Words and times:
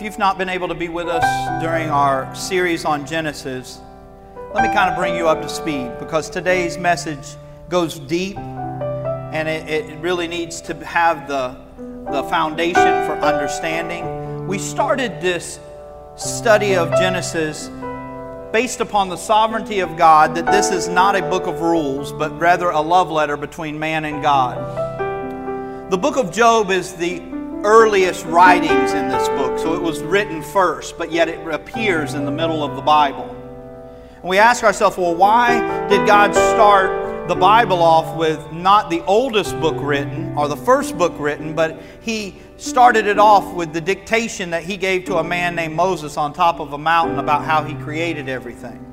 if 0.00 0.04
you've 0.04 0.18
not 0.18 0.38
been 0.38 0.48
able 0.48 0.66
to 0.66 0.74
be 0.74 0.88
with 0.88 1.08
us 1.08 1.62
during 1.62 1.90
our 1.90 2.34
series 2.34 2.86
on 2.86 3.04
Genesis, 3.04 3.82
let 4.54 4.66
me 4.66 4.74
kind 4.74 4.88
of 4.88 4.96
bring 4.96 5.14
you 5.14 5.28
up 5.28 5.42
to 5.42 5.48
speed 5.50 5.92
because 5.98 6.30
today's 6.30 6.78
message 6.78 7.36
goes 7.68 7.98
deep 7.98 8.38
and 8.38 9.46
it, 9.46 9.68
it 9.68 9.98
really 9.98 10.26
needs 10.26 10.62
to 10.62 10.74
have 10.86 11.28
the, 11.28 11.54
the 12.10 12.22
foundation 12.30 13.04
for 13.04 13.12
understanding. 13.20 14.46
We 14.46 14.56
started 14.56 15.20
this 15.20 15.60
study 16.16 16.76
of 16.76 16.90
Genesis 16.92 17.68
based 18.54 18.80
upon 18.80 19.10
the 19.10 19.18
sovereignty 19.18 19.80
of 19.80 19.98
God 19.98 20.34
that 20.34 20.46
this 20.46 20.70
is 20.70 20.88
not 20.88 21.14
a 21.14 21.20
book 21.20 21.46
of 21.46 21.60
rules, 21.60 22.10
but 22.10 22.30
rather 22.40 22.70
a 22.70 22.80
love 22.80 23.10
letter 23.10 23.36
between 23.36 23.78
man 23.78 24.06
and 24.06 24.22
God. 24.22 25.90
The 25.90 25.98
book 25.98 26.16
of 26.16 26.32
Job 26.32 26.70
is 26.70 26.94
the 26.94 27.20
earliest 27.64 28.24
writings 28.26 28.92
in 28.92 29.08
this 29.08 29.28
book, 29.30 29.58
so 29.58 29.74
it 29.74 29.82
was 29.82 30.02
written 30.02 30.42
first, 30.42 30.96
but 30.96 31.12
yet 31.12 31.28
it 31.28 31.46
appears 31.46 32.14
in 32.14 32.24
the 32.24 32.30
middle 32.30 32.64
of 32.64 32.76
the 32.76 32.82
Bible. 32.82 33.36
And 34.14 34.24
we 34.24 34.38
ask 34.38 34.64
ourselves, 34.64 34.96
well, 34.96 35.14
why 35.14 35.88
did 35.88 36.06
God 36.06 36.34
start 36.34 37.28
the 37.28 37.34
Bible 37.36 37.82
off 37.82 38.16
with 38.16 38.50
not 38.50 38.90
the 38.90 39.04
oldest 39.04 39.58
book 39.60 39.76
written 39.78 40.36
or 40.36 40.48
the 40.48 40.56
first 40.56 40.98
book 40.98 41.12
written, 41.18 41.54
but 41.54 41.80
He 42.00 42.40
started 42.56 43.06
it 43.06 43.18
off 43.18 43.54
with 43.54 43.72
the 43.72 43.80
dictation 43.80 44.50
that 44.50 44.64
He 44.64 44.76
gave 44.76 45.04
to 45.04 45.18
a 45.18 45.24
man 45.24 45.54
named 45.54 45.76
Moses 45.76 46.16
on 46.16 46.32
top 46.32 46.60
of 46.60 46.72
a 46.72 46.78
mountain 46.78 47.18
about 47.18 47.44
how 47.44 47.62
He 47.62 47.74
created 47.74 48.28
everything. 48.28 48.86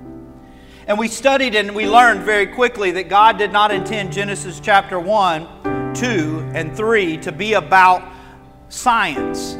And 0.87 0.99
we 0.99 1.07
studied 1.07 1.55
and 1.55 1.73
we 1.73 1.87
learned 1.87 2.21
very 2.21 2.47
quickly 2.47 2.91
that 2.91 3.09
God 3.09 3.37
did 3.37 3.51
not 3.51 3.71
intend 3.71 4.13
Genesis 4.13 4.59
chapter 4.59 4.99
1, 4.99 5.93
2, 5.95 6.51
and 6.53 6.75
3 6.77 7.17
to 7.17 7.31
be 7.31 7.53
about 7.53 8.16
science. 8.69 9.57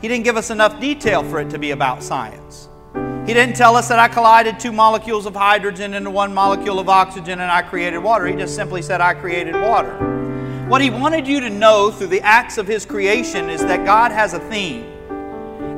He 0.00 0.08
didn't 0.08 0.24
give 0.24 0.36
us 0.36 0.50
enough 0.50 0.80
detail 0.80 1.22
for 1.22 1.40
it 1.40 1.50
to 1.50 1.58
be 1.58 1.70
about 1.70 2.02
science. 2.02 2.68
He 3.26 3.32
didn't 3.32 3.56
tell 3.56 3.74
us 3.74 3.88
that 3.88 3.98
I 3.98 4.08
collided 4.08 4.60
two 4.60 4.70
molecules 4.70 5.24
of 5.24 5.34
hydrogen 5.34 5.94
into 5.94 6.10
one 6.10 6.34
molecule 6.34 6.78
of 6.78 6.88
oxygen 6.88 7.40
and 7.40 7.50
I 7.50 7.62
created 7.62 7.98
water. 7.98 8.26
He 8.26 8.36
just 8.36 8.54
simply 8.54 8.82
said, 8.82 9.00
I 9.00 9.14
created 9.14 9.54
water. 9.54 9.94
What 10.68 10.82
he 10.82 10.90
wanted 10.90 11.26
you 11.26 11.40
to 11.40 11.50
know 11.50 11.90
through 11.90 12.08
the 12.08 12.20
acts 12.20 12.58
of 12.58 12.66
his 12.66 12.84
creation 12.84 13.48
is 13.48 13.62
that 13.62 13.84
God 13.84 14.12
has 14.12 14.34
a 14.34 14.40
theme. 14.50 14.84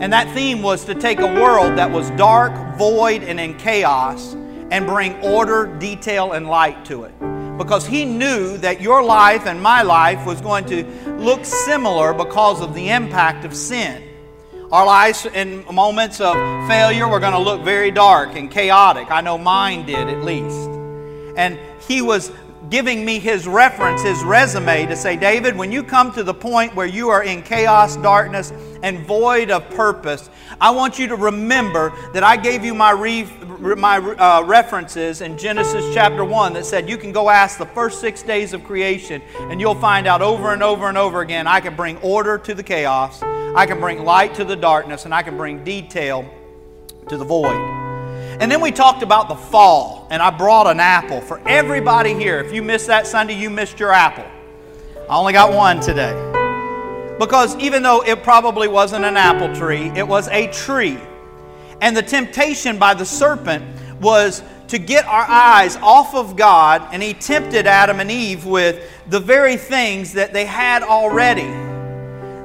And 0.01 0.13
that 0.13 0.33
theme 0.35 0.61
was 0.61 0.85
to 0.87 0.95
take 0.95 1.21
a 1.21 1.27
world 1.27 1.79
that 1.79 1.91
was 1.91 2.11
dark, 2.11 2.77
void, 2.77 3.23
and 3.23 3.39
in 3.39 3.57
chaos 3.59 4.35
and 4.71 4.85
bring 4.85 5.15
order, 5.23 5.67
detail, 5.79 6.33
and 6.33 6.49
light 6.49 6.85
to 6.87 7.05
it 7.05 7.15
because 7.57 7.87
he 7.87 8.05
knew 8.05 8.59
that 8.59 8.81
your 8.81 9.03
life 9.03 9.47
and 9.47 9.61
my 9.61 9.83
life 9.83 10.27
was 10.27 10.41
going 10.41 10.65
to 10.67 10.85
look 11.19 11.45
similar 11.45 12.13
because 12.13 12.61
of 12.61 12.75
the 12.75 12.91
impact 12.91 13.45
of 13.45 13.55
sin. 13.55 14.03
Our 14.73 14.85
lives 14.85 15.27
in 15.27 15.65
moments 15.73 16.21
of 16.21 16.35
failure 16.69 17.07
were 17.07 17.21
going 17.21 17.33
to 17.33 17.39
look 17.39 17.63
very 17.63 17.91
dark 17.91 18.35
and 18.35 18.51
chaotic. 18.51 19.11
I 19.11 19.21
know 19.21 19.39
mine 19.39 19.87
did 19.87 20.09
at 20.09 20.25
least. 20.25 20.69
And 21.37 21.59
he 21.87 22.03
was 22.03 22.33
giving 22.71 23.05
me 23.05 23.19
his 23.19 23.47
reference, 23.47 24.03
his 24.03 24.23
resume 24.25 24.87
to 24.87 24.97
say, 24.97 25.17
David, 25.17 25.57
when 25.57 25.71
you 25.71 25.83
come 25.83 26.13
to 26.13 26.23
the 26.23 26.35
point 26.35 26.75
where 26.75 26.87
you 26.87 27.09
are 27.09 27.23
in 27.23 27.43
chaos, 27.43 27.97
darkness, 27.97 28.53
and 28.83 29.07
void 29.07 29.51
of 29.51 29.69
purpose, 29.71 30.31
I 30.61 30.71
want 30.71 30.99
you 30.99 31.07
to 31.09 31.17
remember 31.17 31.93
that 32.13 32.25
I 32.25 32.37
gave 32.37 32.65
you 32.65 32.75
my, 32.75 32.91
re, 32.91 33.25
my 33.25 33.99
uh, 33.99 34.43
references 34.45 35.21
in 35.21 35.39
Genesis 35.39 35.95
chapter 35.95 36.25
1 36.25 36.55
that 36.55 36.65
said 36.65 36.89
you 36.89 36.97
can 36.97 37.13
go 37.13 37.31
ask 37.31 37.59
the 37.59 37.67
first 37.67 38.01
six 38.01 38.23
days 38.23 38.53
of 38.53 38.65
creation 38.65 39.23
and 39.39 39.61
you'll 39.61 39.75
find 39.75 40.07
out 40.07 40.23
over 40.23 40.53
and 40.53 40.63
over 40.63 40.89
and 40.89 40.99
over 40.99 41.21
again 41.21 41.47
I 41.47 41.61
can 41.61 41.77
bring 41.77 41.99
order 41.99 42.39
to 42.39 42.55
the 42.55 42.63
chaos, 42.63 43.23
I 43.23 43.67
can 43.67 43.81
bring 43.81 44.05
light 44.05 44.35
to 44.35 44.45
the 44.45 44.57
darkness, 44.57 45.05
and 45.05 45.15
I 45.15 45.23
can 45.23 45.37
bring 45.37 45.63
detail 45.65 46.29
to 47.09 47.17
the 47.17 47.25
void. 47.25 47.76
And 48.39 48.53
then 48.53 48.61
we 48.61 48.71
talked 48.71 49.03
about 49.03 49.29
the 49.29 49.35
fall, 49.35 50.07
and 50.11 50.23
I 50.23 50.29
brought 50.31 50.67
an 50.67 50.79
apple 50.79 51.23
for 51.23 51.41
everybody 51.49 52.13
here. 52.13 52.39
If 52.39 52.53
you 52.53 52.63
missed 52.63 52.87
that 52.89 53.07
Sunday, 53.07 53.35
you 53.35 53.49
missed 53.49 53.81
your 53.81 53.93
apple. 53.93 54.27
I 55.09 55.17
only 55.17 55.33
got 55.33 55.53
one 55.53 55.81
today. 55.81 56.13
Because 57.19 57.57
even 57.57 57.83
though 57.83 58.03
it 58.03 58.23
probably 58.23 58.69
wasn't 58.69 59.07
an 59.07 59.17
apple 59.17 59.55
tree, 59.55 59.91
it 59.97 60.07
was 60.07 60.29
a 60.29 60.53
tree. 60.53 60.99
And 61.81 61.97
the 61.97 62.03
temptation 62.03 62.79
by 62.79 62.93
the 62.93 63.07
serpent 63.07 63.65
was 64.03 64.43
to 64.69 64.79
get 64.79 65.07
our 65.07 65.25
eyes 65.27 65.77
off 65.77 66.15
of 66.15 66.37
God, 66.37 66.87
and 66.93 67.03
he 67.03 67.15
tempted 67.15 67.67
Adam 67.67 68.01
and 68.01 68.11
Eve 68.11 68.45
with 68.45 68.91
the 69.09 69.21
very 69.21 69.57
things 69.57 70.13
that 70.13 70.35
they 70.35 70.45
had 70.45 70.83
already. 70.83 71.76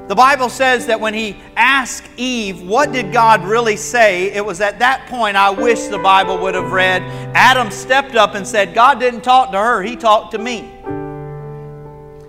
The 0.08 0.16
Bible 0.16 0.48
says 0.48 0.86
that 0.86 1.00
when 1.00 1.14
he 1.14 1.36
asked 1.56 2.04
Eve, 2.16 2.60
What 2.62 2.92
did 2.92 3.12
God 3.12 3.44
really 3.44 3.76
say? 3.76 4.32
It 4.32 4.44
was 4.44 4.60
at 4.60 4.80
that 4.80 5.06
point 5.08 5.36
I 5.36 5.50
wish 5.50 5.84
the 5.84 5.98
Bible 5.98 6.38
would 6.38 6.54
have 6.54 6.72
read. 6.72 7.02
Adam 7.34 7.70
stepped 7.70 8.16
up 8.16 8.34
and 8.34 8.46
said, 8.46 8.74
God 8.74 8.98
didn't 8.98 9.22
talk 9.22 9.52
to 9.52 9.58
her, 9.58 9.82
he 9.82 9.96
talked 9.96 10.32
to 10.32 10.38
me. 10.38 10.70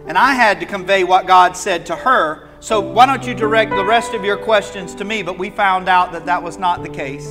And 0.05 0.17
I 0.17 0.33
had 0.33 0.59
to 0.59 0.65
convey 0.65 1.03
what 1.03 1.27
God 1.27 1.57
said 1.57 1.85
to 1.87 1.95
her. 1.95 2.49
So 2.59 2.79
why 2.79 3.05
don't 3.05 3.25
you 3.25 3.33
direct 3.33 3.71
the 3.71 3.83
rest 3.83 4.13
of 4.13 4.23
your 4.23 4.37
questions 4.37 4.93
to 4.95 5.03
me? 5.03 5.23
But 5.23 5.37
we 5.37 5.49
found 5.49 5.89
out 5.89 6.11
that 6.11 6.25
that 6.25 6.41
was 6.41 6.57
not 6.57 6.83
the 6.83 6.89
case. 6.89 7.27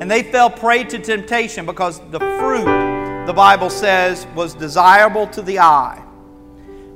And 0.00 0.10
they 0.10 0.22
fell 0.22 0.48
prey 0.48 0.84
to 0.84 0.98
temptation 0.98 1.66
because 1.66 2.00
the 2.10 2.20
fruit, 2.20 3.26
the 3.26 3.32
Bible 3.32 3.68
says, 3.68 4.26
was 4.34 4.54
desirable 4.54 5.26
to 5.28 5.42
the 5.42 5.58
eye. 5.58 6.02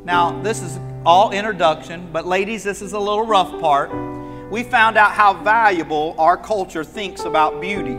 Now, 0.04 0.40
this 0.42 0.62
is 0.62 0.78
all 1.04 1.32
introduction, 1.32 2.08
but 2.12 2.26
ladies, 2.26 2.62
this 2.62 2.80
is 2.80 2.92
a 2.92 2.98
little 2.98 3.26
rough 3.26 3.60
part. 3.60 3.90
We 4.50 4.62
found 4.62 4.96
out 4.96 5.12
how 5.12 5.34
valuable 5.34 6.14
our 6.18 6.36
culture 6.36 6.84
thinks 6.84 7.24
about 7.24 7.60
beauty. 7.60 7.98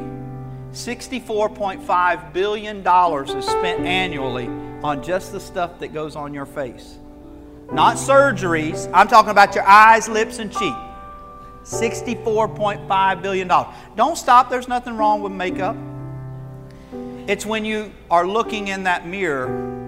$64.5 0.72 2.34
billion 2.34 2.78
is 2.78 3.46
spent 3.46 3.86
annually 3.86 4.48
on 4.84 5.04
just 5.04 5.32
the 5.32 5.40
stuff 5.40 5.80
that 5.80 5.94
goes 5.94 6.16
on 6.16 6.34
your 6.34 6.46
face. 6.46 6.98
Not 7.72 7.98
surgeries, 7.98 8.90
I'm 8.94 9.08
talking 9.08 9.32
about 9.32 9.56
your 9.56 9.68
eyes, 9.68 10.08
lips, 10.08 10.40
and 10.40 10.52
cheek. 10.52 10.74
$64.5 11.64 13.22
billion. 13.22 13.48
Don't 13.96 14.18
stop, 14.18 14.50
there's 14.50 14.68
nothing 14.68 14.96
wrong 14.96 15.22
with 15.22 15.32
makeup. 15.32 15.76
It's 17.28 17.46
when 17.46 17.66
you 17.66 17.92
are 18.10 18.28
looking 18.28 18.68
in 18.68 18.84
that 18.84 19.08
mirror 19.08 19.83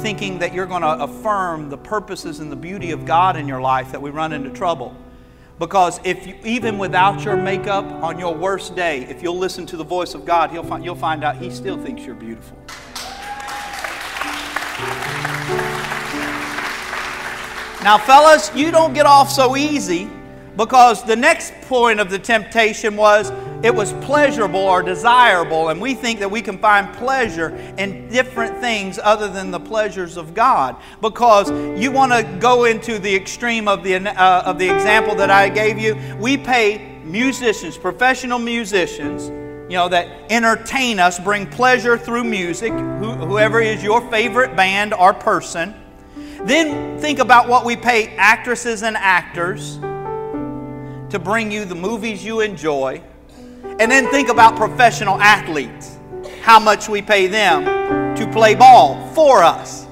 thinking 0.00 0.38
that 0.38 0.54
you're 0.54 0.66
going 0.66 0.82
to 0.82 1.02
affirm 1.02 1.70
the 1.70 1.78
purposes 1.78 2.40
and 2.40 2.50
the 2.50 2.56
beauty 2.56 2.90
of 2.90 3.04
God 3.04 3.36
in 3.36 3.46
your 3.46 3.60
life 3.60 3.92
that 3.92 4.00
we 4.00 4.10
run 4.10 4.32
into 4.32 4.50
trouble. 4.50 4.96
Because 5.58 6.00
if 6.04 6.26
you, 6.26 6.36
even 6.44 6.78
without 6.78 7.24
your 7.24 7.36
makeup 7.36 7.84
on 8.02 8.18
your 8.18 8.34
worst 8.34 8.76
day, 8.76 9.04
if 9.06 9.22
you'll 9.22 9.38
listen 9.38 9.66
to 9.66 9.76
the 9.76 9.84
voice 9.84 10.14
of 10.14 10.24
God, 10.24 10.50
he'll 10.50 10.62
find, 10.62 10.84
you'll 10.84 10.94
find 10.94 11.24
out 11.24 11.36
He 11.36 11.50
still 11.50 11.76
thinks 11.76 12.04
you're 12.04 12.14
beautiful. 12.14 12.56
Now, 17.82 17.98
fellas, 17.98 18.54
you 18.54 18.70
don't 18.70 18.92
get 18.92 19.06
off 19.06 19.30
so 19.30 19.56
easy 19.56 20.08
because 20.56 21.04
the 21.04 21.16
next 21.16 21.52
point 21.62 22.00
of 22.00 22.10
the 22.10 22.18
temptation 22.18 22.96
was 22.96 23.30
it 23.62 23.74
was 23.74 23.92
pleasurable 23.94 24.60
or 24.60 24.82
desirable, 24.82 25.70
and 25.70 25.80
we 25.80 25.94
think 25.94 26.20
that 26.20 26.30
we 26.30 26.40
can 26.40 26.58
find 26.58 26.94
pleasure 26.94 27.48
in 27.76 28.08
different 28.08 28.60
things 28.60 29.00
other 29.02 29.28
than 29.28 29.50
the 29.50 29.58
pleasures 29.58 30.16
of 30.16 30.32
God. 30.32 30.76
Because 31.00 31.50
you 31.80 31.90
want 31.90 32.12
to 32.12 32.22
go 32.38 32.64
into 32.64 32.98
the 32.98 33.14
extreme 33.14 33.66
of 33.66 33.82
the, 33.82 33.96
uh, 33.96 34.42
of 34.44 34.58
the 34.58 34.72
example 34.72 35.16
that 35.16 35.30
I 35.30 35.48
gave 35.48 35.78
you. 35.78 35.96
We 36.20 36.36
pay 36.36 37.00
musicians, 37.02 37.76
professional 37.76 38.38
musicians, 38.38 39.28
you 39.68 39.76
know, 39.76 39.88
that 39.88 40.30
entertain 40.30 41.00
us, 41.00 41.18
bring 41.18 41.46
pleasure 41.46 41.98
through 41.98 42.24
music, 42.24 42.72
whoever 42.72 43.60
is 43.60 43.82
your 43.82 44.00
favorite 44.10 44.54
band 44.54 44.94
or 44.94 45.12
person. 45.12 45.74
Then 46.42 46.98
think 47.00 47.18
about 47.18 47.48
what 47.48 47.64
we 47.64 47.76
pay 47.76 48.14
actresses 48.16 48.82
and 48.82 48.96
actors 48.96 49.78
to 51.10 51.18
bring 51.18 51.50
you 51.50 51.64
the 51.64 51.74
movies 51.74 52.24
you 52.24 52.40
enjoy. 52.40 53.02
And 53.62 53.90
then 53.90 54.08
think 54.10 54.28
about 54.28 54.56
professional 54.56 55.20
athletes, 55.20 55.98
how 56.42 56.58
much 56.58 56.88
we 56.88 57.02
pay 57.02 57.26
them 57.26 57.64
to 58.16 58.26
play 58.32 58.54
ball 58.54 59.06
for 59.14 59.42
us. 59.42 59.86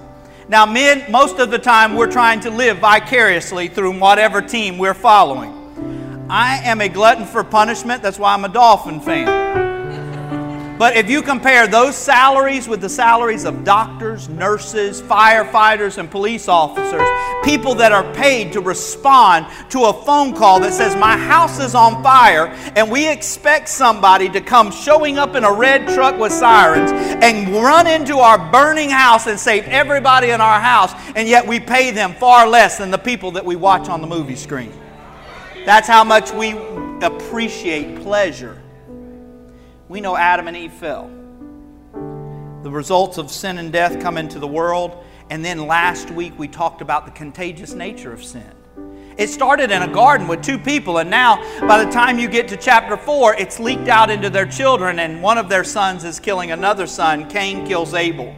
Now, 0.49 0.65
men, 0.65 1.11
most 1.11 1.39
of 1.39 1.51
the 1.51 1.59
time 1.59 1.95
we're 1.95 2.11
trying 2.11 2.41
to 2.41 2.51
live 2.51 2.79
vicariously 2.79 3.69
through 3.69 3.99
whatever 3.99 4.41
team 4.41 4.79
we're 4.79 4.95
following. 4.95 5.53
I 6.29 6.59
am 6.59 6.81
a 6.81 6.89
glutton 6.89 7.25
for 7.25 7.45
punishment, 7.45 8.03
that's 8.03 8.19
why 8.19 8.35
I'm 8.35 8.45
a 8.45 8.49
Dolphin 8.49 9.01
fan. 9.01 9.66
But 10.79 10.95
if 10.95 11.09
you 11.09 11.23
compare 11.23 11.67
those 11.67 11.97
salaries 11.97 12.69
with 12.69 12.83
the 12.83 12.89
salaries 12.89 13.45
of 13.45 13.65
doctors, 13.65 14.29
nurses, 14.29 15.01
firefighters, 15.01 15.97
and 15.97 16.11
police 16.11 16.49
officers, 16.49 17.09
people 17.43 17.75
that 17.77 17.93
are 17.93 18.13
paid 18.13 18.53
to 18.53 18.61
respond 18.61 19.47
to 19.71 19.85
a 19.85 19.93
phone 20.05 20.35
call 20.35 20.61
that 20.61 20.75
says, 20.75 20.95
My 20.95 21.17
house 21.17 21.61
is 21.61 21.75
on 21.75 22.03
fire, 22.03 22.49
and 22.77 22.91
we 22.91 23.09
expect 23.09 23.71
somebody 23.71 24.29
to 24.29 24.41
come 24.43 24.71
showing 24.71 25.17
up 25.17 25.35
in 25.35 25.45
a 25.45 25.53
red 25.53 25.89
truck 25.89 26.19
with 26.19 26.33
sirens 26.33 26.91
and 26.93 27.55
run 27.55 27.87
into 27.87 28.19
our 28.19 28.39
burning 28.53 28.91
house 28.91 29.27
and 29.27 29.41
save 29.41 29.65
everybody 29.65 30.29
in 30.29 30.43
our 30.43 30.61
house, 30.61 30.93
and 31.17 31.27
yet 31.27 31.47
we 31.47 31.59
pay 31.59 31.91
them 31.91 32.13
far 32.13 32.47
less 32.47 32.77
than 32.77 32.91
the 32.91 32.99
people 32.99 33.31
that 33.31 33.45
we 33.45 33.57
watch 33.57 33.89
on 33.89 34.03
the 34.03 34.07
movie 34.07 34.37
screen. 34.37 34.73
That's 35.65 35.89
how 35.89 36.05
much 36.05 36.33
we 36.33 36.53
appreciate 37.01 38.03
pleasure. 38.03 38.61
We 39.89 40.01
know 40.01 40.17
Adam 40.17 40.49
and 40.49 40.57
Eve 40.57 40.73
fell. 40.73 41.11
The 42.63 42.71
results 42.71 43.19
of 43.19 43.31
sin 43.31 43.59
and 43.59 43.73
death 43.73 44.01
come 44.01 44.19
into 44.19 44.41
the 44.41 44.47
world. 44.47 45.05
And 45.31 45.45
then 45.45 45.67
last 45.67 46.11
week 46.11 46.37
we 46.39 46.49
talked 46.49 46.81
about 46.81 47.05
the 47.05 47.13
contagious 47.13 47.73
nature 47.73 48.13
of 48.13 48.25
sin. 48.25 48.51
It 49.17 49.29
started 49.29 49.71
in 49.71 49.83
a 49.83 49.89
garden 49.89 50.29
with 50.29 50.43
two 50.43 50.59
people, 50.59 50.99
and 50.99 51.09
now 51.09 51.37
by 51.67 51.83
the 51.83 51.91
time 51.91 52.19
you 52.19 52.29
get 52.29 52.49
to 52.49 52.57
chapter 52.57 52.99
4, 52.99 53.37
it's 53.37 53.59
leaked 53.59 53.89
out 53.89 54.11
into 54.11 54.29
their 54.29 54.45
children, 54.45 54.99
and 54.99 55.23
one 55.23 55.39
of 55.39 55.49
their 55.49 55.65
sons 55.65 56.05
is 56.05 56.21
killing 56.21 56.51
another 56.51 56.87
son. 56.87 57.27
Cain 57.31 57.67
kills 57.67 57.95
Abel. 57.95 58.35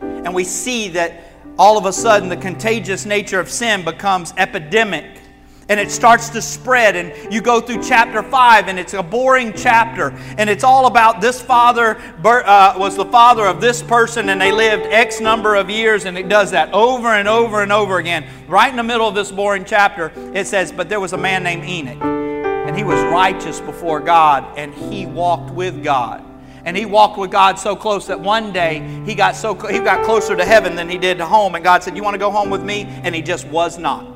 And 0.00 0.34
we 0.34 0.42
see 0.42 0.88
that 0.88 1.22
all 1.56 1.78
of 1.78 1.86
a 1.86 1.92
sudden 1.92 2.28
the 2.28 2.36
contagious 2.36 3.06
nature 3.06 3.38
of 3.38 3.48
sin 3.48 3.84
becomes 3.84 4.34
epidemic 4.36 5.20
and 5.68 5.80
it 5.80 5.90
starts 5.90 6.28
to 6.30 6.40
spread 6.40 6.94
and 6.96 7.32
you 7.32 7.40
go 7.40 7.60
through 7.60 7.82
chapter 7.82 8.22
5 8.22 8.68
and 8.68 8.78
it's 8.78 8.94
a 8.94 9.02
boring 9.02 9.52
chapter 9.52 10.10
and 10.38 10.48
it's 10.48 10.64
all 10.64 10.86
about 10.86 11.20
this 11.20 11.40
father 11.40 11.96
uh, 12.24 12.74
was 12.76 12.96
the 12.96 13.04
father 13.06 13.46
of 13.46 13.60
this 13.60 13.82
person 13.82 14.28
and 14.28 14.40
they 14.40 14.52
lived 14.52 14.84
x 14.84 15.20
number 15.20 15.54
of 15.56 15.68
years 15.68 16.04
and 16.04 16.16
it 16.16 16.28
does 16.28 16.50
that 16.50 16.72
over 16.72 17.08
and 17.08 17.28
over 17.28 17.62
and 17.62 17.72
over 17.72 17.98
again 17.98 18.26
right 18.46 18.70
in 18.70 18.76
the 18.76 18.82
middle 18.82 19.08
of 19.08 19.14
this 19.14 19.32
boring 19.32 19.64
chapter 19.64 20.12
it 20.34 20.46
says 20.46 20.70
but 20.70 20.88
there 20.88 21.00
was 21.00 21.12
a 21.12 21.18
man 21.18 21.42
named 21.42 21.64
enoch 21.64 22.02
and 22.02 22.76
he 22.76 22.84
was 22.84 23.02
righteous 23.12 23.60
before 23.60 24.00
god 24.00 24.44
and 24.56 24.72
he 24.74 25.06
walked 25.06 25.50
with 25.52 25.82
god 25.82 26.24
and 26.64 26.76
he 26.76 26.84
walked 26.84 27.16
with 27.16 27.30
God 27.30 27.60
so 27.60 27.76
close 27.76 28.08
that 28.08 28.18
one 28.18 28.52
day 28.52 28.80
he 29.06 29.14
got 29.14 29.36
so 29.36 29.54
he 29.54 29.78
got 29.78 30.04
closer 30.04 30.34
to 30.34 30.44
heaven 30.44 30.74
than 30.74 30.88
he 30.88 30.98
did 30.98 31.16
to 31.18 31.24
home 31.24 31.54
and 31.54 31.62
God 31.62 31.84
said, 31.84 31.96
"You 31.96 32.02
want 32.02 32.14
to 32.14 32.18
go 32.18 32.28
home 32.28 32.50
with 32.50 32.64
me?" 32.64 32.86
and 33.04 33.14
he 33.14 33.22
just 33.22 33.46
was 33.46 33.78
not. 33.78 34.15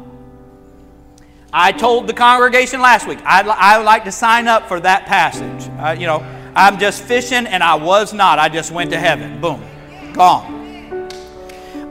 I 1.53 1.73
told 1.73 2.07
the 2.07 2.13
congregation 2.13 2.81
last 2.81 3.09
week, 3.09 3.19
I'd, 3.25 3.49
I 3.49 3.79
would 3.79 3.85
like 3.85 4.05
to 4.05 4.13
sign 4.13 4.47
up 4.47 4.69
for 4.69 4.79
that 4.81 5.07
passage. 5.07 5.69
Uh, 5.81 5.91
you 5.99 6.07
know, 6.07 6.21
I'm 6.55 6.79
just 6.79 7.03
fishing 7.03 7.47
and 7.47 7.63
I 7.63 7.75
was 7.75 8.13
not. 8.13 8.39
I 8.39 8.49
just 8.49 8.71
went 8.71 8.91
to 8.91 8.99
heaven. 8.99 9.41
Boom. 9.41 9.63
Gone. 10.13 11.09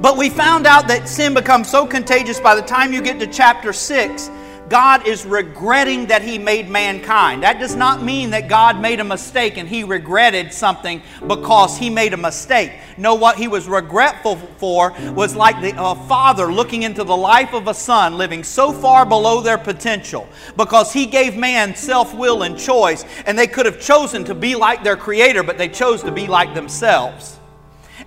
But 0.01 0.15
we 0.15 0.29
found 0.29 0.65
out 0.65 0.87
that 0.87 1.09
sin 1.09 1.33
becomes 1.33 1.69
so 1.69 1.85
contagious 1.85 2.39
by 2.39 2.55
the 2.55 2.61
time 2.61 2.93
you 2.93 3.01
get 3.01 3.19
to 3.19 3.27
chapter 3.27 3.73
6 3.73 4.29
God 4.69 5.07
is 5.07 5.25
regretting 5.25 6.07
that 6.07 6.21
He 6.21 6.37
made 6.37 6.69
mankind. 6.69 7.43
That 7.43 7.59
does 7.59 7.75
not 7.75 8.03
mean 8.03 8.29
that 8.29 8.47
God 8.47 8.79
made 8.79 8.99
a 8.99 9.03
mistake 9.03 9.57
and 9.57 9.67
He 9.67 9.83
regretted 9.83 10.53
something 10.53 11.01
because 11.27 11.77
He 11.77 11.89
made 11.89 12.13
a 12.13 12.17
mistake. 12.17 12.71
No, 12.97 13.15
what 13.15 13.37
He 13.37 13.47
was 13.47 13.67
regretful 13.67 14.35
for 14.35 14.93
was 15.13 15.35
like 15.35 15.59
the, 15.61 15.73
a 15.77 15.95
father 16.07 16.53
looking 16.53 16.83
into 16.83 17.03
the 17.03 17.17
life 17.17 17.53
of 17.53 17.67
a 17.67 17.73
son 17.73 18.17
living 18.17 18.43
so 18.43 18.71
far 18.71 19.05
below 19.05 19.41
their 19.41 19.57
potential 19.57 20.29
because 20.55 20.93
He 20.93 21.05
gave 21.05 21.35
man 21.35 21.75
self 21.75 22.13
will 22.13 22.43
and 22.43 22.57
choice, 22.57 23.05
and 23.25 23.37
they 23.37 23.47
could 23.47 23.65
have 23.65 23.81
chosen 23.81 24.23
to 24.25 24.35
be 24.35 24.55
like 24.55 24.83
their 24.83 24.97
Creator, 24.97 25.43
but 25.43 25.57
they 25.57 25.69
chose 25.69 26.03
to 26.03 26.11
be 26.11 26.27
like 26.27 26.53
themselves. 26.53 27.39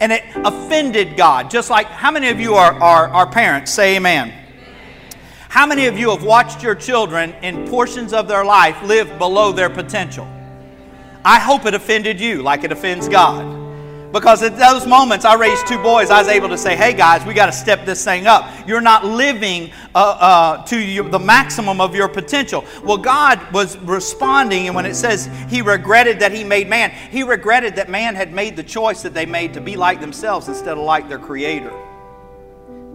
And 0.01 0.13
it 0.13 0.23
offended 0.37 1.17
God. 1.17 1.51
Just 1.51 1.71
like 1.71 1.87
how 1.87 2.11
many 2.11 2.29
of 2.29 2.41
you 2.41 2.55
are, 2.55 2.73
are, 2.73 3.09
are 3.09 3.27
parents? 3.27 3.73
Say 3.73 3.97
amen. 3.97 4.42
How 5.53 5.67
many 5.67 5.85
of 5.85 5.99
you 5.99 6.09
have 6.09 6.25
watched 6.25 6.63
your 6.63 6.75
children 6.75 7.35
in 7.43 7.69
portions 7.69 8.15
of 8.15 8.27
their 8.27 8.43
life 8.43 8.83
live 8.85 9.19
below 9.19 9.53
their 9.53 9.69
potential? 9.69 10.27
I 11.27 11.39
hope 11.39 11.67
it 11.67 11.75
offended 11.75 12.19
you 12.19 12.41
like 12.41 12.65
it 12.65 12.73
offends 12.73 13.07
God. 13.07 13.61
Because 14.15 14.43
at 14.43 14.57
those 14.57 14.87
moments, 14.87 15.27
I 15.27 15.35
raised 15.35 15.67
two 15.67 15.77
boys, 15.77 16.09
I 16.09 16.21
was 16.21 16.29
able 16.29 16.49
to 16.49 16.57
say, 16.57 16.75
hey 16.75 16.95
guys, 16.95 17.27
we 17.27 17.35
got 17.35 17.47
to 17.47 17.53
step 17.53 17.85
this 17.85 18.03
thing 18.03 18.27
up. 18.27 18.51
You're 18.67 18.81
not 18.81 19.05
living 19.05 19.73
uh, 19.95 19.99
uh, 19.99 20.65
to 20.69 20.79
your, 20.79 21.11
the 21.11 21.19
maximum 21.19 21.83
of 21.83 21.95
your 21.95 22.09
potential. 22.09 22.65
Well, 22.83 22.97
God 22.97 23.39
was 23.53 23.77
responding, 23.81 24.69
and 24.69 24.75
when 24.75 24.87
it 24.87 24.95
says 24.95 25.29
he 25.51 25.61
regretted 25.61 26.19
that 26.21 26.33
he 26.33 26.45
made 26.45 26.67
man, 26.67 26.93
he 27.11 27.25
regretted 27.25 27.77
that 27.77 27.91
man 27.91 28.15
had 28.15 28.33
made 28.33 28.57
the 28.57 28.63
choice 28.63 29.03
that 29.03 29.13
they 29.13 29.27
made 29.27 29.53
to 29.53 29.61
be 29.61 29.77
like 29.77 30.01
themselves 30.01 30.49
instead 30.49 30.79
of 30.79 30.85
like 30.85 31.11
their 31.11 31.19
creator 31.19 31.79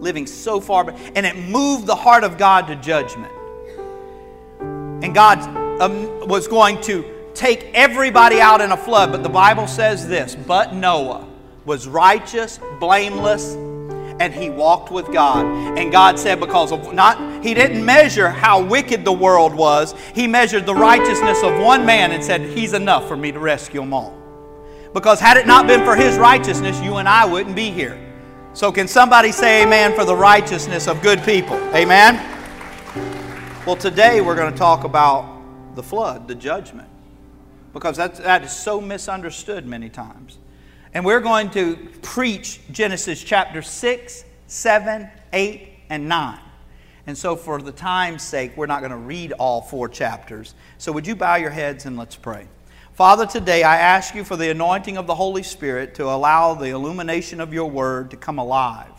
living 0.00 0.26
so 0.26 0.60
far, 0.60 0.90
and 1.14 1.26
it 1.26 1.36
moved 1.36 1.86
the 1.86 1.96
heart 1.96 2.24
of 2.24 2.38
God 2.38 2.66
to 2.68 2.76
judgment. 2.76 3.32
And 4.60 5.14
God 5.14 5.38
um, 5.80 6.28
was 6.28 6.48
going 6.48 6.80
to 6.82 7.04
take 7.34 7.70
everybody 7.72 8.40
out 8.40 8.60
in 8.60 8.72
a 8.72 8.76
flood, 8.76 9.12
but 9.12 9.22
the 9.22 9.28
Bible 9.28 9.66
says 9.66 10.08
this 10.08 10.34
But 10.34 10.74
Noah 10.74 11.26
was 11.64 11.86
righteous, 11.86 12.58
blameless, 12.80 13.54
and 14.20 14.34
he 14.34 14.50
walked 14.50 14.90
with 14.90 15.12
God. 15.12 15.46
And 15.78 15.92
God 15.92 16.18
said, 16.18 16.40
because 16.40 16.72
of 16.72 16.92
not, 16.92 17.44
he 17.44 17.54
didn't 17.54 17.84
measure 17.84 18.28
how 18.28 18.62
wicked 18.62 19.04
the 19.04 19.12
world 19.12 19.54
was, 19.54 19.94
he 20.14 20.26
measured 20.26 20.66
the 20.66 20.74
righteousness 20.74 21.42
of 21.42 21.60
one 21.60 21.86
man 21.86 22.10
and 22.10 22.24
said, 22.24 22.40
He's 22.40 22.72
enough 22.72 23.06
for 23.06 23.16
me 23.16 23.30
to 23.30 23.38
rescue 23.38 23.80
them 23.80 23.94
all. 23.94 24.16
Because 24.92 25.20
had 25.20 25.36
it 25.36 25.46
not 25.46 25.66
been 25.66 25.84
for 25.84 25.94
his 25.94 26.16
righteousness, 26.16 26.80
you 26.80 26.96
and 26.96 27.08
I 27.08 27.24
wouldn't 27.26 27.54
be 27.54 27.70
here. 27.70 28.07
So, 28.54 28.72
can 28.72 28.88
somebody 28.88 29.30
say 29.30 29.62
amen 29.62 29.94
for 29.94 30.04
the 30.04 30.16
righteousness 30.16 30.88
of 30.88 31.00
good 31.02 31.22
people? 31.22 31.56
Amen? 31.74 32.16
Well, 33.66 33.76
today 33.76 34.20
we're 34.20 34.34
going 34.34 34.52
to 34.52 34.58
talk 34.58 34.84
about 34.84 35.76
the 35.76 35.82
flood, 35.82 36.26
the 36.26 36.34
judgment, 36.34 36.88
because 37.72 37.98
that 37.98 38.42
is 38.42 38.56
so 38.56 38.80
misunderstood 38.80 39.66
many 39.66 39.88
times. 39.88 40.38
And 40.94 41.04
we're 41.04 41.20
going 41.20 41.50
to 41.50 41.76
preach 42.02 42.60
Genesis 42.72 43.22
chapter 43.22 43.62
6, 43.62 44.24
7, 44.46 45.08
8, 45.32 45.68
and 45.90 46.08
9. 46.08 46.40
And 47.06 47.16
so, 47.16 47.36
for 47.36 47.60
the 47.60 47.72
time's 47.72 48.22
sake, 48.22 48.56
we're 48.56 48.66
not 48.66 48.80
going 48.80 48.90
to 48.90 48.96
read 48.96 49.32
all 49.32 49.60
four 49.60 49.88
chapters. 49.88 50.54
So, 50.78 50.90
would 50.90 51.06
you 51.06 51.14
bow 51.14 51.36
your 51.36 51.50
heads 51.50 51.86
and 51.86 51.96
let's 51.96 52.16
pray? 52.16 52.48
Father, 52.98 53.26
today 53.26 53.62
I 53.62 53.76
ask 53.76 54.16
you 54.16 54.24
for 54.24 54.34
the 54.34 54.50
anointing 54.50 54.96
of 54.96 55.06
the 55.06 55.14
Holy 55.14 55.44
Spirit 55.44 55.94
to 55.94 56.06
allow 56.06 56.54
the 56.54 56.70
illumination 56.70 57.40
of 57.40 57.54
your 57.54 57.70
word 57.70 58.10
to 58.10 58.16
come 58.16 58.40
alive. 58.40 58.90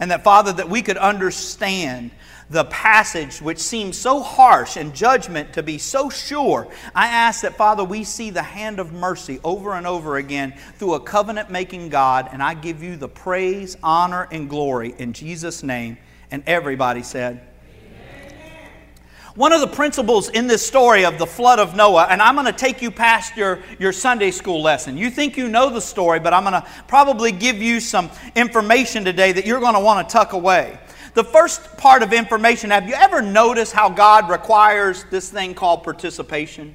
And 0.00 0.10
that, 0.10 0.24
Father, 0.24 0.52
that 0.54 0.68
we 0.68 0.82
could 0.82 0.96
understand 0.96 2.10
the 2.50 2.64
passage 2.64 3.40
which 3.40 3.60
seems 3.60 3.96
so 3.96 4.22
harsh 4.22 4.76
and 4.76 4.92
judgment 4.92 5.52
to 5.52 5.62
be 5.62 5.78
so 5.78 6.10
sure. 6.10 6.66
I 6.96 7.06
ask 7.06 7.42
that, 7.42 7.56
Father, 7.56 7.84
we 7.84 8.02
see 8.02 8.30
the 8.30 8.42
hand 8.42 8.80
of 8.80 8.92
mercy 8.92 9.38
over 9.44 9.74
and 9.74 9.86
over 9.86 10.16
again 10.16 10.54
through 10.74 10.94
a 10.94 11.00
covenant 11.00 11.48
making 11.48 11.90
God. 11.90 12.30
And 12.32 12.42
I 12.42 12.54
give 12.54 12.82
you 12.82 12.96
the 12.96 13.08
praise, 13.08 13.76
honor, 13.84 14.26
and 14.32 14.50
glory 14.50 14.96
in 14.98 15.12
Jesus' 15.12 15.62
name. 15.62 15.96
And 16.32 16.42
everybody 16.44 17.04
said, 17.04 17.46
one 19.38 19.52
of 19.52 19.60
the 19.60 19.68
principles 19.68 20.28
in 20.30 20.48
this 20.48 20.66
story 20.66 21.04
of 21.04 21.16
the 21.16 21.24
flood 21.24 21.60
of 21.60 21.76
Noah, 21.76 22.08
and 22.10 22.20
I'm 22.20 22.34
going 22.34 22.46
to 22.46 22.52
take 22.52 22.82
you 22.82 22.90
past 22.90 23.36
your, 23.36 23.60
your 23.78 23.92
Sunday 23.92 24.32
school 24.32 24.60
lesson. 24.60 24.96
You 24.96 25.10
think 25.10 25.36
you 25.36 25.48
know 25.48 25.70
the 25.70 25.80
story, 25.80 26.18
but 26.18 26.34
I'm 26.34 26.42
going 26.42 26.60
to 26.60 26.66
probably 26.88 27.30
give 27.30 27.62
you 27.62 27.78
some 27.78 28.10
information 28.34 29.04
today 29.04 29.30
that 29.30 29.46
you're 29.46 29.60
going 29.60 29.74
to 29.74 29.80
want 29.80 30.08
to 30.08 30.12
tuck 30.12 30.32
away. 30.32 30.76
The 31.14 31.22
first 31.22 31.76
part 31.76 32.02
of 32.02 32.12
information 32.12 32.70
have 32.70 32.88
you 32.88 32.94
ever 32.94 33.22
noticed 33.22 33.72
how 33.72 33.88
God 33.88 34.28
requires 34.28 35.04
this 35.04 35.30
thing 35.30 35.54
called 35.54 35.84
participation? 35.84 36.74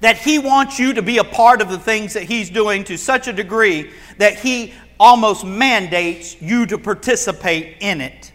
That 0.00 0.16
He 0.16 0.40
wants 0.40 0.80
you 0.80 0.92
to 0.94 1.02
be 1.02 1.18
a 1.18 1.24
part 1.24 1.62
of 1.62 1.68
the 1.68 1.78
things 1.78 2.14
that 2.14 2.24
He's 2.24 2.50
doing 2.50 2.82
to 2.84 2.98
such 2.98 3.28
a 3.28 3.32
degree 3.32 3.92
that 4.16 4.34
He 4.40 4.74
almost 4.98 5.44
mandates 5.44 6.42
you 6.42 6.66
to 6.66 6.78
participate 6.78 7.76
in 7.78 8.00
it. 8.00 8.32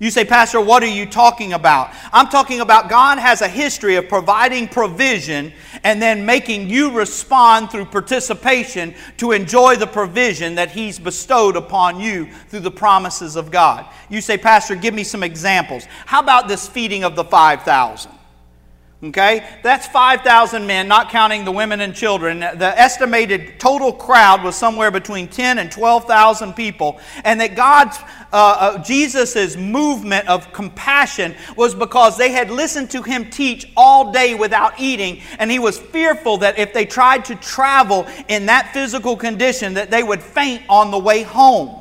You 0.00 0.10
say, 0.10 0.24
Pastor, 0.24 0.60
what 0.60 0.82
are 0.82 0.86
you 0.86 1.06
talking 1.06 1.52
about? 1.52 1.90
I'm 2.12 2.28
talking 2.28 2.60
about 2.60 2.88
God 2.88 3.18
has 3.18 3.42
a 3.42 3.48
history 3.48 3.94
of 3.94 4.08
providing 4.08 4.66
provision 4.66 5.52
and 5.84 6.02
then 6.02 6.26
making 6.26 6.68
you 6.68 6.90
respond 6.90 7.70
through 7.70 7.84
participation 7.86 8.94
to 9.18 9.32
enjoy 9.32 9.76
the 9.76 9.86
provision 9.86 10.56
that 10.56 10.72
He's 10.72 10.98
bestowed 10.98 11.56
upon 11.56 12.00
you 12.00 12.26
through 12.48 12.60
the 12.60 12.70
promises 12.70 13.36
of 13.36 13.52
God. 13.52 13.86
You 14.08 14.20
say, 14.20 14.36
Pastor, 14.36 14.74
give 14.74 14.94
me 14.94 15.04
some 15.04 15.22
examples. 15.22 15.84
How 16.06 16.20
about 16.20 16.48
this 16.48 16.66
feeding 16.66 17.04
of 17.04 17.14
the 17.14 17.24
5,000? 17.24 18.13
Okay? 19.02 19.44
That's 19.62 19.86
5,000 19.88 20.66
men, 20.66 20.88
not 20.88 21.10
counting 21.10 21.44
the 21.44 21.52
women 21.52 21.80
and 21.80 21.94
children. 21.94 22.40
The 22.40 22.72
estimated 22.78 23.60
total 23.60 23.92
crowd 23.92 24.42
was 24.42 24.56
somewhere 24.56 24.90
between 24.90 25.28
10 25.28 25.58
and 25.58 25.70
12,000 25.70 26.54
people. 26.54 26.98
And 27.22 27.40
that 27.40 27.54
God's, 27.54 27.98
uh, 27.98 28.06
uh, 28.32 28.82
Jesus' 28.82 29.56
movement 29.56 30.26
of 30.28 30.52
compassion 30.54 31.34
was 31.54 31.74
because 31.74 32.16
they 32.16 32.32
had 32.32 32.50
listened 32.50 32.90
to 32.92 33.02
him 33.02 33.28
teach 33.28 33.70
all 33.76 34.10
day 34.10 34.34
without 34.34 34.80
eating. 34.80 35.20
And 35.38 35.50
he 35.50 35.58
was 35.58 35.78
fearful 35.78 36.38
that 36.38 36.58
if 36.58 36.72
they 36.72 36.86
tried 36.86 37.26
to 37.26 37.34
travel 37.36 38.06
in 38.28 38.46
that 38.46 38.72
physical 38.72 39.16
condition, 39.16 39.74
that 39.74 39.90
they 39.90 40.02
would 40.02 40.22
faint 40.22 40.62
on 40.68 40.90
the 40.90 40.98
way 40.98 41.22
home. 41.22 41.78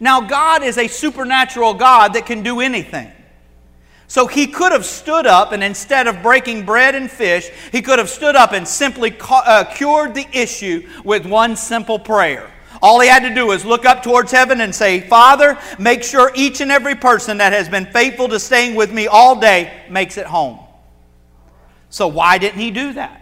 Now, 0.00 0.20
God 0.20 0.62
is 0.62 0.78
a 0.78 0.88
supernatural 0.88 1.74
God 1.74 2.14
that 2.14 2.24
can 2.26 2.42
do 2.42 2.60
anything. 2.60 3.12
So 4.12 4.26
he 4.26 4.46
could 4.46 4.72
have 4.72 4.84
stood 4.84 5.26
up 5.26 5.52
and 5.52 5.64
instead 5.64 6.06
of 6.06 6.22
breaking 6.22 6.66
bread 6.66 6.94
and 6.94 7.10
fish, 7.10 7.48
he 7.72 7.80
could 7.80 7.98
have 7.98 8.10
stood 8.10 8.36
up 8.36 8.52
and 8.52 8.68
simply 8.68 9.16
uh, 9.18 9.64
cured 9.64 10.14
the 10.14 10.26
issue 10.34 10.86
with 11.02 11.24
one 11.24 11.56
simple 11.56 11.98
prayer. 11.98 12.52
All 12.82 13.00
he 13.00 13.08
had 13.08 13.26
to 13.26 13.34
do 13.34 13.46
was 13.46 13.64
look 13.64 13.86
up 13.86 14.02
towards 14.02 14.30
heaven 14.30 14.60
and 14.60 14.74
say, 14.74 15.00
Father, 15.00 15.58
make 15.78 16.02
sure 16.02 16.30
each 16.34 16.60
and 16.60 16.70
every 16.70 16.94
person 16.94 17.38
that 17.38 17.54
has 17.54 17.70
been 17.70 17.86
faithful 17.86 18.28
to 18.28 18.38
staying 18.38 18.74
with 18.74 18.92
me 18.92 19.06
all 19.06 19.40
day 19.40 19.72
makes 19.88 20.18
it 20.18 20.26
home. 20.26 20.58
So, 21.88 22.06
why 22.06 22.36
didn't 22.36 22.60
he 22.60 22.70
do 22.70 22.92
that? 22.92 23.21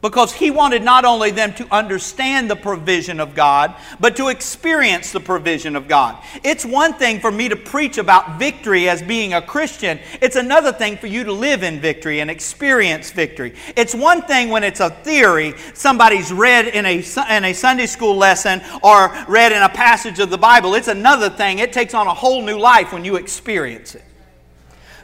Because 0.00 0.32
he 0.32 0.52
wanted 0.52 0.84
not 0.84 1.04
only 1.04 1.32
them 1.32 1.52
to 1.54 1.66
understand 1.74 2.48
the 2.48 2.54
provision 2.54 3.18
of 3.18 3.34
God, 3.34 3.74
but 3.98 4.14
to 4.16 4.28
experience 4.28 5.10
the 5.10 5.18
provision 5.18 5.74
of 5.74 5.88
God. 5.88 6.22
It's 6.44 6.64
one 6.64 6.94
thing 6.94 7.18
for 7.18 7.32
me 7.32 7.48
to 7.48 7.56
preach 7.56 7.98
about 7.98 8.38
victory 8.38 8.88
as 8.88 9.02
being 9.02 9.34
a 9.34 9.42
Christian, 9.42 9.98
it's 10.20 10.36
another 10.36 10.72
thing 10.72 10.98
for 10.98 11.08
you 11.08 11.24
to 11.24 11.32
live 11.32 11.64
in 11.64 11.80
victory 11.80 12.20
and 12.20 12.30
experience 12.30 13.10
victory. 13.10 13.54
It's 13.76 13.92
one 13.92 14.22
thing 14.22 14.50
when 14.50 14.62
it's 14.62 14.78
a 14.78 14.90
theory 14.90 15.54
somebody's 15.74 16.32
read 16.32 16.68
in 16.68 16.86
a, 16.86 17.04
in 17.30 17.44
a 17.44 17.52
Sunday 17.52 17.86
school 17.86 18.16
lesson 18.16 18.62
or 18.84 19.12
read 19.26 19.50
in 19.50 19.62
a 19.62 19.68
passage 19.68 20.20
of 20.20 20.30
the 20.30 20.38
Bible. 20.38 20.74
It's 20.74 20.86
another 20.86 21.28
thing. 21.28 21.58
It 21.58 21.72
takes 21.72 21.92
on 21.92 22.06
a 22.06 22.14
whole 22.14 22.42
new 22.42 22.58
life 22.58 22.92
when 22.92 23.04
you 23.04 23.16
experience 23.16 23.96
it. 23.96 24.04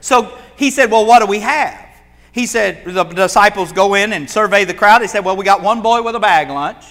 So 0.00 0.38
he 0.56 0.70
said, 0.70 0.90
Well, 0.92 1.04
what 1.04 1.18
do 1.18 1.26
we 1.26 1.40
have? 1.40 1.83
He 2.34 2.46
said, 2.46 2.84
the 2.84 3.04
disciples 3.04 3.70
go 3.70 3.94
in 3.94 4.12
and 4.12 4.28
survey 4.28 4.64
the 4.64 4.74
crowd. 4.74 5.02
He 5.02 5.06
said, 5.06 5.24
Well, 5.24 5.36
we 5.36 5.44
got 5.44 5.62
one 5.62 5.82
boy 5.82 6.02
with 6.02 6.16
a 6.16 6.20
bag 6.20 6.50
lunch. 6.50 6.84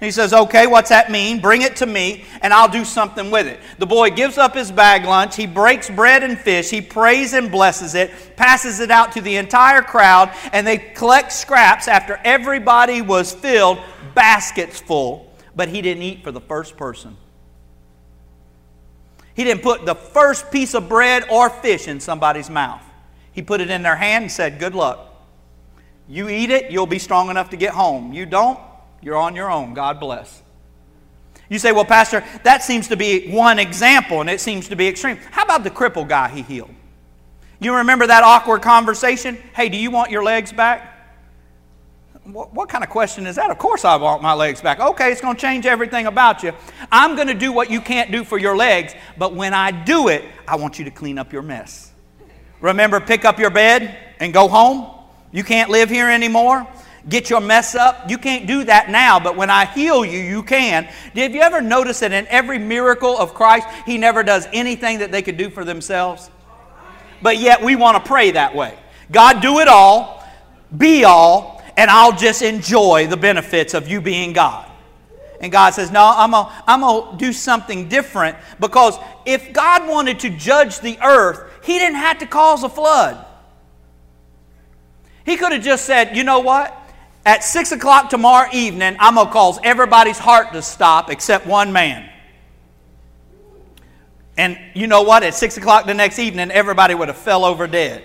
He 0.00 0.10
says, 0.10 0.34
Okay, 0.34 0.66
what's 0.66 0.90
that 0.90 1.10
mean? 1.10 1.40
Bring 1.40 1.62
it 1.62 1.76
to 1.76 1.86
me 1.86 2.26
and 2.42 2.52
I'll 2.52 2.68
do 2.68 2.84
something 2.84 3.30
with 3.30 3.46
it. 3.46 3.58
The 3.78 3.86
boy 3.86 4.10
gives 4.10 4.36
up 4.36 4.54
his 4.54 4.70
bag 4.70 5.06
lunch. 5.06 5.34
He 5.34 5.46
breaks 5.46 5.88
bread 5.88 6.22
and 6.22 6.38
fish. 6.38 6.68
He 6.68 6.82
prays 6.82 7.32
and 7.32 7.50
blesses 7.50 7.94
it, 7.94 8.36
passes 8.36 8.78
it 8.80 8.90
out 8.90 9.12
to 9.12 9.22
the 9.22 9.36
entire 9.36 9.80
crowd, 9.80 10.30
and 10.52 10.66
they 10.66 10.76
collect 10.76 11.32
scraps 11.32 11.88
after 11.88 12.20
everybody 12.22 13.00
was 13.00 13.32
filled, 13.32 13.78
baskets 14.14 14.78
full. 14.78 15.32
But 15.54 15.70
he 15.70 15.80
didn't 15.80 16.02
eat 16.02 16.22
for 16.22 16.32
the 16.32 16.42
first 16.42 16.76
person. 16.76 17.16
He 19.32 19.42
didn't 19.42 19.62
put 19.62 19.86
the 19.86 19.94
first 19.94 20.50
piece 20.50 20.74
of 20.74 20.86
bread 20.86 21.24
or 21.30 21.48
fish 21.48 21.88
in 21.88 21.98
somebody's 21.98 22.50
mouth. 22.50 22.85
He 23.36 23.42
put 23.42 23.60
it 23.60 23.68
in 23.68 23.82
their 23.82 23.96
hand 23.96 24.24
and 24.24 24.32
said, 24.32 24.58
Good 24.58 24.74
luck. 24.74 25.12
You 26.08 26.30
eat 26.30 26.50
it, 26.50 26.70
you'll 26.70 26.86
be 26.86 26.98
strong 26.98 27.28
enough 27.28 27.50
to 27.50 27.56
get 27.56 27.74
home. 27.74 28.12
You 28.14 28.24
don't, 28.24 28.58
you're 29.02 29.16
on 29.16 29.36
your 29.36 29.50
own. 29.50 29.74
God 29.74 30.00
bless. 30.00 30.42
You 31.50 31.58
say, 31.58 31.70
Well, 31.70 31.84
Pastor, 31.84 32.24
that 32.44 32.64
seems 32.64 32.88
to 32.88 32.96
be 32.96 33.30
one 33.30 33.58
example 33.58 34.22
and 34.22 34.30
it 34.30 34.40
seems 34.40 34.68
to 34.70 34.76
be 34.76 34.88
extreme. 34.88 35.18
How 35.30 35.44
about 35.44 35.64
the 35.64 35.70
crippled 35.70 36.08
guy 36.08 36.28
he 36.28 36.40
healed? 36.40 36.70
You 37.60 37.76
remember 37.76 38.06
that 38.06 38.24
awkward 38.24 38.62
conversation? 38.62 39.36
Hey, 39.54 39.68
do 39.68 39.76
you 39.76 39.90
want 39.90 40.10
your 40.10 40.24
legs 40.24 40.50
back? 40.50 40.94
What, 42.24 42.54
what, 42.54 42.68
kind 42.70 42.82
of 42.82 42.90
question 42.90 43.26
is 43.26 43.36
that? 43.36 43.50
Of 43.50 43.58
course, 43.58 43.84
I 43.84 43.96
want 43.96 44.22
my 44.22 44.32
legs 44.32 44.62
back. 44.62 44.80
Okay, 44.80 45.12
it's 45.12 45.20
going 45.20 45.36
to 45.36 45.40
change 45.40 45.66
everything 45.66 46.06
about 46.06 46.42
you. 46.42 46.52
I'm 46.90 47.16
going 47.16 47.28
to 47.28 47.34
do 47.34 47.52
what 47.52 47.70
you 47.70 47.80
can't 47.82 48.10
do 48.10 48.24
for 48.24 48.38
your 48.38 48.56
legs, 48.56 48.94
but 49.18 49.34
when 49.34 49.52
I 49.54 49.70
do 49.70 50.08
it, 50.08 50.24
I 50.48 50.56
want 50.56 50.78
you 50.78 50.86
to 50.86 50.90
clean 50.90 51.18
up 51.18 51.32
your 51.32 51.42
mess. 51.42 51.92
Remember, 52.60 53.00
pick 53.00 53.24
up 53.24 53.38
your 53.38 53.50
bed 53.50 53.96
and 54.20 54.32
go 54.32 54.48
home. 54.48 54.92
You 55.32 55.44
can't 55.44 55.70
live 55.70 55.90
here 55.90 56.10
anymore. 56.10 56.66
Get 57.08 57.30
your 57.30 57.40
mess 57.40 57.74
up. 57.74 58.10
You 58.10 58.18
can't 58.18 58.46
do 58.46 58.64
that 58.64 58.90
now, 58.90 59.20
but 59.20 59.36
when 59.36 59.48
I 59.48 59.66
heal 59.66 60.04
you, 60.04 60.18
you 60.18 60.42
can. 60.42 60.88
Did 61.14 61.34
you 61.34 61.40
ever 61.40 61.60
notice 61.60 62.00
that 62.00 62.12
in 62.12 62.26
every 62.26 62.58
miracle 62.58 63.16
of 63.16 63.32
Christ, 63.32 63.68
He 63.84 63.96
never 63.96 64.22
does 64.22 64.48
anything 64.52 64.98
that 64.98 65.12
they 65.12 65.22
could 65.22 65.36
do 65.36 65.48
for 65.50 65.64
themselves? 65.64 66.30
But 67.22 67.38
yet 67.38 67.62
we 67.62 67.76
want 67.76 68.02
to 68.02 68.08
pray 68.08 68.32
that 68.32 68.54
way. 68.54 68.76
God, 69.12 69.40
do 69.40 69.60
it 69.60 69.68
all, 69.68 70.24
be 70.76 71.04
all, 71.04 71.62
and 71.76 71.90
I'll 71.90 72.16
just 72.16 72.42
enjoy 72.42 73.06
the 73.06 73.16
benefits 73.16 73.74
of 73.74 73.86
you 73.86 74.00
being 74.00 74.32
God. 74.32 74.68
And 75.40 75.52
God 75.52 75.74
says, 75.74 75.90
No, 75.90 76.12
I'm 76.16 76.30
going 76.32 76.46
to 76.46 76.52
I'm 76.66 76.80
to 76.80 77.16
do 77.18 77.32
something 77.32 77.88
different 77.88 78.36
because 78.58 78.98
if 79.24 79.52
God 79.52 79.88
wanted 79.88 80.18
to 80.20 80.30
judge 80.30 80.80
the 80.80 80.98
earth, 81.02 81.52
he 81.66 81.80
didn't 81.80 81.96
have 81.96 82.18
to 82.18 82.26
cause 82.26 82.62
a 82.62 82.68
flood. 82.68 83.26
He 85.24 85.36
could 85.36 85.50
have 85.50 85.62
just 85.62 85.84
said, 85.84 86.16
you 86.16 86.22
know 86.22 86.38
what? 86.38 86.72
At 87.24 87.42
6 87.42 87.72
o'clock 87.72 88.08
tomorrow 88.08 88.48
evening, 88.52 88.96
I'm 89.00 89.16
going 89.16 89.26
to 89.26 89.32
cause 89.32 89.58
everybody's 89.64 90.18
heart 90.18 90.52
to 90.52 90.62
stop 90.62 91.10
except 91.10 91.44
one 91.44 91.72
man. 91.72 92.08
And 94.36 94.56
you 94.74 94.86
know 94.86 95.02
what? 95.02 95.24
At 95.24 95.34
6 95.34 95.56
o'clock 95.56 95.86
the 95.86 95.94
next 95.94 96.20
evening, 96.20 96.52
everybody 96.52 96.94
would 96.94 97.08
have 97.08 97.16
fell 97.16 97.44
over 97.44 97.66
dead. 97.66 98.04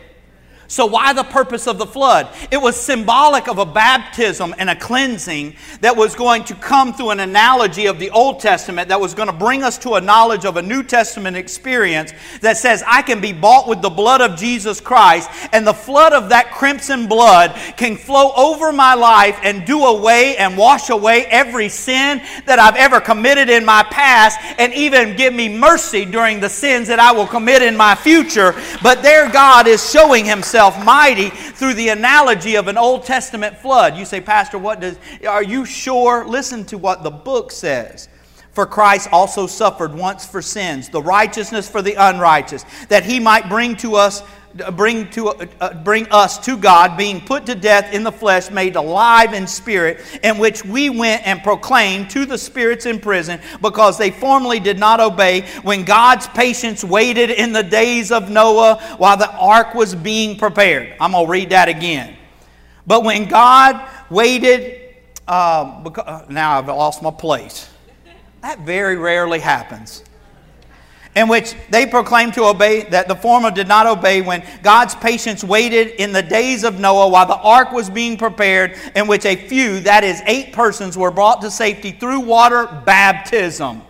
So, 0.72 0.86
why 0.86 1.12
the 1.12 1.26
purpose 1.26 1.68
of 1.68 1.78
the 1.78 1.86
flood? 1.86 2.30
It 2.50 2.56
was 2.56 2.78
symbolic 2.78 3.50
of 3.50 3.58
a 3.58 3.66
baptism 3.66 4.56
and 4.58 4.70
a 4.70 4.76
cleansing 4.76 5.58
that 5.82 5.98
was 5.98 6.16
going 6.16 6.46
to 6.46 6.56
come 6.56 6.94
through 6.94 7.10
an 7.10 7.20
analogy 7.20 7.88
of 7.88 8.00
the 8.00 8.10
Old 8.12 8.40
Testament 8.40 8.88
that 8.88 9.02
was 9.02 9.14
going 9.14 9.28
to 9.28 9.34
bring 9.34 9.64
us 9.64 9.78
to 9.80 9.96
a 9.96 10.02
knowledge 10.02 10.46
of 10.46 10.56
a 10.56 10.62
New 10.62 10.82
Testament 10.82 11.36
experience 11.36 12.14
that 12.40 12.56
says, 12.56 12.86
I 12.88 13.02
can 13.02 13.20
be 13.20 13.34
bought 13.34 13.68
with 13.68 13.82
the 13.82 13.90
blood 13.90 14.22
of 14.22 14.40
Jesus 14.40 14.80
Christ, 14.80 15.30
and 15.52 15.68
the 15.68 15.74
flood 15.74 16.14
of 16.14 16.30
that 16.30 16.52
crimson 16.52 17.06
blood 17.06 17.54
can 17.76 17.98
flow 17.98 18.32
over 18.38 18.72
my 18.72 18.94
life 18.94 19.38
and 19.44 19.66
do 19.66 19.84
away 19.84 20.38
and 20.38 20.58
wash 20.58 20.90
away 20.90 21.26
every 21.26 21.68
sin 21.68 22.22
that 22.46 22.60
I've 22.60 22.78
ever 22.78 23.02
committed 23.02 23.50
in 23.50 23.66
my 23.66 23.84
past, 23.84 24.40
and 24.58 24.74
even 24.74 25.18
give 25.18 25.34
me 25.34 25.50
mercy 25.50 26.06
during 26.06 26.40
the 26.40 26.48
sins 26.48 26.88
that 26.88 27.00
I 27.00 27.12
will 27.12 27.28
commit 27.28 27.62
in 27.62 27.76
my 27.76 27.94
future. 27.94 28.56
But 28.82 29.04
there, 29.04 29.30
God 29.30 29.68
is 29.68 29.92
showing 29.92 30.24
Himself 30.24 30.61
himself 30.62 30.86
mighty 30.86 31.30
through 31.30 31.74
the 31.74 31.90
analogy 31.90 32.56
of 32.56 32.68
an 32.68 32.78
Old 32.78 33.04
Testament 33.04 33.58
flood. 33.58 33.98
You 33.98 34.06
say, 34.06 34.22
Pastor, 34.22 34.60
what 34.60 34.80
does, 34.80 34.98
are 35.28 35.44
you 35.44 35.66
sure? 35.66 36.26
Listen 36.26 36.66
to 36.66 36.78
what 36.78 37.04
the 37.04 37.10
book 37.10 37.52
says. 37.52 38.10
For 38.52 38.66
Christ 38.66 39.08
also 39.12 39.48
suffered 39.48 39.96
once 39.96 40.26
for 40.26 40.42
sins, 40.42 40.90
the 40.90 41.02
righteousness 41.02 41.70
for 41.70 41.82
the 41.82 41.96
unrighteous, 41.98 42.66
that 42.90 43.06
he 43.06 43.20
might 43.20 43.48
bring 43.48 43.76
to 43.78 43.96
us 43.96 44.22
bring, 44.76 45.10
to, 45.12 45.30
uh, 45.30 45.74
bring 45.84 46.08
us 46.12 46.38
to 46.40 46.58
God, 46.58 46.98
being 46.98 47.22
put 47.22 47.46
to 47.46 47.56
death 47.56 47.94
in 47.94 48.04
the 48.04 48.12
flesh, 48.12 48.50
made 48.52 48.76
alive 48.76 49.34
in 49.34 49.48
spirit, 49.48 50.02
in 50.24 50.38
which 50.38 50.66
we 50.66 50.90
went 50.90 51.26
and 51.26 51.42
proclaimed 51.42 52.10
to 52.12 52.26
the 52.26 52.38
spirits 52.38 52.86
in 52.86 53.00
prison, 53.00 53.40
because 53.62 53.98
they 53.98 54.12
formerly 54.12 54.60
did 54.60 54.78
not 54.78 55.00
obey, 55.00 55.42
when 55.64 55.84
God's 55.84 56.28
patience 56.28 56.84
waited 56.84 57.30
in 57.30 57.54
the 57.54 57.64
days 57.64 58.12
of 58.12 58.30
Noah 58.30 58.76
while 58.98 59.18
the 59.18 59.32
ark 59.32 59.74
was 59.74 59.96
being 59.96 60.38
prepared. 60.38 60.96
I'm 61.00 61.12
going 61.12 61.26
to 61.26 61.32
read 61.32 61.50
that 61.52 61.70
again. 61.70 62.16
But 62.86 63.04
when 63.04 63.28
God 63.28 63.90
waited, 64.10 64.96
uh, 65.28 65.82
because, 65.82 66.06
uh, 66.06 66.26
now 66.30 66.58
I've 66.58 66.68
lost 66.68 67.02
my 67.02 67.12
place. 67.12 67.70
That 68.42 68.60
very 68.62 68.98
rarely 68.98 69.40
happens 69.40 70.04
in 71.16 71.28
which 71.28 71.56
they 71.70 71.86
proclaimed 71.86 72.34
to 72.36 72.46
obey, 72.46 72.84
that 72.84 73.08
the 73.08 73.16
former 73.16 73.52
did 73.52 73.68
not 73.68 73.86
obey 73.86 74.22
when 74.22 74.44
God's 74.64 74.96
patience 74.96 75.44
waited 75.44 75.90
in 76.02 76.14
the 76.14 76.22
days 76.22 76.64
of 76.64 76.80
Noah 76.80 77.10
while 77.10 77.26
the 77.26 77.38
ark 77.38 77.72
was 77.72 77.90
being 77.90 78.18
prepared, 78.18 78.78
in 78.96 79.08
which 79.08 79.26
a 79.26 79.36
few, 79.36 79.82
that 79.82 80.04
is, 80.04 80.22
eight 80.26 80.54
persons, 80.54 80.98
were 80.98 81.12
brought 81.12 81.42
to 81.42 81.52
safety 81.52 81.92
through 81.92 82.22
water 82.22 82.68
baptism 82.86 83.82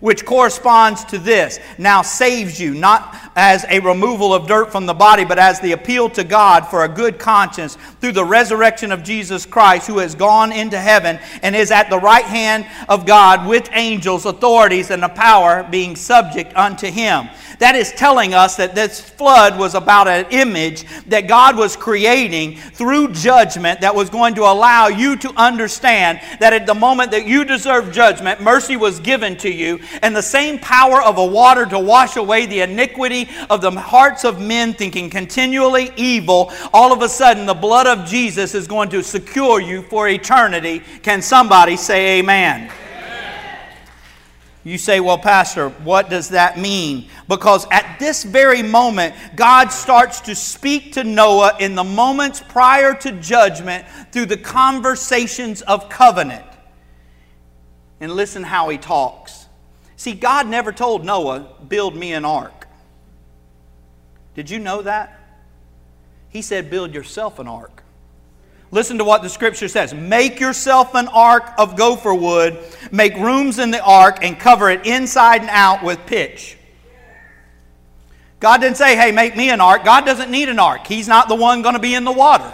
which 0.00 0.24
corresponds 0.24 1.04
to 1.06 1.18
this 1.18 1.58
now 1.78 2.02
saves 2.02 2.60
you, 2.60 2.74
not 2.74 3.14
as 3.34 3.64
a 3.68 3.80
removal 3.80 4.34
of 4.34 4.46
dirt 4.46 4.70
from 4.70 4.86
the 4.86 4.94
body, 4.94 5.24
but 5.24 5.38
as 5.38 5.60
the 5.60 5.72
appeal 5.72 6.08
to 6.10 6.24
God 6.24 6.66
for 6.68 6.84
a 6.84 6.88
good 6.88 7.18
conscience 7.18 7.76
through 8.00 8.12
the 8.12 8.24
resurrection 8.24 8.92
of 8.92 9.02
Jesus 9.02 9.46
Christ, 9.46 9.86
who 9.86 9.98
has 9.98 10.14
gone 10.14 10.52
into 10.52 10.78
heaven 10.78 11.18
and 11.42 11.56
is 11.56 11.70
at 11.70 11.90
the 11.90 11.98
right 11.98 12.24
hand 12.24 12.66
of 12.88 13.06
God 13.06 13.46
with 13.46 13.68
angels, 13.72 14.26
authorities, 14.26 14.90
and 14.90 15.02
the 15.02 15.08
power 15.08 15.66
being 15.70 15.96
subject 15.96 16.54
unto 16.56 16.90
him. 16.90 17.28
That 17.58 17.74
is 17.74 17.92
telling 17.92 18.34
us 18.34 18.56
that 18.56 18.74
this 18.74 19.00
flood 19.00 19.58
was 19.58 19.74
about 19.74 20.08
an 20.08 20.26
image 20.30 20.84
that 21.06 21.26
God 21.26 21.56
was 21.56 21.74
creating 21.76 22.56
through 22.56 23.12
judgment 23.12 23.80
that 23.80 23.94
was 23.94 24.10
going 24.10 24.34
to 24.34 24.42
allow 24.42 24.88
you 24.88 25.16
to 25.16 25.32
understand 25.36 26.20
that 26.40 26.52
at 26.52 26.66
the 26.66 26.74
moment 26.74 27.10
that 27.12 27.26
you 27.26 27.44
deserve 27.44 27.92
judgment, 27.92 28.42
mercy 28.42 28.76
was 28.76 29.00
given 29.00 29.36
to 29.38 29.50
you, 29.50 29.80
and 30.02 30.14
the 30.14 30.22
same 30.22 30.58
power 30.58 31.02
of 31.02 31.18
a 31.18 31.24
water 31.24 31.64
to 31.66 31.78
wash 31.78 32.16
away 32.16 32.46
the 32.46 32.60
iniquity 32.60 33.28
of 33.48 33.60
the 33.62 33.70
hearts 33.70 34.24
of 34.24 34.40
men 34.40 34.74
thinking 34.74 35.08
continually 35.08 35.90
evil, 35.96 36.52
all 36.72 36.92
of 36.92 37.02
a 37.02 37.08
sudden 37.08 37.46
the 37.46 37.54
blood 37.54 37.86
of 37.86 38.06
Jesus 38.06 38.54
is 38.54 38.66
going 38.66 38.90
to 38.90 39.02
secure 39.02 39.60
you 39.60 39.82
for 39.82 40.08
eternity. 40.08 40.82
Can 41.02 41.22
somebody 41.22 41.76
say 41.76 42.18
amen? 42.18 42.70
You 44.66 44.78
say, 44.78 44.98
well, 44.98 45.16
Pastor, 45.16 45.68
what 45.68 46.10
does 46.10 46.30
that 46.30 46.58
mean? 46.58 47.08
Because 47.28 47.68
at 47.70 48.00
this 48.00 48.24
very 48.24 48.64
moment, 48.64 49.14
God 49.36 49.68
starts 49.68 50.22
to 50.22 50.34
speak 50.34 50.94
to 50.94 51.04
Noah 51.04 51.56
in 51.60 51.76
the 51.76 51.84
moments 51.84 52.42
prior 52.48 52.92
to 52.94 53.12
judgment 53.12 53.86
through 54.10 54.26
the 54.26 54.36
conversations 54.36 55.62
of 55.62 55.88
covenant. 55.88 56.44
And 58.00 58.10
listen 58.10 58.42
how 58.42 58.68
he 58.68 58.76
talks. 58.76 59.46
See, 59.94 60.14
God 60.14 60.48
never 60.48 60.72
told 60.72 61.04
Noah, 61.04 61.46
build 61.68 61.94
me 61.94 62.12
an 62.12 62.24
ark. 62.24 62.66
Did 64.34 64.50
you 64.50 64.58
know 64.58 64.82
that? 64.82 65.16
He 66.28 66.42
said, 66.42 66.70
build 66.70 66.92
yourself 66.92 67.38
an 67.38 67.46
ark. 67.46 67.84
Listen 68.70 68.98
to 68.98 69.04
what 69.04 69.22
the 69.22 69.28
scripture 69.28 69.68
says 69.68 69.94
Make 69.94 70.40
yourself 70.40 70.94
an 70.94 71.08
ark 71.08 71.52
of 71.58 71.76
gopher 71.76 72.14
wood, 72.14 72.58
make 72.90 73.14
rooms 73.16 73.58
in 73.58 73.70
the 73.70 73.82
ark, 73.82 74.18
and 74.22 74.38
cover 74.38 74.70
it 74.70 74.86
inside 74.86 75.42
and 75.42 75.50
out 75.50 75.84
with 75.84 76.04
pitch. 76.06 76.56
God 78.38 78.60
didn't 78.60 78.76
say, 78.76 78.96
Hey, 78.96 79.12
make 79.12 79.36
me 79.36 79.50
an 79.50 79.60
ark. 79.60 79.84
God 79.84 80.04
doesn't 80.04 80.30
need 80.30 80.48
an 80.48 80.58
ark, 80.58 80.86
He's 80.86 81.08
not 81.08 81.28
the 81.28 81.36
one 81.36 81.62
going 81.62 81.74
to 81.74 81.80
be 81.80 81.94
in 81.94 82.04
the 82.04 82.12
water. 82.12 82.52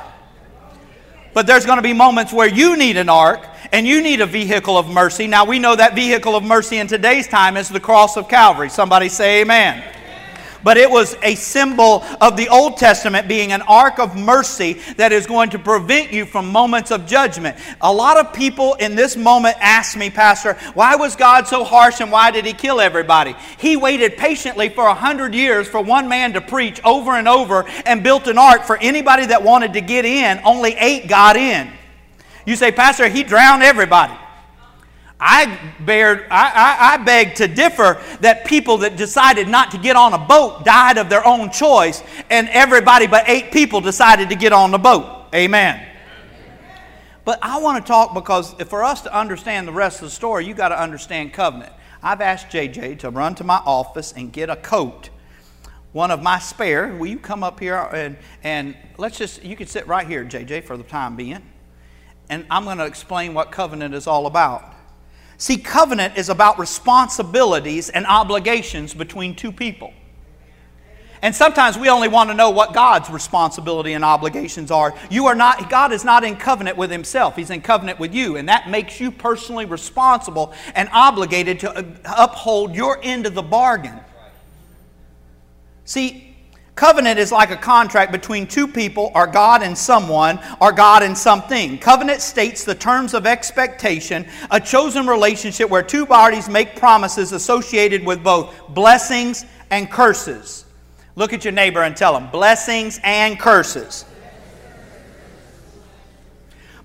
But 1.35 1.47
there's 1.47 1.65
going 1.65 1.79
to 1.79 1.83
be 1.83 1.95
moments 1.95 2.31
where 2.31 2.49
you 2.49 2.77
need 2.77 2.99
an 2.99 3.09
ark 3.09 3.47
and 3.73 3.87
you 3.87 4.03
need 4.03 4.21
a 4.21 4.27
vehicle 4.27 4.77
of 4.77 4.87
mercy. 4.87 5.27
Now, 5.27 5.47
we 5.47 5.59
know 5.59 5.75
that 5.75 5.95
vehicle 5.95 6.37
of 6.37 6.45
mercy 6.45 6.77
in 6.77 6.89
today's 6.89 7.27
time 7.27 7.57
is 7.57 7.71
the 7.71 7.81
cross 7.81 8.19
of 8.19 8.29
Calvary. 8.29 8.69
Somebody 8.69 9.09
say, 9.09 9.41
Amen 9.41 9.83
but 10.65 10.77
it 10.77 10.91
was 10.91 11.17
a 11.23 11.35
symbol 11.35 12.05
of 12.21 12.37
the 12.37 12.49
Old 12.49 12.77
Testament 12.77 13.29
being 13.29 13.53
an 13.53 13.63
ark 13.63 13.99
of 13.99 14.17
mercy 14.17 14.75
that 14.97 15.13
is 15.13 15.27
going 15.27 15.51
to 15.51 15.59
prevent 15.59 16.13
you 16.13 16.25
from 16.25 16.51
moments 16.51 16.91
of 16.91 17.07
judgment. 17.07 17.57
A 17.81 17.93
lot 17.93 18.17
of 18.17 18.33
people 18.33 18.75
in 18.75 18.95
this 18.95 19.17
moment 19.17 19.57
ask 19.61 19.97
me, 19.97 20.11
Pastor, 20.11 20.55
why 20.75 20.97
was 20.97 21.17
God 21.17 21.47
so 21.47 21.65
harsh 21.65 22.01
and 22.01 22.11
why 22.11 22.31
did 22.31 22.45
he 22.45 22.53
kill 22.53 22.81
everybody? 22.81 23.35
He 23.59 23.77
waited 23.77 24.17
patiently 24.17 24.69
for 24.69 24.87
a 24.87 24.95
hundred 24.95 25.35
years 25.35 25.69
for 25.69 25.81
one 25.81 26.09
man 26.09 26.33
to 26.35 26.41
preach 26.41 26.81
over 26.85 27.13
and 27.13 27.29
over 27.29 27.65
and 27.87 28.03
built 28.03 28.27
an 28.27 28.39
ark 28.39 28.65
for 28.65 28.77
anybody 28.79 29.27
that 29.27 29.43
wanted 29.43 29.73
to 29.75 29.81
get 29.81 30.05
in. 30.05 30.41
Only 30.45 30.75
eight 30.75 31.09
got 31.09 31.37
in. 31.37 31.71
You 32.47 32.57
say, 32.57 32.73
Pastor, 32.73 33.09
he 33.09 33.23
drowned 33.23 33.63
everybody. 33.63 34.15
I, 35.25 35.57
I, 35.87 36.27
I, 36.31 36.95
I, 36.95 36.97
beg 36.97 37.37
to 37.37 37.47
differ 37.47 38.03
that 38.23 38.45
people 38.45 38.79
that 38.79 38.97
decided 38.97 39.47
not 39.47 39.71
to 39.71 39.79
get 39.79 39.95
on 39.95 40.15
a 40.15 40.19
boat 40.19 40.65
died 40.65 40.99
of 40.99 41.09
their 41.09 41.25
own 41.25 41.53
choice, 41.53 42.03
and 42.29 42.49
everybody 42.49 43.07
but 43.07 43.29
eight 43.29 43.53
people 43.53 43.81
decided 43.81 44.31
to 44.31 44.35
get 44.35 44.53
on 44.53 44.73
the 44.73 44.79
boat. 44.79 45.27
Amen. 45.33 45.87
But 47.25 47.39
I 47.41 47.61
want 47.61 47.85
to 47.85 47.89
talk 47.89 48.15
because 48.15 48.53
for 48.67 48.83
us 48.83 49.03
to 49.03 49.17
understand 49.17 49.69
the 49.69 49.73
rest 49.73 49.99
of 50.03 50.07
the 50.07 50.11
story, 50.11 50.45
you 50.45 50.55
got 50.55 50.71
to 50.71 50.81
understand 50.81 51.33
covenant. 51.33 51.73
I've 52.03 52.21
asked 52.21 52.49
JJ 52.49 52.99
to 53.01 53.11
run 53.11 53.37
to 53.37 53.45
my 53.45 53.63
office 53.65 54.13
and 54.13 54.33
get 54.33 54.51
a 54.51 54.57
coat, 54.57 55.11
one 55.93 56.11
of 56.11 56.21
my 56.21 56.41
spare. 56.41 56.97
Will 56.97 57.07
you 57.07 57.21
come 57.21 57.45
up 57.45 57.61
here 57.61 57.77
and, 57.77 58.17
and 58.43 58.77
let's 58.99 59.19
just, 59.19 59.45
you 59.45 59.55
can 59.55 59.69
sit 59.69 59.87
right 59.87 60.05
here, 60.05 60.25
JJ, 60.25 60.65
for 60.65 60.77
the 60.77 60.83
time 60.83 61.15
being. 61.15 61.43
And 62.29 62.45
I'm 62.51 62.65
going 62.65 62.79
to 62.79 62.87
explain 62.87 63.35
what 63.35 63.53
covenant 63.53 63.95
is 63.95 64.09
all 64.09 64.27
about. 64.27 64.72
See, 65.43 65.57
covenant 65.57 66.17
is 66.17 66.29
about 66.29 66.61
responsibilities 66.61 67.89
and 67.89 68.07
obligations 68.07 68.95
between 68.95 69.35
two 69.35 69.51
people. 69.51 69.93
And 71.21 71.35
sometimes 71.35 71.77
we 71.77 71.89
only 71.89 72.07
want 72.07 72.31
to 72.31 72.35
know 72.35 72.51
what 72.51 72.73
God's 72.73 73.11
responsibility 73.11 73.95
and 73.95 74.05
obligations 74.05 74.71
are. 74.71 74.95
You 75.11 75.27
are 75.27 75.35
not 75.35 75.69
God 75.69 75.91
is 75.91 76.05
not 76.05 76.23
in 76.23 76.37
covenant 76.37 76.77
with 76.77 76.93
himself. 76.93 77.35
He's 77.35 77.51
in 77.51 77.61
covenant 77.61 77.99
with 77.99 78.15
you, 78.15 78.37
and 78.37 78.49
that 78.49 78.71
makes 78.71 79.01
you 79.01 79.11
personally 79.11 79.65
responsible 79.65 80.55
and 80.77 80.89
obligated 80.93 81.59
to 81.59 81.77
uh, 81.77 81.83
uphold 82.17 82.77
your 82.77 83.01
end 83.03 83.27
of 83.27 83.35
the 83.35 83.43
bargain. 83.43 83.99
See, 85.85 86.32
Covenant 86.75 87.19
is 87.19 87.31
like 87.31 87.51
a 87.51 87.57
contract 87.57 88.13
between 88.13 88.47
two 88.47 88.67
people, 88.67 89.13
or 89.15 89.27
God 89.27 89.63
and 89.63 89.77
someone, 89.77 90.41
or 90.61 90.73
God 90.73 91.03
and 91.03 91.17
something. 91.17 91.79
Covenant 91.79 92.23
states 92.23 92.65
the 92.65 92.75
terms 92.75 93.13
of 93.13 93.27
expectation, 93.27 94.27
a 94.51 94.59
chosen 94.59 95.07
relationship 95.07 95.69
where 95.69 95.83
two 95.83 96.07
parties 96.07 96.49
make 96.49 96.77
promises 96.77 97.33
associated 97.33 98.05
with 98.07 98.25
both 98.25 98.55
blessings 98.71 99.45
and 99.71 99.91
curses. 99.91 100.65
Look 101.15 101.35
at 101.35 101.45
your 101.45 101.53
neighbor 101.53 101.83
and 101.83 101.95
tell 101.95 102.17
him, 102.17 102.31
blessings 102.31 102.99
and 103.05 103.39
curses. 103.39 104.07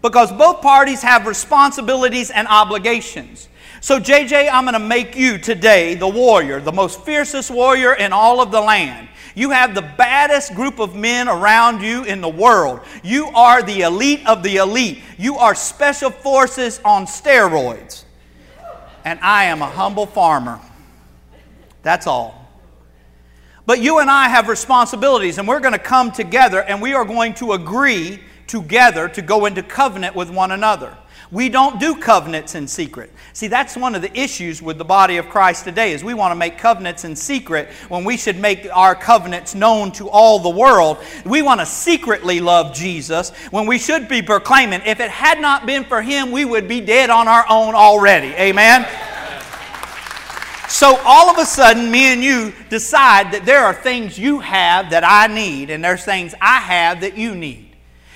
Because 0.02 0.32
both 0.34 0.62
parties 0.62 1.02
have 1.02 1.26
responsibilities 1.26 2.30
and 2.30 2.46
obligations. 2.50 3.48
So, 3.80 4.00
JJ, 4.00 4.50
I'm 4.52 4.64
going 4.64 4.74
to 4.74 4.80
make 4.80 5.16
you 5.16 5.38
today 5.38 5.94
the 5.94 6.08
warrior, 6.08 6.60
the 6.60 6.72
most 6.72 7.02
fiercest 7.04 7.52
warrior 7.52 7.94
in 7.94 8.12
all 8.12 8.42
of 8.42 8.52
the 8.52 8.62
land. 8.62 9.08
You 9.36 9.52
have 9.52 9.76
the 9.76 9.84
baddest 9.84 10.56
group 10.56 10.80
of 10.80 10.96
men 10.96 11.28
around 11.28 11.84
you 11.84 12.04
in 12.04 12.22
the 12.22 12.30
world. 12.30 12.80
You 13.04 13.28
are 13.28 13.62
the 13.62 13.82
elite 13.82 14.26
of 14.26 14.42
the 14.42 14.56
elite. 14.56 15.04
You 15.20 15.38
are 15.38 15.54
special 15.54 16.10
forces 16.10 16.82
on 16.84 17.06
steroids. 17.06 18.04
And 19.06 19.20
I 19.20 19.46
am 19.46 19.62
a 19.62 19.68
humble 19.68 20.08
farmer. 20.08 20.60
That's 21.84 22.08
all. 22.08 22.48
But 23.68 23.80
you 23.80 24.00
and 24.00 24.10
I 24.10 24.28
have 24.28 24.48
responsibilities, 24.48 25.38
and 25.38 25.48
we're 25.48 25.60
going 25.60 25.74
to 25.74 25.80
come 25.80 26.12
together 26.12 26.64
and 26.64 26.82
we 26.82 26.94
are 26.94 27.06
going 27.06 27.34
to 27.36 27.52
agree 27.52 28.22
together 28.48 29.08
to 29.10 29.22
go 29.22 29.46
into 29.46 29.62
covenant 29.62 30.16
with 30.16 30.32
one 30.32 30.52
another. 30.52 30.98
We 31.30 31.50
don't 31.50 31.78
do 31.78 31.96
covenants 31.96 32.56
in 32.56 32.68
secret. 32.68 33.12
See, 33.34 33.48
that's 33.48 33.76
one 33.76 33.96
of 33.96 34.02
the 34.02 34.18
issues 34.18 34.62
with 34.62 34.78
the 34.78 34.86
body 34.86 35.18
of 35.18 35.28
Christ 35.28 35.66
today 35.66 35.92
is 35.92 36.02
we 36.02 36.14
want 36.14 36.32
to 36.32 36.36
make 36.36 36.58
covenants 36.58 37.04
in 37.04 37.18
secret 37.18 37.68
when 37.90 38.06
we 38.06 38.16
should 38.16 38.40
make 38.40 38.66
our 38.74 38.96
covenants 38.96 39.54
known 39.54 39.92
to 39.94 40.10
all 40.10 40.40
the 40.40 40.50
world. 40.50 40.98
We 41.26 41.42
want 41.42 41.60
to 41.60 41.66
secretly 41.66 42.40
love 42.40 42.74
Jesus 42.74 43.32
when 43.52 43.66
we 43.68 43.78
should 43.78 44.08
be 44.08 44.22
proclaiming 44.22 44.82
if 44.86 45.02
it 45.02 45.12
had 45.12 45.42
not 45.42 45.66
been 45.66 45.84
for 45.84 46.02
him, 46.02 46.32
we 46.32 46.46
would 46.46 46.68
be 46.68 46.80
dead 46.80 47.10
on 47.10 47.28
our 47.28 47.46
own 47.50 47.76
already. 47.76 48.30
Amen. 48.30 48.88
So 50.70 50.98
all 51.06 51.30
of 51.30 51.38
a 51.38 51.46
sudden, 51.46 51.92
me 51.92 52.14
and 52.14 52.24
you 52.24 52.54
decide 52.70 53.32
that 53.34 53.46
there 53.46 53.66
are 53.66 53.74
things 53.74 54.18
you 54.18 54.40
have 54.40 54.92
that 54.92 55.04
I 55.04 55.34
need, 55.34 55.70
and 55.70 55.84
there's 55.84 56.04
things 56.04 56.36
I 56.40 56.60
have 56.60 57.02
that 57.02 57.18
you 57.18 57.36
need. 57.36 57.67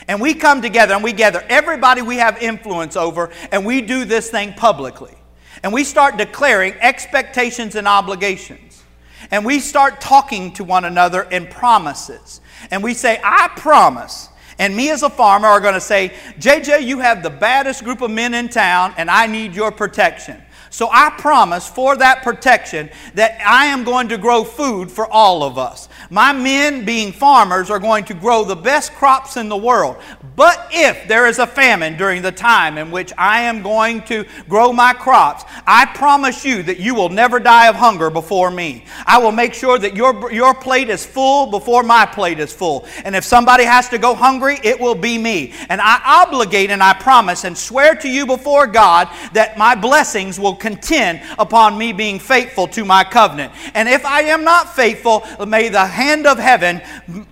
And 0.07 0.19
we 0.19 0.33
come 0.33 0.61
together 0.61 0.93
and 0.93 1.03
we 1.03 1.13
gather 1.13 1.43
everybody 1.47 2.01
we 2.01 2.17
have 2.17 2.41
influence 2.41 2.95
over 2.95 3.31
and 3.51 3.65
we 3.65 3.81
do 3.81 4.05
this 4.05 4.29
thing 4.29 4.53
publicly. 4.53 5.15
And 5.63 5.71
we 5.71 5.83
start 5.83 6.17
declaring 6.17 6.73
expectations 6.79 7.75
and 7.75 7.87
obligations. 7.87 8.83
And 9.29 9.45
we 9.45 9.59
start 9.59 10.01
talking 10.01 10.53
to 10.53 10.63
one 10.63 10.85
another 10.85 11.23
in 11.23 11.47
promises. 11.47 12.41
And 12.71 12.83
we 12.83 12.93
say, 12.93 13.19
I 13.23 13.49
promise. 13.55 14.29
And 14.57 14.75
me 14.75 14.89
as 14.89 15.03
a 15.03 15.09
farmer 15.09 15.47
are 15.47 15.59
going 15.59 15.75
to 15.75 15.81
say, 15.81 16.13
JJ, 16.39 16.85
you 16.85 16.99
have 16.99 17.23
the 17.23 17.29
baddest 17.29 17.83
group 17.83 18.01
of 18.01 18.11
men 18.11 18.33
in 18.33 18.49
town 18.49 18.93
and 18.97 19.09
I 19.09 19.27
need 19.27 19.55
your 19.55 19.71
protection. 19.71 20.41
So 20.71 20.88
I 20.89 21.10
promise 21.17 21.67
for 21.67 21.97
that 21.97 22.23
protection 22.23 22.89
that 23.13 23.41
I 23.45 23.65
am 23.65 23.84
going 23.84 24.07
to 24.07 24.17
grow 24.17 24.45
food 24.45 24.89
for 24.89 25.05
all 25.05 25.43
of 25.43 25.57
us. 25.57 25.89
My 26.10 26.31
men, 26.31 26.86
being 26.86 27.12
farmers, 27.12 27.69
are 27.69 27.77
going 27.77 28.05
to 28.05 28.13
grow 28.13 28.45
the 28.45 28.55
best 28.55 28.93
crops 28.93 29.36
in 29.36 29.49
the 29.49 29.57
world. 29.57 29.97
But 30.38 30.69
if 30.71 31.10
there 31.10 31.27
is 31.27 31.39
a 31.39 31.45
famine 31.45 31.97
during 31.97 32.21
the 32.21 32.31
time 32.31 32.77
in 32.77 32.89
which 32.89 33.12
I 33.17 33.41
am 33.41 33.62
going 33.62 34.01
to 34.03 34.25
grow 34.47 34.71
my 34.71 34.93
crops, 34.93 35.43
I 35.67 35.86
promise 35.88 36.45
you 36.45 36.63
that 36.63 36.79
you 36.79 36.95
will 36.95 37.10
never 37.10 37.38
die 37.38 37.67
of 37.67 37.75
hunger 37.75 38.10
before 38.10 38.49
me. 38.49 38.86
I 39.05 39.17
will 39.17 39.34
make 39.34 39.53
sure 39.53 39.77
that 39.77 39.93
your, 39.93 40.31
your 40.31 40.53
plate 40.53 40.89
is 40.89 41.05
full 41.05 41.47
before 41.47 41.84
my 41.84 42.05
plate 42.05 42.39
is 42.39 42.53
full. 42.53 42.86
And 43.03 43.13
if 43.13 43.25
somebody 43.25 43.65
has 43.65 43.89
to 43.89 43.97
go 43.97 44.15
hungry, 44.15 44.57
it 44.63 44.79
will 44.79 44.95
be 44.95 45.17
me. 45.17 45.53
And 45.67 45.81
I 45.81 46.01
obligate 46.05 46.71
and 46.71 46.81
I 46.81 46.93
promise 46.93 47.43
and 47.43 47.57
swear 47.57 47.93
to 47.95 48.10
you 48.10 48.25
before 48.25 48.67
God 48.67 49.10
that 49.34 49.57
my 49.57 49.75
blessings 49.75 50.39
will 50.39 50.55
contend 50.62 51.21
upon 51.38 51.78
me 51.78 51.91
being 51.91 52.19
faithful 52.19 52.67
to 52.69 52.86
my 52.86 53.04
covenant. 53.04 53.52
And 53.74 53.89
if 53.89 54.06
I 54.06 54.21
am 54.21 54.45
not 54.45 54.74
faithful, 54.74 55.26
may 55.45 55.67
the 55.67 55.86
hand 55.86 56.26
of 56.26 56.38
heaven 56.38 56.82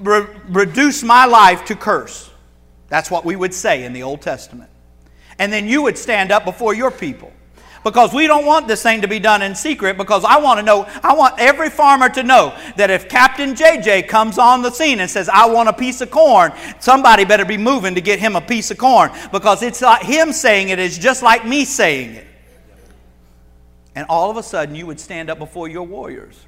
re- 0.02 0.28
reduce 0.50 1.04
my 1.04 1.26
life 1.26 1.64
to 1.66 1.76
curse. 1.76 2.30
That's 2.90 3.10
what 3.10 3.24
we 3.24 3.36
would 3.36 3.54
say 3.54 3.86
in 3.86 3.94
the 3.94 4.04
Old 4.04 4.22
Testament. 4.22 4.70
And 5.38 5.54
then 5.54 5.68
you 5.68 5.84
would 5.84 5.98
stand 5.98 6.32
up 6.32 6.44
before 6.44 6.74
your 6.74 6.92
people. 6.92 7.32
Because 7.84 8.14
we 8.14 8.28
don't 8.28 8.46
want 8.46 8.68
this 8.68 8.84
thing 8.84 9.02
to 9.02 9.08
be 9.08 9.20
done 9.20 9.42
in 9.42 9.56
secret, 9.56 9.96
because 9.96 10.26
I 10.26 10.38
want 10.40 10.60
to 10.60 10.64
know, 10.64 10.84
I 11.02 11.14
want 11.14 11.36
every 11.40 11.70
farmer 11.70 12.10
to 12.10 12.24
know 12.24 12.54
that 12.76 12.90
if 12.90 13.08
Captain 13.08 13.56
JJ 13.56 14.10
comes 14.10 14.38
on 14.38 14.62
the 14.62 14.70
scene 14.70 15.00
and 15.00 15.10
says, 15.10 15.30
I 15.30 15.46
want 15.46 15.70
a 15.70 15.74
piece 15.74 16.02
of 16.02 16.12
corn, 16.12 16.52
somebody 16.80 17.24
better 17.24 17.46
be 17.46 17.58
moving 17.58 17.96
to 17.96 18.02
get 18.02 18.20
him 18.20 18.36
a 18.36 18.42
piece 18.42 18.70
of 18.70 18.78
corn. 18.78 19.12
Because 19.32 19.64
it's 19.64 19.82
like 19.82 20.04
him 20.04 20.34
saying 20.34 20.70
it 20.70 20.80
is 20.80 20.98
just 20.98 21.24
like 21.24 21.46
me 21.46 21.64
saying 21.64 22.16
it. 22.16 22.28
And 24.00 24.08
all 24.08 24.32
of 24.32 24.38
a 24.38 24.44
sudden, 24.44 24.76
you 24.76 24.86
would 24.86 24.98
stand 24.98 25.30
up 25.30 25.40
before 25.40 25.68
your 25.68 25.84
warriors 25.84 26.46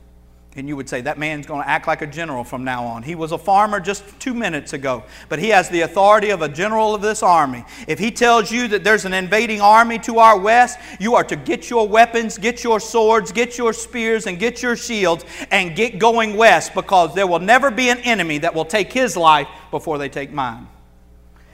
and 0.55 0.69
you 0.69 0.77
would 0.77 0.87
say, 0.87 1.01
that 1.01 1.19
man's 1.19 1.45
going 1.45 1.61
to 1.61 1.67
act 1.67 1.85
like 1.85 2.01
a 2.01 2.07
general 2.07 2.45
from 2.45 2.63
now 2.63 2.85
on. 2.85 3.03
He 3.03 3.13
was 3.13 3.33
a 3.33 3.37
farmer 3.37 3.81
just 3.81 4.05
two 4.21 4.33
minutes 4.33 4.71
ago, 4.71 5.03
but 5.27 5.37
he 5.37 5.49
has 5.49 5.67
the 5.67 5.81
authority 5.81 6.29
of 6.29 6.41
a 6.41 6.47
general 6.47 6.95
of 6.95 7.01
this 7.01 7.21
army. 7.21 7.65
If 7.89 7.99
he 7.99 8.09
tells 8.09 8.53
you 8.53 8.69
that 8.69 8.85
there's 8.85 9.03
an 9.03 9.13
invading 9.13 9.59
army 9.59 9.99
to 9.99 10.19
our 10.19 10.39
west, 10.39 10.79
you 10.97 11.13
are 11.15 11.25
to 11.25 11.35
get 11.35 11.69
your 11.69 11.85
weapons, 11.89 12.37
get 12.37 12.63
your 12.63 12.79
swords, 12.79 13.33
get 13.33 13.57
your 13.57 13.73
spears, 13.73 14.27
and 14.27 14.39
get 14.39 14.61
your 14.61 14.77
shields, 14.77 15.25
and 15.51 15.75
get 15.75 15.99
going 15.99 16.37
west 16.37 16.73
because 16.73 17.13
there 17.15 17.27
will 17.27 17.39
never 17.39 17.69
be 17.69 17.89
an 17.89 17.99
enemy 17.99 18.37
that 18.37 18.55
will 18.55 18.63
take 18.63 18.93
his 18.93 19.17
life 19.17 19.49
before 19.71 19.97
they 19.97 20.07
take 20.07 20.31
mine 20.31 20.69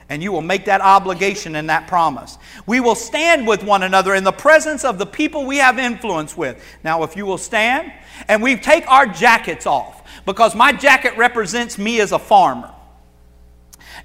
and 0.08 0.22
you 0.22 0.32
will 0.32 0.42
make 0.42 0.64
that 0.64 0.80
obligation 0.80 1.56
and 1.56 1.68
that 1.68 1.86
promise. 1.86 2.38
We 2.66 2.80
will 2.80 2.94
stand 2.94 3.46
with 3.46 3.62
one 3.62 3.82
another 3.82 4.14
in 4.14 4.24
the 4.24 4.32
presence 4.32 4.84
of 4.84 4.98
the 4.98 5.06
people 5.06 5.44
we 5.44 5.58
have 5.58 5.78
influence 5.78 6.36
with. 6.36 6.64
Now, 6.82 7.02
if 7.02 7.16
you 7.16 7.26
will 7.26 7.38
stand, 7.38 7.92
and 8.26 8.42
we 8.42 8.56
take 8.56 8.88
our 8.90 9.06
jackets 9.06 9.66
off, 9.66 10.02
because 10.24 10.54
my 10.54 10.72
jacket 10.72 11.16
represents 11.16 11.78
me 11.78 12.00
as 12.00 12.12
a 12.12 12.18
farmer. 12.18 12.72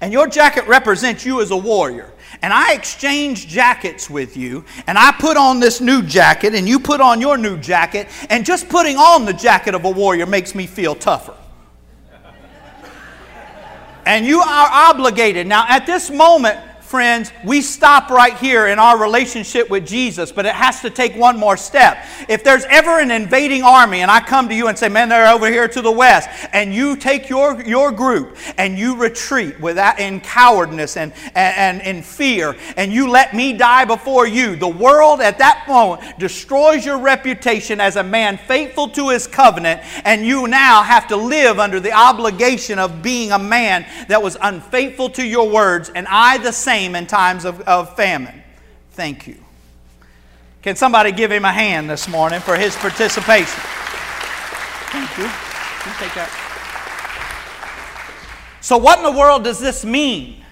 And 0.00 0.12
your 0.12 0.26
jacket 0.26 0.66
represents 0.66 1.24
you 1.24 1.40
as 1.40 1.50
a 1.50 1.56
warrior. 1.56 2.12
And 2.42 2.52
I 2.52 2.74
exchange 2.74 3.46
jackets 3.46 4.10
with 4.10 4.36
you, 4.36 4.64
and 4.86 4.98
I 4.98 5.12
put 5.12 5.36
on 5.36 5.60
this 5.60 5.80
new 5.80 6.02
jacket, 6.02 6.54
and 6.54 6.68
you 6.68 6.80
put 6.80 7.00
on 7.00 7.20
your 7.20 7.38
new 7.38 7.56
jacket, 7.58 8.08
and 8.28 8.44
just 8.44 8.68
putting 8.68 8.96
on 8.96 9.24
the 9.24 9.32
jacket 9.32 9.74
of 9.74 9.84
a 9.84 9.90
warrior 9.90 10.26
makes 10.26 10.54
me 10.54 10.66
feel 10.66 10.94
tougher. 10.94 11.36
And 14.06 14.26
you 14.26 14.40
are 14.40 14.68
obligated. 14.70 15.46
Now, 15.46 15.64
at 15.68 15.86
this 15.86 16.10
moment, 16.10 16.58
friends, 16.94 17.32
we 17.42 17.60
stop 17.60 18.08
right 18.08 18.36
here 18.36 18.68
in 18.68 18.78
our 18.78 18.96
relationship 18.96 19.68
with 19.68 19.84
Jesus, 19.84 20.30
but 20.30 20.46
it 20.46 20.54
has 20.54 20.80
to 20.80 20.88
take 20.88 21.16
one 21.16 21.36
more 21.36 21.56
step. 21.56 22.06
If 22.28 22.44
there's 22.44 22.64
ever 22.66 23.00
an 23.00 23.10
invading 23.10 23.64
army 23.64 24.02
and 24.02 24.10
I 24.12 24.20
come 24.20 24.48
to 24.48 24.54
you 24.54 24.68
and 24.68 24.78
say, 24.78 24.88
man, 24.88 25.08
they're 25.08 25.26
over 25.26 25.48
here 25.48 25.66
to 25.66 25.82
the 25.82 25.90
west, 25.90 26.28
and 26.52 26.72
you 26.72 26.94
take 26.94 27.28
your, 27.28 27.60
your 27.64 27.90
group 27.90 28.36
and 28.58 28.78
you 28.78 28.94
retreat 28.94 29.58
without, 29.58 29.98
in 29.98 30.20
cowardness 30.20 30.96
and, 30.96 31.12
and, 31.34 31.80
and 31.80 31.82
in 31.96 32.00
fear, 32.00 32.54
and 32.76 32.92
you 32.92 33.10
let 33.10 33.34
me 33.34 33.54
die 33.54 33.84
before 33.84 34.28
you, 34.28 34.54
the 34.54 34.68
world 34.68 35.20
at 35.20 35.38
that 35.38 35.64
moment 35.66 36.16
destroys 36.20 36.86
your 36.86 36.98
reputation 36.98 37.80
as 37.80 37.96
a 37.96 38.04
man 38.04 38.36
faithful 38.36 38.88
to 38.90 39.08
his 39.08 39.26
covenant, 39.26 39.80
and 40.04 40.24
you 40.24 40.46
now 40.46 40.80
have 40.84 41.08
to 41.08 41.16
live 41.16 41.58
under 41.58 41.80
the 41.80 41.90
obligation 41.90 42.78
of 42.78 43.02
being 43.02 43.32
a 43.32 43.38
man 43.40 43.84
that 44.06 44.22
was 44.22 44.36
unfaithful 44.40 45.10
to 45.10 45.26
your 45.26 45.50
words, 45.50 45.90
and 45.96 46.06
I 46.08 46.38
the 46.38 46.52
same 46.52 46.83
in 46.92 47.06
times 47.06 47.44
of, 47.44 47.60
of 47.62 47.96
famine. 47.96 48.42
Thank 48.92 49.26
you. 49.26 49.36
Can 50.62 50.76
somebody 50.76 51.12
give 51.12 51.30
him 51.30 51.44
a 51.44 51.52
hand 51.52 51.90
this 51.90 52.08
morning 52.08 52.40
for 52.40 52.56
his 52.56 52.74
participation? 52.76 53.60
Thank 54.92 55.18
you. 55.18 55.24
You 55.24 55.92
take 55.98 56.14
that. 56.14 56.30
So, 58.60 58.78
what 58.78 58.98
in 58.98 59.04
the 59.04 59.12
world 59.12 59.44
does 59.44 59.60
this 59.60 59.84
mean? 59.84 60.42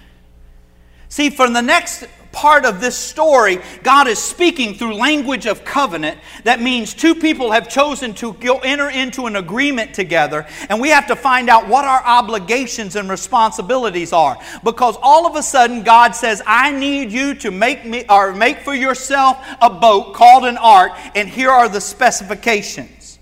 See, 1.09 1.29
for 1.29 1.49
the 1.49 1.61
next 1.61 2.05
part 2.33 2.65
of 2.65 2.81
this 2.81 2.97
story, 2.97 3.59
God 3.83 4.09
is 4.09 4.19
speaking 4.19 4.73
through 4.73 4.95
language 4.95 5.45
of 5.45 5.63
covenant. 5.63 6.19
That 6.43 6.61
means 6.61 6.93
two 6.93 7.15
people 7.15 7.51
have 7.51 7.69
chosen 7.69 8.13
to 8.15 8.35
enter 8.63 8.89
into 8.89 9.27
an 9.27 9.37
agreement 9.37 9.93
together, 9.93 10.45
and 10.67 10.81
we 10.81 10.89
have 10.89 11.07
to 11.07 11.15
find 11.15 11.47
out 11.47 11.69
what 11.69 11.85
our 11.85 12.03
obligations 12.03 12.97
and 12.97 13.09
responsibilities 13.09 14.11
are. 14.11 14.37
Because 14.63 14.97
all 15.01 15.25
of 15.25 15.37
a 15.37 15.43
sudden, 15.43 15.83
God 15.83 16.15
says, 16.15 16.41
I 16.45 16.71
need 16.71 17.11
you 17.11 17.35
to 17.35 17.51
make 17.51 17.85
me 17.85 18.03
or 18.09 18.33
make 18.33 18.59
for 18.59 18.73
yourself 18.73 19.37
a 19.61 19.69
boat 19.69 20.13
called 20.13 20.43
an 20.43 20.57
ark, 20.57 20.91
and 21.15 21.29
here 21.29 21.51
are 21.51 21.69
the 21.69 21.79
specifications. 21.79 23.19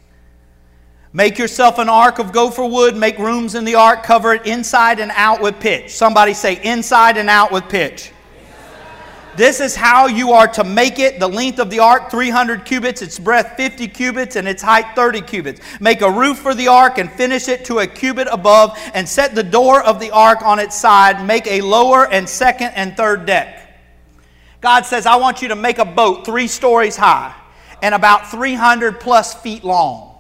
Make 1.13 1.37
yourself 1.37 1.77
an 1.77 1.89
ark 1.89 2.19
of 2.19 2.31
gopher 2.31 2.65
wood, 2.65 2.95
make 2.95 3.17
rooms 3.17 3.55
in 3.55 3.65
the 3.65 3.75
ark, 3.75 4.03
cover 4.03 4.33
it 4.33 4.47
inside 4.47 5.01
and 5.01 5.11
out 5.13 5.41
with 5.41 5.59
pitch. 5.59 5.93
Somebody 5.93 6.33
say, 6.33 6.63
inside 6.63 7.17
and 7.17 7.29
out 7.29 7.51
with 7.51 7.67
pitch. 7.67 8.13
This 9.35 9.61
is 9.61 9.75
how 9.75 10.07
you 10.07 10.33
are 10.33 10.47
to 10.49 10.63
make 10.63 10.99
it. 10.99 11.19
The 11.19 11.27
length 11.27 11.59
of 11.59 11.69
the 11.69 11.79
ark, 11.79 12.11
300 12.11 12.65
cubits, 12.65 13.01
its 13.01 13.17
breadth, 13.17 13.55
50 13.55 13.87
cubits, 13.87 14.35
and 14.35 14.47
its 14.47 14.61
height, 14.61 14.95
30 14.95 15.21
cubits. 15.21 15.61
Make 15.79 16.01
a 16.01 16.11
roof 16.11 16.39
for 16.39 16.53
the 16.53 16.67
ark 16.67 16.97
and 16.97 17.11
finish 17.11 17.47
it 17.47 17.63
to 17.65 17.79
a 17.79 17.87
cubit 17.87 18.27
above, 18.29 18.77
and 18.93 19.07
set 19.07 19.33
the 19.33 19.43
door 19.43 19.81
of 19.83 19.99
the 19.99 20.11
ark 20.11 20.41
on 20.41 20.59
its 20.59 20.75
side. 20.75 21.25
Make 21.25 21.47
a 21.47 21.61
lower 21.61 22.07
and 22.11 22.27
second 22.27 22.73
and 22.75 22.97
third 22.97 23.25
deck. 23.25 23.57
God 24.59 24.85
says, 24.85 25.05
I 25.05 25.15
want 25.15 25.41
you 25.41 25.47
to 25.47 25.55
make 25.55 25.79
a 25.79 25.85
boat 25.85 26.25
three 26.25 26.47
stories 26.47 26.95
high 26.95 27.33
and 27.81 27.95
about 27.95 28.29
300 28.29 28.99
plus 28.99 29.33
feet 29.33 29.63
long. 29.63 30.15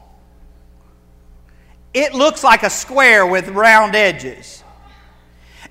It 1.93 2.13
looks 2.13 2.43
like 2.43 2.63
a 2.63 2.69
square 2.69 3.27
with 3.27 3.49
round 3.49 3.95
edges. 3.95 4.60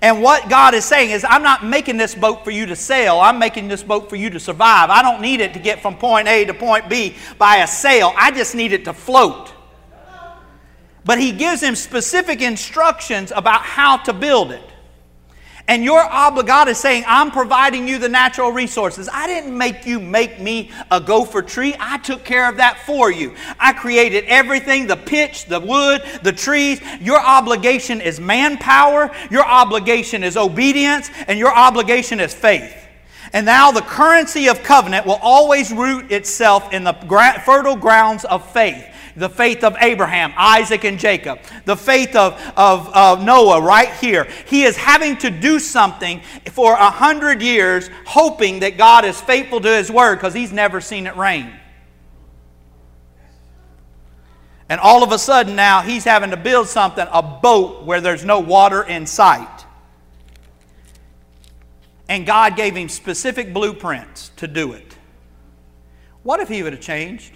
And 0.03 0.23
what 0.23 0.49
God 0.49 0.75
is 0.75 0.85
saying 0.85 1.11
is, 1.11 1.25
I'm 1.29 1.43
not 1.43 1.65
making 1.65 1.99
this 1.99 2.15
boat 2.15 2.43
for 2.43 2.51
you 2.51 2.67
to 2.67 2.77
sail. 2.77 3.21
I'm 3.21 3.39
making 3.39 3.69
this 3.69 3.83
boat 3.83 4.09
for 4.09 4.17
you 4.17 4.31
to 4.31 4.41
survive. 4.41 4.89
I 4.89 5.03
don't 5.03 5.21
need 5.21 5.41
it 5.41 5.53
to 5.55 5.59
get 5.59 5.83
from 5.83 5.99
point 5.99 6.27
A 6.27 6.47
to 6.47 6.55
point 6.55 6.89
B 6.89 7.17
by 7.37 7.57
a 7.57 7.67
sail. 7.67 8.15
I 8.17 8.31
just 8.31 8.55
need 8.55 8.73
it 8.73 8.87
to 8.87 8.95
float. 8.95 9.53
But 11.05 11.19
He 11.19 11.33
gives 11.33 11.63
him 11.63 11.75
specific 11.75 12.41
instructions 12.41 13.31
about 13.35 13.61
how 13.61 13.99
to 13.99 14.15
build 14.15 14.53
it. 14.53 14.70
And 15.71 15.85
your 15.85 16.03
obligado 16.03 16.67
is 16.67 16.79
saying, 16.79 17.05
I'm 17.07 17.31
providing 17.31 17.87
you 17.87 18.01
the 18.01 18.09
natural 18.09 18.51
resources. 18.51 19.09
I 19.13 19.29
didn't 19.29 19.57
make 19.57 19.87
you 19.87 20.01
make 20.01 20.41
me 20.41 20.73
a 20.91 21.01
gopher 21.01 21.43
tree. 21.43 21.77
I 21.79 21.99
took 21.99 22.25
care 22.25 22.49
of 22.49 22.57
that 22.57 22.81
for 22.87 23.13
you. 23.13 23.37
I 23.57 23.73
created 23.73 24.25
everything 24.25 24.89
the 24.89 24.97
pitch, 24.97 25.45
the 25.45 25.61
wood, 25.61 26.03
the 26.25 26.33
trees. 26.33 26.81
Your 27.01 27.21
obligation 27.21 28.01
is 28.01 28.19
manpower, 28.19 29.13
your 29.31 29.47
obligation 29.47 30.25
is 30.25 30.37
obedience, 30.37 31.09
and 31.29 31.39
your 31.39 31.55
obligation 31.57 32.19
is 32.19 32.35
faith. 32.35 32.75
And 33.33 33.47
now 33.47 33.71
the 33.71 33.83
currency 33.83 34.49
of 34.49 34.65
covenant 34.65 35.07
will 35.07 35.21
always 35.23 35.73
root 35.73 36.11
itself 36.11 36.73
in 36.73 36.83
the 36.83 36.95
fertile 37.45 37.77
grounds 37.77 38.25
of 38.25 38.45
faith 38.53 38.85
the 39.21 39.29
faith 39.29 39.63
of 39.65 39.77
Abraham, 39.81 40.33
Isaac, 40.35 40.85
and 40.85 40.99
Jacob, 40.99 41.41
the 41.67 41.77
faith 41.77 42.17
of, 42.17 42.41
of, 42.57 42.89
of 42.89 43.23
Noah 43.23 43.61
right 43.61 43.93
here. 43.97 44.27
He 44.47 44.63
is 44.63 44.77
having 44.77 45.19
to 45.19 45.31
do 45.31 45.59
something 45.59 46.23
for 46.53 46.73
a 46.73 46.91
hundred 46.91 47.43
years, 47.43 47.91
hoping 48.07 48.61
that 48.61 48.79
God 48.79 49.05
is 49.05 49.21
faithful 49.21 49.61
to 49.61 49.69
his 49.69 49.91
word 49.91 50.17
because 50.17 50.33
he's 50.33 50.53
never 50.53 50.81
seen 50.81 51.07
it 51.07 51.17
rain. 51.17 51.53
And 54.71 54.81
all 54.81 55.03
of 55.03 55.13
a 55.13 55.19
sudden 55.19 55.55
now 55.55 55.83
he's 55.83 56.05
having 56.05 56.31
to 56.31 56.39
build 56.39 56.69
something, 56.69 57.07
a 57.13 57.23
boat 57.23 57.85
where 57.85 58.01
there's 58.01 58.25
no 58.25 58.41
water 58.41 58.83
in 58.83 59.07
sight. 59.07 59.67
And 62.09 62.25
God 62.25 62.57
gave 62.57 62.75
him 62.75 62.89
specific 62.89 63.53
blueprints 63.53 64.31
to 64.37 64.49
do 64.49 64.73
it. 64.73 64.97
What 66.23 66.41
if 66.41 66.49
he 66.49 66.63
would 66.63 66.73
have 66.73 66.83
changed? 66.83 67.35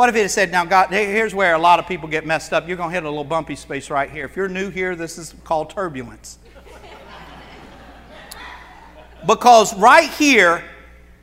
What 0.00 0.08
if 0.08 0.16
it 0.16 0.22
had 0.22 0.30
said, 0.30 0.50
Now, 0.50 0.64
God, 0.64 0.88
here's 0.88 1.34
where 1.34 1.54
a 1.54 1.58
lot 1.58 1.78
of 1.78 1.86
people 1.86 2.08
get 2.08 2.24
messed 2.24 2.54
up. 2.54 2.66
You're 2.66 2.78
going 2.78 2.88
to 2.88 2.94
hit 2.94 3.04
a 3.04 3.08
little 3.10 3.22
bumpy 3.22 3.54
space 3.54 3.90
right 3.90 4.10
here. 4.10 4.24
If 4.24 4.34
you're 4.34 4.48
new 4.48 4.70
here, 4.70 4.96
this 4.96 5.18
is 5.18 5.34
called 5.44 5.68
turbulence. 5.68 6.38
because 9.26 9.78
right 9.78 10.08
here, 10.08 10.64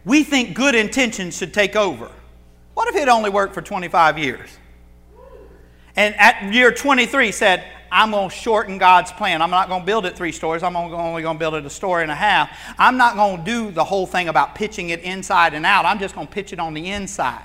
we 0.05 0.23
think 0.23 0.53
good 0.53 0.75
intentions 0.75 1.35
should 1.35 1.55
take 1.55 1.75
over. 1.75 2.11
What 2.75 2.87
if 2.87 2.95
it 2.95 3.09
only 3.09 3.31
worked 3.31 3.55
for 3.55 3.63
25 3.63 4.19
years? 4.19 4.47
And 5.95 6.13
at 6.17 6.53
year 6.53 6.71
23 6.71 7.31
said, 7.31 7.63
I'm 7.91 8.11
going 8.11 8.29
to 8.29 8.35
shorten 8.35 8.77
God's 8.77 9.11
plan. 9.11 9.41
I'm 9.41 9.49
not 9.49 9.69
going 9.69 9.81
to 9.81 9.85
build 9.87 10.05
it 10.05 10.15
three 10.15 10.31
stories. 10.31 10.61
I'm 10.61 10.75
only 10.75 11.23
going 11.23 11.35
to 11.35 11.39
build 11.39 11.55
it 11.55 11.65
a 11.65 11.69
story 11.71 12.03
and 12.03 12.11
a 12.11 12.15
half. 12.15 12.55
I'm 12.77 12.95
not 12.95 13.15
going 13.15 13.39
to 13.39 13.43
do 13.43 13.71
the 13.71 13.83
whole 13.83 14.05
thing 14.05 14.27
about 14.27 14.53
pitching 14.53 14.91
it 14.91 14.99
inside 14.99 15.55
and 15.55 15.65
out. 15.65 15.83
I'm 15.83 15.97
just 15.97 16.13
going 16.13 16.27
to 16.27 16.33
pitch 16.33 16.53
it 16.53 16.59
on 16.59 16.75
the 16.75 16.91
inside. 16.91 17.41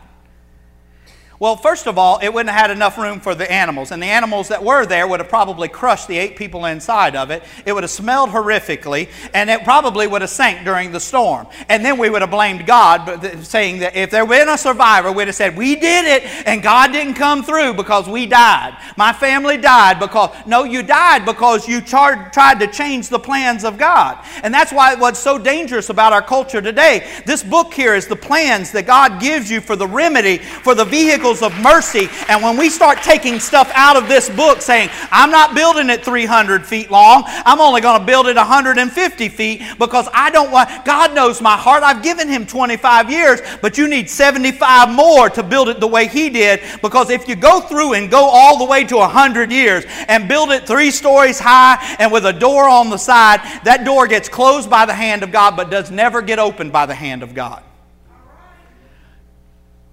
Well, 1.43 1.57
first 1.57 1.89
of 1.89 1.99
all, 1.99 2.21
it 2.21 2.33
wouldn't 2.33 2.55
have 2.55 2.69
had 2.69 2.71
enough 2.71 2.97
room 2.97 3.19
for 3.19 3.35
the 3.35 3.51
animals, 3.51 3.91
and 3.91 4.01
the 4.01 4.07
animals 4.07 4.47
that 4.47 4.63
were 4.63 4.87
there 4.87 5.09
would 5.09 5.19
have 5.19 5.29
probably 5.29 5.67
crushed 5.67 6.07
the 6.07 6.17
eight 6.17 6.37
people 6.37 6.67
inside 6.67 7.17
of 7.17 7.33
it. 7.33 7.43
It 7.67 7.73
would 7.73 7.83
have 7.83 7.91
smelled 7.91 8.31
horrifically, 8.31 9.09
and 9.35 9.51
it 9.51 9.65
probably 9.65 10.07
would 10.07 10.21
have 10.21 10.31
sank 10.31 10.65
during 10.65 10.93
the 10.93 11.01
storm. 11.01 11.49
And 11.69 11.85
then 11.85 11.99
we 11.99 12.11
would 12.11 12.23
have 12.23 12.31
blamed 12.31 12.65
God, 12.65 13.45
saying 13.45 13.81
that 13.81 13.97
if 13.97 14.13
there 14.13 14.25
had 14.25 14.29
been 14.29 14.49
a 14.51 14.57
survivor, 14.57 15.11
we'd 15.11 15.27
have 15.27 15.35
said, 15.35 15.57
We 15.57 15.75
did 15.75 16.05
it, 16.05 16.47
and 16.47 16.63
God 16.63 16.93
didn't 16.93 17.15
come 17.15 17.43
through 17.43 17.75
because 17.75 18.09
we 18.09 18.25
died. 18.25 18.77
My 18.97 19.13
family 19.13 19.57
died 19.57 19.99
because, 19.99 20.31
no, 20.47 20.63
you 20.63 20.85
died 20.85 21.25
because 21.25 21.67
you 21.67 21.81
char- 21.81 22.31
tried 22.31 22.61
to 22.61 22.69
change 22.69 23.09
the 23.09 23.19
plans 23.19 23.65
of 23.65 23.79
God. 23.79 24.25
And 24.45 24.55
that's 24.55 24.73
why 24.73 24.95
what's 24.95 25.19
so 25.19 25.39
dangerous 25.39 25.89
about 25.89 26.13
our 26.13 26.23
culture 26.23 26.63
today. 26.63 27.05
This 27.27 27.43
book 27.43 27.75
here 27.75 27.97
is 27.97 28.07
the 28.07 28.15
plans 28.15 28.71
that 28.71 28.87
God 28.87 29.21
gives 29.21 29.51
you 29.51 29.61
for 29.61 29.75
the 29.75 29.89
remedy, 29.89 30.39
for 30.39 30.77
the 30.77 30.85
vehicle 30.85 31.32
of 31.41 31.59
mercy. 31.61 32.09
And 32.29 32.43
when 32.43 32.59
we 32.59 32.69
start 32.69 33.03
taking 33.03 33.41
stuff 33.41 33.71
out 33.75 33.97
of 33.97 34.09
this 34.09 34.29
book 34.29 34.61
saying, 34.61 34.91
I'm 35.11 35.31
not 35.31 35.55
building 35.55 35.89
it 35.89 36.05
300 36.05 36.67
feet 36.67 36.91
long, 36.91 37.23
I'm 37.27 37.61
only 37.61 37.81
going 37.81 38.01
to 38.01 38.07
build 38.07 38.27
it 38.27 38.37
150 38.37 39.29
feet 39.29 39.63
because 39.79 40.09
I 40.13 40.31
don't 40.31 40.51
want, 40.51 40.85
God 40.85 41.15
knows 41.15 41.41
my 41.41 41.57
heart. 41.57 41.83
I've 41.83 42.03
given 42.03 42.29
Him 42.29 42.47
25 42.47 43.11
years, 43.11 43.41
but 43.63 43.79
you 43.79 43.89
need 43.89 44.11
75 44.11 44.91
more 44.91 45.31
to 45.31 45.43
build 45.43 45.69
it 45.69 45.81
the 45.81 45.87
way 45.87 46.09
He 46.09 46.29
did 46.29 46.61
because 46.83 47.09
if 47.09 47.29
you 47.29 47.37
go 47.37 47.61
through 47.61 47.95
and 47.95 48.11
go 48.11 48.25
all 48.25 48.59
the 48.59 48.65
way 48.65 48.85
to 48.85 48.97
100 48.97 49.51
years 49.53 49.85
and 50.09 50.29
build 50.29 50.51
it 50.51 50.67
three 50.67 50.91
stories 50.91 51.39
high 51.39 51.97
and 51.99 52.11
with 52.11 52.27
a 52.27 52.33
door 52.33 52.69
on 52.69 52.91
the 52.91 52.99
side, 52.99 53.41
that 53.65 53.85
door 53.85 54.07
gets 54.07 54.29
closed 54.29 54.69
by 54.69 54.85
the 54.85 54.95
hand 54.95 55.23
of 55.23 55.31
God 55.31 55.57
but 55.57 55.71
does 55.71 55.91
never 55.91 56.21
get 56.21 56.39
opened 56.39 56.73
by 56.73 56.87
the 56.87 56.95
hand 56.95 57.23
of 57.23 57.35
God 57.35 57.63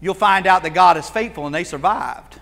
you'll 0.01 0.13
find 0.13 0.47
out 0.47 0.63
that 0.63 0.73
God 0.73 0.97
is 0.97 1.09
faithful 1.09 1.45
and 1.45 1.53
they 1.53 1.63
survived. 1.63 2.39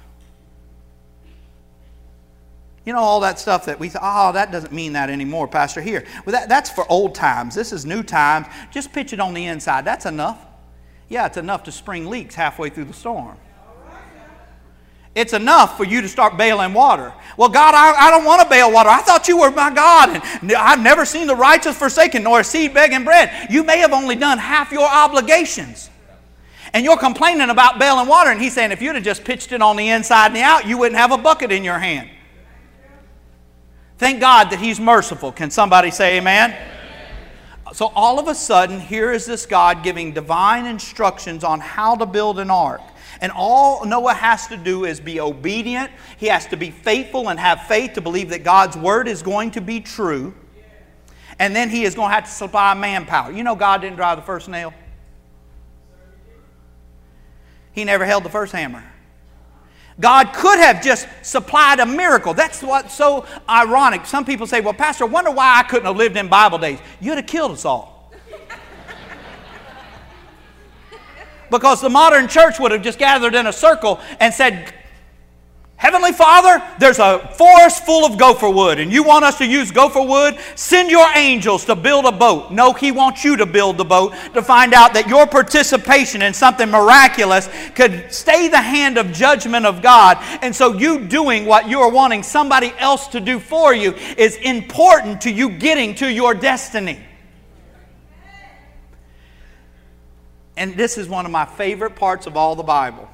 You 2.88 2.94
know, 2.94 3.00
all 3.00 3.20
that 3.20 3.38
stuff 3.38 3.66
that 3.66 3.82
we 3.82 3.90
thought, 3.90 4.02
oh, 4.02 4.32
that 4.32 4.50
doesn't 4.50 4.72
mean 4.72 4.94
that 4.94 5.10
anymore, 5.10 5.46
Pastor. 5.46 5.82
Here, 5.82 6.06
well, 6.26 6.32
that, 6.32 6.48
that's 6.48 6.70
for 6.70 6.90
old 6.90 7.16
times. 7.16 7.54
This 7.54 7.74
is 7.74 7.86
new 7.86 8.02
times. 8.02 8.48
Just 8.72 8.94
pitch 8.94 9.12
it 9.12 9.20
on 9.20 9.34
the 9.34 9.46
inside. 9.46 9.84
That's 9.84 10.06
enough. 10.06 10.46
Yeah, 11.10 11.26
it's 11.26 11.36
enough 11.36 11.64
to 11.64 11.72
spring 11.74 12.08
leaks 12.08 12.34
halfway 12.34 12.70
through 12.70 12.86
the 12.86 12.94
storm. 12.94 13.38
it's 15.16 15.34
enough 15.34 15.76
for 15.76 15.84
you 15.84 16.00
to 16.00 16.08
start 16.08 16.38
bailing 16.38 16.74
water. 16.74 17.14
Well, 17.36 17.50
God, 17.50 17.76
I, 17.76 18.08
I 18.08 18.10
don't 18.10 18.24
want 18.24 18.42
to 18.44 18.48
bail 18.48 18.72
water. 18.72 18.88
I 18.88 19.02
thought 19.02 19.28
you 19.28 19.38
were 19.38 19.52
my 19.52 19.74
God, 19.74 20.22
and 20.42 20.54
I've 20.54 20.82
never 20.82 21.04
seen 21.04 21.28
the 21.28 21.36
righteous 21.36 21.78
forsaken 21.78 22.24
nor 22.24 22.40
a 22.40 22.44
seed 22.46 22.74
begging 22.74 23.04
bread. 23.04 23.48
You 23.50 23.66
may 23.66 23.80
have 23.80 23.92
only 23.92 24.16
done 24.16 24.38
half 24.38 24.72
your 24.72 24.88
obligations. 24.88 25.90
And 26.74 26.86
you're 26.86 26.98
complaining 26.98 27.50
about 27.50 27.80
bailing 27.80 28.08
water, 28.08 28.30
and 28.30 28.42
he's 28.42 28.54
saying 28.54 28.72
if 28.72 28.82
you'd 28.82 28.96
have 28.96 29.04
just 29.04 29.24
pitched 29.24 29.52
it 29.52 29.62
on 29.62 29.76
the 29.76 29.90
inside 29.90 30.28
and 30.28 30.36
the 30.36 30.42
out, 30.42 30.66
you 30.66 30.78
wouldn't 30.78 31.00
have 31.00 31.12
a 31.12 31.18
bucket 31.18 31.52
in 31.52 31.64
your 31.64 31.80
hand. 31.80 32.10
Thank 33.98 34.20
God 34.20 34.52
that 34.52 34.60
he's 34.60 34.80
merciful. 34.80 35.32
Can 35.32 35.50
somebody 35.50 35.92
say 35.92 36.18
amen? 36.18 36.56
So 37.74 37.92
all 37.96 38.20
of 38.20 38.28
a 38.28 38.36
sudden, 38.36 38.80
here 38.80 39.12
is 39.12 39.26
this 39.26 39.46
God 39.46 39.84
giving 39.84 40.14
divine 40.14 40.66
instructions 40.66 41.44
on 41.44 41.60
how 41.60 41.96
to 41.96 42.06
build 42.06 42.40
an 42.40 42.50
ark. 42.50 42.82
And 43.20 43.32
all 43.32 43.86
Noah 43.86 44.14
has 44.14 44.48
to 44.48 44.58
do 44.58 44.86
is 44.86 45.00
be 45.00 45.20
obedient. 45.20 45.92
He 46.18 46.28
has 46.28 46.46
to 46.48 46.58
be 46.58 46.70
faithful 46.70 47.30
and 47.30 47.40
have 47.40 47.64
faith 47.64 47.94
to 47.94 48.02
believe 48.02 48.30
that 48.30 48.44
God's 48.44 48.78
word 48.78 49.08
is 49.08 49.24
going 49.24 49.52
to 49.52 49.62
be 49.62 49.80
true. 49.80 50.34
And 51.40 51.56
then 51.56 51.70
he 51.70 51.84
is 51.84 51.96
going 51.96 52.10
to 52.10 52.16
have 52.16 52.26
to 52.26 52.32
supply 52.32 52.74
manpower. 52.74 53.32
You 53.32 53.44
know, 53.44 53.56
God 53.56 53.82
didn't 53.82 53.96
drive 53.96 54.18
the 54.18 54.24
first 54.24 54.48
nail, 54.48 54.74
He 57.78 57.84
never 57.84 58.06
held 58.06 58.24
the 58.24 58.30
first 58.30 58.54
hammer. 58.54 58.84
God 60.00 60.34
could 60.34 60.58
have 60.58 60.82
just 60.82 61.08
supplied 61.22 61.80
a 61.80 61.86
miracle. 61.86 62.34
That's 62.34 62.64
what's 62.64 62.96
so 62.96 63.24
ironic. 63.48 64.08
Some 64.08 64.26
people 64.26 64.48
say, 64.48 64.62
Well, 64.62 64.74
Pastor, 64.74 65.06
wonder 65.06 65.30
why 65.30 65.60
I 65.60 65.62
couldn't 65.62 65.86
have 65.86 65.96
lived 65.96 66.18
in 66.18 66.28
Bible 66.28 66.58
days. 66.58 66.80
You'd 67.00 67.18
have 67.18 67.28
killed 67.28 67.52
us 67.52 67.66
all. 67.66 68.12
because 71.52 71.80
the 71.80 71.90
modern 71.90 72.28
church 72.28 72.60
would 72.60 72.72
have 72.72 72.82
just 72.82 72.98
gathered 72.98 73.36
in 73.36 73.46
a 73.46 73.54
circle 73.54 74.00
and 74.20 74.34
said, 74.34 74.74
Heavenly 75.78 76.12
Father, 76.12 76.64
there's 76.80 76.98
a 76.98 77.20
forest 77.38 77.86
full 77.86 78.04
of 78.04 78.18
gopher 78.18 78.50
wood, 78.50 78.80
and 78.80 78.92
you 78.92 79.04
want 79.04 79.24
us 79.24 79.38
to 79.38 79.46
use 79.46 79.70
gopher 79.70 80.02
wood? 80.02 80.36
Send 80.56 80.90
your 80.90 81.08
angels 81.16 81.66
to 81.66 81.76
build 81.76 82.06
a 82.06 82.12
boat. 82.12 82.50
No, 82.50 82.74
He 82.74 82.92
wants 82.92 83.24
you 83.24 83.38
to 83.38 83.46
build 83.46 83.78
the 83.78 83.86
boat 83.86 84.16
to 84.34 84.42
find 84.42 84.74
out 84.74 84.96
that 84.96 85.08
your 85.08 85.28
participation 85.28 86.24
in 86.24 86.34
something 86.34 86.72
miraculous 86.72 87.48
could 87.76 88.12
stay 88.12 88.48
the 88.48 88.60
hand 88.60 88.98
of 88.98 89.12
judgment 89.12 89.68
of 89.68 89.84
God. 89.84 90.18
And 90.42 90.56
so, 90.56 90.74
you 90.74 91.06
doing 91.06 91.46
what 91.46 91.70
you 91.70 91.80
are 91.82 91.92
wanting 91.92 92.24
somebody 92.24 92.74
else 92.80 93.08
to 93.10 93.20
do 93.20 93.40
for 93.40 93.72
you 93.72 93.94
is 94.18 94.36
important 94.38 95.22
to 95.22 95.32
you 95.32 95.48
getting 95.48 95.94
to 95.96 96.12
your 96.12 96.34
destiny. 96.34 97.00
And 100.58 100.76
this 100.76 100.98
is 100.98 101.08
one 101.08 101.28
of 101.28 101.32
my 101.32 101.46
favorite 101.46 101.96
parts 101.96 102.26
of 102.26 102.36
all 102.36 102.56
the 102.56 102.64
Bible. 102.64 103.08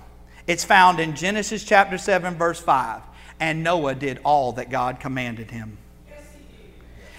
It's 0.48 0.64
found 0.64 1.00
in 1.00 1.16
Genesis 1.16 1.64
chapter 1.64 1.98
7, 1.98 2.36
verse 2.36 2.60
5. 2.60 3.02
And 3.40 3.64
Noah 3.64 3.96
did 3.96 4.20
all 4.24 4.54
that 4.54 4.70
God 4.70 5.00
commanded 5.00 5.52
him. 5.52 5.78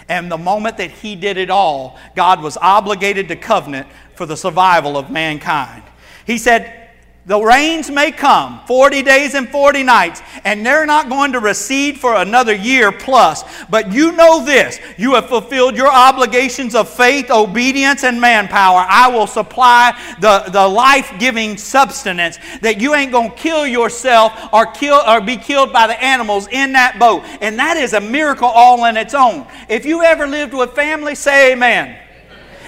And 0.08 0.30
the 0.30 0.38
moment 0.38 0.76
that 0.76 0.90
he 0.90 1.16
did 1.16 1.38
it 1.38 1.48
all, 1.48 1.98
God 2.14 2.42
was 2.42 2.58
obligated 2.58 3.28
to 3.28 3.37
covenant 3.37 3.88
for 4.14 4.26
the 4.26 4.37
survival 4.37 4.98
of 4.98 5.10
mankind. 5.10 5.82
He 6.26 6.37
said, 6.38 6.84
the 7.26 7.40
rains 7.40 7.90
may 7.90 8.12
come 8.12 8.60
40 8.66 9.02
days 9.02 9.34
and 9.34 9.48
40 9.48 9.82
nights, 9.82 10.20
and 10.44 10.64
they're 10.64 10.84
not 10.84 11.08
going 11.08 11.32
to 11.32 11.40
recede 11.40 11.98
for 11.98 12.16
another 12.16 12.54
year 12.54 12.92
plus. 12.92 13.44
But 13.70 13.92
you 13.92 14.12
know 14.12 14.44
this 14.44 14.78
you 14.98 15.14
have 15.14 15.28
fulfilled 15.28 15.74
your 15.74 15.90
obligations 15.90 16.74
of 16.74 16.87
faith, 16.88 17.30
obedience, 17.30 18.04
and 18.04 18.20
manpower. 18.20 18.84
I 18.87 19.08
will 19.08 19.26
supply 19.26 19.98
the, 20.20 20.44
the 20.50 20.68
life 20.68 21.14
giving 21.18 21.56
substance 21.56 22.38
that 22.60 22.78
you 22.78 22.94
ain't 22.94 23.12
going 23.12 23.30
to 23.30 23.37
kill 23.37 23.66
yourself 23.66 24.32
or, 24.52 24.66
kill, 24.66 25.00
or 25.06 25.22
be 25.22 25.38
killed 25.38 25.72
by 25.72 25.87
the 25.87 26.02
animals 26.02 26.46
in 26.48 26.74
that 26.74 26.98
boat. 26.98 27.22
And 27.40 27.58
that 27.58 27.78
is 27.78 27.94
a 27.94 28.00
miracle 28.00 28.48
all 28.48 28.84
in 28.84 28.98
its 28.98 29.14
own. 29.14 29.46
If 29.70 29.87
you 29.87 30.02
ever 30.02 30.26
lived 30.26 30.52
with 30.52 30.72
family, 30.72 31.14
say 31.14 31.52
amen 31.52 32.04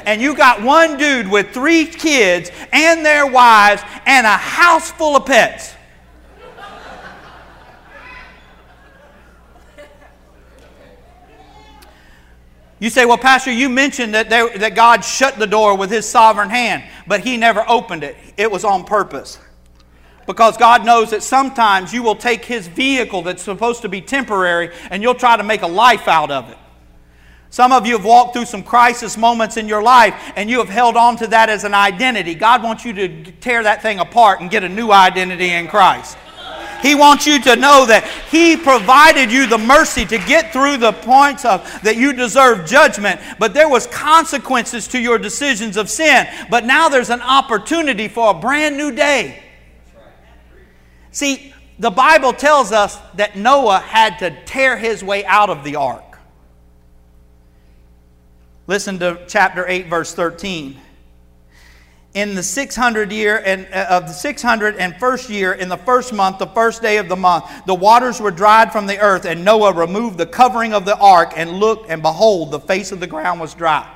and 0.07 0.23
you 0.23 0.35
got 0.35 0.63
one 0.63 0.97
dude 0.97 1.29
with 1.29 1.51
three 1.51 1.85
kids 1.85 2.51
and 2.73 3.05
their 3.05 3.27
wives 3.27 3.83
and 4.07 4.27
a 4.27 4.37
house 4.37 4.91
full 4.91 5.17
of 5.17 5.27
pets. 5.27 5.75
You 12.79 12.91
say, 12.91 13.07
well, 13.07 13.17
Pastor, 13.17 13.51
you 13.51 13.71
mentioned 13.71 14.15
that, 14.15 14.29
that 14.29 14.75
God 14.75 15.03
shut 15.03 15.39
the 15.39 15.47
door 15.47 15.77
with 15.77 15.91
his 15.91 16.07
sovereign 16.07 16.51
hand, 16.51 16.85
but 17.07 17.21
he 17.21 17.39
never 17.39 17.65
opened 17.67 18.05
it. 18.05 18.17
It 18.37 18.51
was 18.51 18.65
on 18.65 18.85
purpose. 18.85 19.39
Because 20.27 20.57
God 20.57 20.85
knows 20.85 21.11
that 21.11 21.23
sometimes 21.23 21.93
you 21.93 22.03
will 22.03 22.17
take 22.17 22.45
his 22.45 22.69
vehicle 22.69 23.23
that's 23.23 23.43
supposed 23.43 23.83
to 23.83 23.89
be 23.89 24.03
temporary 24.03 24.75
and 24.91 25.03
you'll 25.03 25.15
try 25.15 25.37
to 25.37 25.43
make 25.43 25.63
a 25.63 25.67
life 25.67 26.07
out 26.07 26.31
of 26.31 26.51
it. 26.51 26.59
Some 27.57 27.73
of 27.73 27.87
you 27.87 27.97
have 27.97 28.05
walked 28.05 28.35
through 28.35 28.45
some 28.45 28.63
crisis 28.63 29.17
moments 29.17 29.57
in 29.57 29.67
your 29.67 29.83
life 29.83 30.15
and 30.37 30.51
you 30.51 30.59
have 30.59 30.69
held 30.69 30.95
on 30.95 31.17
to 31.17 31.27
that 31.29 31.49
as 31.49 31.65
an 31.65 31.73
identity. 31.73 32.35
God 32.35 32.63
wants 32.63 32.85
you 32.85 32.93
to 32.93 33.33
tear 33.33 33.63
that 33.63 33.81
thing 33.81 33.99
apart 33.99 34.43
and 34.43 34.51
get 34.51 34.63
a 34.63 34.69
new 34.69 34.91
identity 34.91 35.49
in 35.49 35.67
Christ. 35.67 36.19
He 36.83 36.95
wants 36.95 37.27
you 37.27 37.41
to 37.45 37.57
know 37.57 37.87
that 37.87 38.05
He 38.31 38.59
provided 38.59 39.33
you 39.33 39.47
the 39.47 39.57
mercy 39.57 40.05
to 40.05 40.19
get 40.19 40.53
through 40.53 40.77
the 40.77 40.93
points 40.93 41.47
of 41.47 41.63
that 41.83 41.97
you 41.97 42.13
deserve 42.13 42.67
judgment, 42.67 43.23
but 43.39 43.55
there 43.55 43.71
was 43.71 43.87
consequences 43.87 44.87
to 44.89 45.01
your 45.01 45.17
decisions 45.17 45.79
of 45.79 45.89
sin. 45.89 46.27
But 46.51 46.67
now 46.67 46.91
there's 46.91 47.09
an 47.09 47.23
opportunity 47.23 48.09
for 48.09 48.33
a 48.33 48.35
brand 48.35 48.77
new 48.77 48.93
day. 48.93 49.43
See, 51.11 51.55
the 51.79 51.91
Bible 51.91 52.35
tells 52.35 52.71
us 52.71 52.99
that 53.15 53.35
Noah 53.35 53.79
had 53.79 54.19
to 54.19 54.45
tear 54.45 54.77
his 54.77 55.03
way 55.03 55.25
out 55.25 55.49
of 55.49 55.65
the 55.65 55.77
ark. 55.77 56.06
Listen 58.69 58.99
to 58.99 59.21
chapter 59.29 59.65
8, 59.67 59.87
verse 59.87 60.13
13. 60.13 60.77
In 62.15 62.35
the 62.35 62.43
600 62.43 63.13
year 63.13 63.41
and 63.45 63.69
uh, 63.73 63.87
of 63.91 64.07
the 64.09 64.13
601st 64.13 65.29
year, 65.29 65.53
in 65.53 65.69
the 65.69 65.77
first 65.77 66.13
month, 66.13 66.39
the 66.39 66.47
first 66.49 66.83
day 66.83 66.97
of 66.97 67.09
the 67.09 67.17
month, 67.17 67.45
the 67.67 67.75
waters 67.75 68.21
were 68.21 68.31
dried 68.31 68.73
from 68.73 68.87
the 68.87 68.99
earth, 68.99 69.25
and 69.25 69.45
Noah 69.45 69.73
removed 69.73 70.19
the 70.19 70.27
covering 70.27 70.73
of 70.73 70.85
the 70.85 70.97
ark 70.97 71.35
and 71.37 71.51
looked, 71.51 71.91
and 71.91 72.03
behold, 72.03 72.51
the 72.51 72.59
face 72.59 72.91
of 72.91 72.99
the 72.99 73.07
ground 73.07 73.39
was 73.39 73.55
dry. 73.55 73.96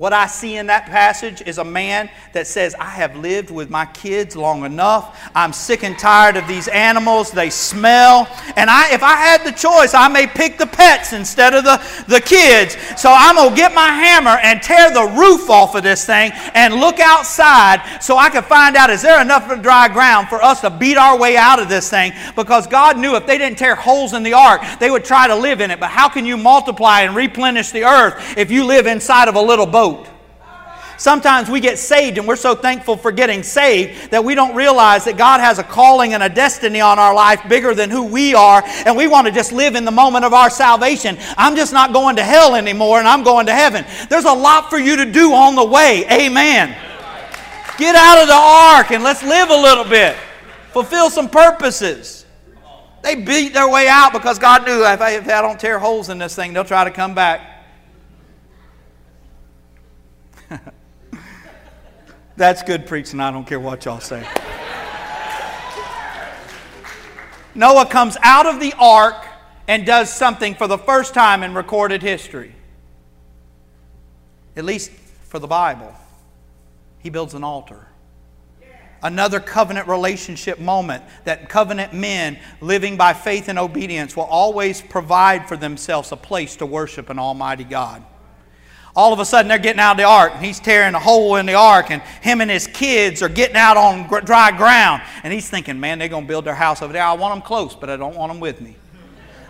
What 0.00 0.14
I 0.14 0.28
see 0.28 0.56
in 0.56 0.68
that 0.68 0.86
passage 0.86 1.42
is 1.42 1.58
a 1.58 1.64
man 1.64 2.08
that 2.32 2.46
says, 2.46 2.74
I 2.76 2.86
have 2.86 3.16
lived 3.16 3.50
with 3.50 3.68
my 3.68 3.84
kids 3.84 4.34
long 4.34 4.64
enough. 4.64 5.30
I'm 5.34 5.52
sick 5.52 5.84
and 5.84 5.98
tired 5.98 6.38
of 6.38 6.48
these 6.48 6.68
animals. 6.68 7.30
They 7.30 7.50
smell. 7.50 8.26
And 8.56 8.70
I, 8.70 8.94
if 8.94 9.02
I 9.02 9.16
had 9.16 9.44
the 9.44 9.52
choice, 9.52 9.92
I 9.92 10.08
may 10.08 10.26
pick 10.26 10.56
the 10.56 10.66
pets 10.66 11.12
instead 11.12 11.52
of 11.52 11.64
the, 11.64 11.76
the 12.08 12.18
kids. 12.18 12.78
So 12.98 13.12
I'm 13.14 13.36
going 13.36 13.50
to 13.50 13.54
get 13.54 13.74
my 13.74 13.88
hammer 13.88 14.40
and 14.42 14.62
tear 14.62 14.90
the 14.90 15.04
roof 15.04 15.50
off 15.50 15.74
of 15.74 15.82
this 15.82 16.06
thing 16.06 16.32
and 16.54 16.76
look 16.76 16.98
outside 16.98 17.98
so 18.00 18.16
I 18.16 18.30
can 18.30 18.42
find 18.42 18.76
out 18.76 18.88
is 18.88 19.02
there 19.02 19.20
enough 19.20 19.60
dry 19.60 19.88
ground 19.88 20.28
for 20.28 20.42
us 20.42 20.62
to 20.62 20.70
beat 20.70 20.96
our 20.96 21.18
way 21.18 21.36
out 21.36 21.60
of 21.60 21.68
this 21.68 21.90
thing? 21.90 22.14
Because 22.36 22.66
God 22.66 22.96
knew 22.96 23.16
if 23.16 23.26
they 23.26 23.36
didn't 23.36 23.58
tear 23.58 23.74
holes 23.74 24.14
in 24.14 24.22
the 24.22 24.32
ark, 24.32 24.62
they 24.78 24.90
would 24.90 25.04
try 25.04 25.26
to 25.26 25.36
live 25.36 25.60
in 25.60 25.70
it. 25.70 25.78
But 25.78 25.90
how 25.90 26.08
can 26.08 26.24
you 26.24 26.38
multiply 26.38 27.02
and 27.02 27.14
replenish 27.14 27.70
the 27.70 27.84
earth 27.84 28.38
if 28.38 28.50
you 28.50 28.64
live 28.64 28.86
inside 28.86 29.28
of 29.28 29.34
a 29.34 29.42
little 29.42 29.66
boat? 29.66 29.89
Sometimes 31.00 31.48
we 31.48 31.60
get 31.60 31.78
saved 31.78 32.18
and 32.18 32.28
we're 32.28 32.36
so 32.36 32.54
thankful 32.54 32.94
for 32.94 33.10
getting 33.10 33.42
saved 33.42 34.10
that 34.10 34.22
we 34.22 34.34
don't 34.34 34.54
realize 34.54 35.06
that 35.06 35.16
God 35.16 35.40
has 35.40 35.58
a 35.58 35.62
calling 35.62 36.12
and 36.12 36.22
a 36.22 36.28
destiny 36.28 36.82
on 36.82 36.98
our 36.98 37.14
life 37.14 37.40
bigger 37.48 37.74
than 37.74 37.88
who 37.88 38.04
we 38.04 38.34
are, 38.34 38.62
and 38.84 38.94
we 38.94 39.08
want 39.08 39.26
to 39.26 39.32
just 39.32 39.50
live 39.50 39.76
in 39.76 39.86
the 39.86 39.90
moment 39.90 40.26
of 40.26 40.34
our 40.34 40.50
salvation. 40.50 41.16
I'm 41.38 41.56
just 41.56 41.72
not 41.72 41.94
going 41.94 42.16
to 42.16 42.22
hell 42.22 42.54
anymore 42.54 42.98
and 42.98 43.08
I'm 43.08 43.22
going 43.22 43.46
to 43.46 43.54
heaven. 43.54 43.86
There's 44.10 44.26
a 44.26 44.32
lot 44.32 44.68
for 44.68 44.78
you 44.78 44.96
to 44.96 45.10
do 45.10 45.32
on 45.32 45.54
the 45.54 45.64
way. 45.64 46.04
Amen. 46.12 46.76
Get 47.78 47.96
out 47.96 48.20
of 48.20 48.28
the 48.28 48.34
ark 48.34 48.90
and 48.90 49.02
let's 49.02 49.22
live 49.22 49.48
a 49.48 49.56
little 49.56 49.84
bit, 49.84 50.18
fulfill 50.72 51.08
some 51.08 51.30
purposes. 51.30 52.26
They 53.02 53.14
beat 53.14 53.54
their 53.54 53.70
way 53.70 53.88
out 53.88 54.12
because 54.12 54.38
God 54.38 54.66
knew 54.66 54.84
if 54.84 55.00
I, 55.00 55.12
if 55.12 55.26
I 55.26 55.40
don't 55.40 55.58
tear 55.58 55.78
holes 55.78 56.10
in 56.10 56.18
this 56.18 56.36
thing, 56.36 56.52
they'll 56.52 56.62
try 56.62 56.84
to 56.84 56.90
come 56.90 57.14
back. 57.14 57.59
That's 62.36 62.62
good 62.62 62.86
preaching. 62.86 63.20
I 63.20 63.30
don't 63.30 63.46
care 63.46 63.60
what 63.60 63.84
y'all 63.84 64.00
say. 64.00 64.26
Noah 67.54 67.86
comes 67.86 68.16
out 68.22 68.46
of 68.46 68.60
the 68.60 68.72
ark 68.78 69.26
and 69.66 69.84
does 69.84 70.12
something 70.12 70.54
for 70.54 70.66
the 70.66 70.78
first 70.78 71.14
time 71.14 71.42
in 71.42 71.54
recorded 71.54 72.02
history. 72.02 72.54
At 74.56 74.64
least 74.64 74.90
for 75.28 75.38
the 75.38 75.46
Bible. 75.46 75.94
He 76.98 77.10
builds 77.10 77.34
an 77.34 77.44
altar. 77.44 77.86
Another 79.02 79.40
covenant 79.40 79.88
relationship 79.88 80.58
moment 80.58 81.02
that 81.24 81.48
covenant 81.48 81.94
men 81.94 82.38
living 82.60 82.98
by 82.98 83.14
faith 83.14 83.48
and 83.48 83.58
obedience 83.58 84.14
will 84.14 84.24
always 84.24 84.82
provide 84.82 85.48
for 85.48 85.56
themselves 85.56 86.12
a 86.12 86.16
place 86.16 86.56
to 86.56 86.66
worship 86.66 87.08
an 87.08 87.18
Almighty 87.18 87.64
God. 87.64 88.04
All 88.96 89.12
of 89.12 89.20
a 89.20 89.24
sudden, 89.24 89.48
they're 89.48 89.58
getting 89.58 89.80
out 89.80 89.92
of 89.92 89.96
the 89.98 90.04
ark, 90.04 90.32
and 90.34 90.44
he's 90.44 90.58
tearing 90.58 90.94
a 90.94 90.98
hole 90.98 91.36
in 91.36 91.46
the 91.46 91.54
ark, 91.54 91.90
and 91.90 92.02
him 92.22 92.40
and 92.40 92.50
his 92.50 92.66
kids 92.66 93.22
are 93.22 93.28
getting 93.28 93.56
out 93.56 93.76
on 93.76 94.08
dry 94.24 94.50
ground. 94.50 95.02
And 95.22 95.32
he's 95.32 95.48
thinking, 95.48 95.78
man, 95.78 95.98
they're 95.98 96.08
going 96.08 96.24
to 96.24 96.28
build 96.28 96.44
their 96.44 96.54
house 96.54 96.82
over 96.82 96.92
there. 96.92 97.04
I 97.04 97.12
want 97.12 97.34
them 97.34 97.42
close, 97.42 97.74
but 97.74 97.88
I 97.88 97.96
don't 97.96 98.16
want 98.16 98.32
them 98.32 98.40
with 98.40 98.60
me. 98.60 98.76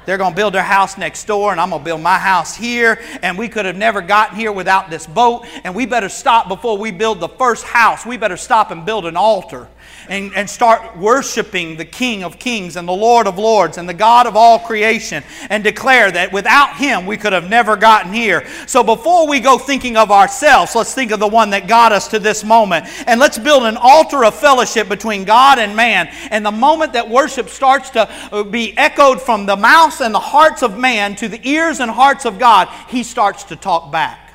They're 0.06 0.18
going 0.18 0.32
to 0.32 0.36
build 0.36 0.54
their 0.54 0.62
house 0.62 0.98
next 0.98 1.24
door, 1.24 1.52
and 1.52 1.60
I'm 1.60 1.70
going 1.70 1.80
to 1.80 1.84
build 1.84 2.00
my 2.00 2.18
house 2.18 2.56
here. 2.56 3.00
And 3.22 3.38
we 3.38 3.48
could 3.48 3.64
have 3.64 3.76
never 3.76 4.00
gotten 4.00 4.36
here 4.36 4.52
without 4.52 4.90
this 4.90 5.06
boat. 5.06 5.46
And 5.64 5.74
we 5.74 5.86
better 5.86 6.08
stop 6.08 6.48
before 6.48 6.76
we 6.76 6.90
build 6.90 7.20
the 7.20 7.28
first 7.28 7.64
house. 7.64 8.04
We 8.04 8.16
better 8.16 8.36
stop 8.36 8.70
and 8.70 8.84
build 8.84 9.06
an 9.06 9.16
altar 9.16 9.68
and, 10.10 10.34
and 10.34 10.50
start 10.50 10.96
worshiping 10.96 11.76
the 11.76 11.84
King 11.84 12.24
of 12.24 12.38
Kings 12.38 12.74
and 12.74 12.86
the 12.86 12.92
Lord 12.92 13.28
of 13.28 13.38
Lords 13.38 13.78
and 13.78 13.88
the 13.88 13.94
God 13.94 14.26
of 14.26 14.34
all 14.34 14.58
creation 14.58 15.22
and 15.48 15.62
declare 15.62 16.10
that 16.10 16.32
without 16.32 16.76
Him 16.76 17.06
we 17.06 17.16
could 17.16 17.32
have 17.32 17.48
never 17.48 17.76
gotten 17.76 18.12
here. 18.12 18.44
So 18.66 18.82
before 18.82 19.28
we 19.28 19.38
go 19.38 19.56
thinking 19.56 19.96
of 19.96 20.10
ourselves, 20.10 20.74
let's 20.74 20.92
think 20.92 21.12
of 21.12 21.20
the 21.20 21.28
one 21.28 21.50
that 21.50 21.68
got 21.68 21.92
us 21.92 22.08
to 22.08 22.18
this 22.18 22.42
moment. 22.42 22.86
And 23.06 23.20
let's 23.20 23.38
build 23.38 23.62
an 23.62 23.76
altar 23.80 24.24
of 24.24 24.34
fellowship 24.34 24.88
between 24.88 25.24
God 25.24 25.60
and 25.60 25.76
man. 25.76 26.08
And 26.32 26.44
the 26.44 26.50
moment 26.50 26.94
that 26.94 27.08
worship 27.08 27.48
starts 27.48 27.90
to 27.90 28.10
uh, 28.32 28.42
be 28.42 28.76
echoed 28.76 29.22
from 29.22 29.46
the 29.46 29.56
mouths 29.56 30.00
and 30.00 30.12
the 30.12 30.18
hearts 30.18 30.64
of 30.64 30.76
man 30.76 31.14
to 31.16 31.28
the 31.28 31.40
ears 31.48 31.78
and 31.78 31.88
hearts 31.88 32.26
of 32.26 32.40
God, 32.40 32.68
He 32.88 33.04
starts 33.04 33.44
to 33.44 33.56
talk 33.56 33.92
back. 33.92 34.34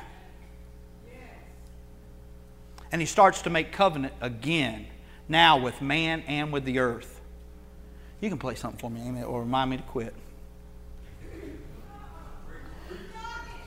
And 2.90 3.02
He 3.02 3.06
starts 3.06 3.42
to 3.42 3.50
make 3.50 3.72
covenant 3.72 4.14
again 4.22 4.86
now 5.28 5.58
with 5.58 5.80
man 5.82 6.22
and 6.26 6.52
with 6.52 6.64
the 6.64 6.78
earth. 6.78 7.20
You 8.20 8.28
can 8.28 8.38
play 8.38 8.54
something 8.54 8.78
for 8.78 8.90
me, 8.90 9.02
Amy, 9.02 9.22
or 9.22 9.40
remind 9.40 9.70
me 9.70 9.76
to 9.76 9.82
quit. 9.82 10.14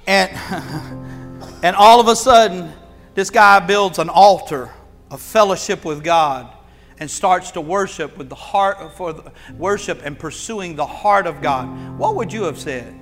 And, 0.08 0.32
and 1.64 1.76
all 1.76 2.00
of 2.00 2.08
a 2.08 2.16
sudden, 2.16 2.74
this 3.14 3.30
guy 3.30 3.60
builds 3.60 4.00
an 4.00 4.10
altar 4.10 4.72
of 5.12 5.22
fellowship 5.22 5.86
with 5.86 6.04
God 6.04 6.52
and 7.00 7.10
starts 7.10 7.52
to 7.52 7.62
worship 7.62 8.18
with 8.18 8.28
the 8.28 8.36
heart 8.36 8.96
for 8.96 9.14
the, 9.14 9.32
worship 9.58 10.02
and 10.04 10.18
pursuing 10.18 10.76
the 10.76 10.86
heart 10.86 11.28
of 11.28 11.42
God. 11.42 11.98
What 11.98 12.16
would 12.16 12.34
you 12.34 12.44
have 12.44 12.60
said? 12.60 12.94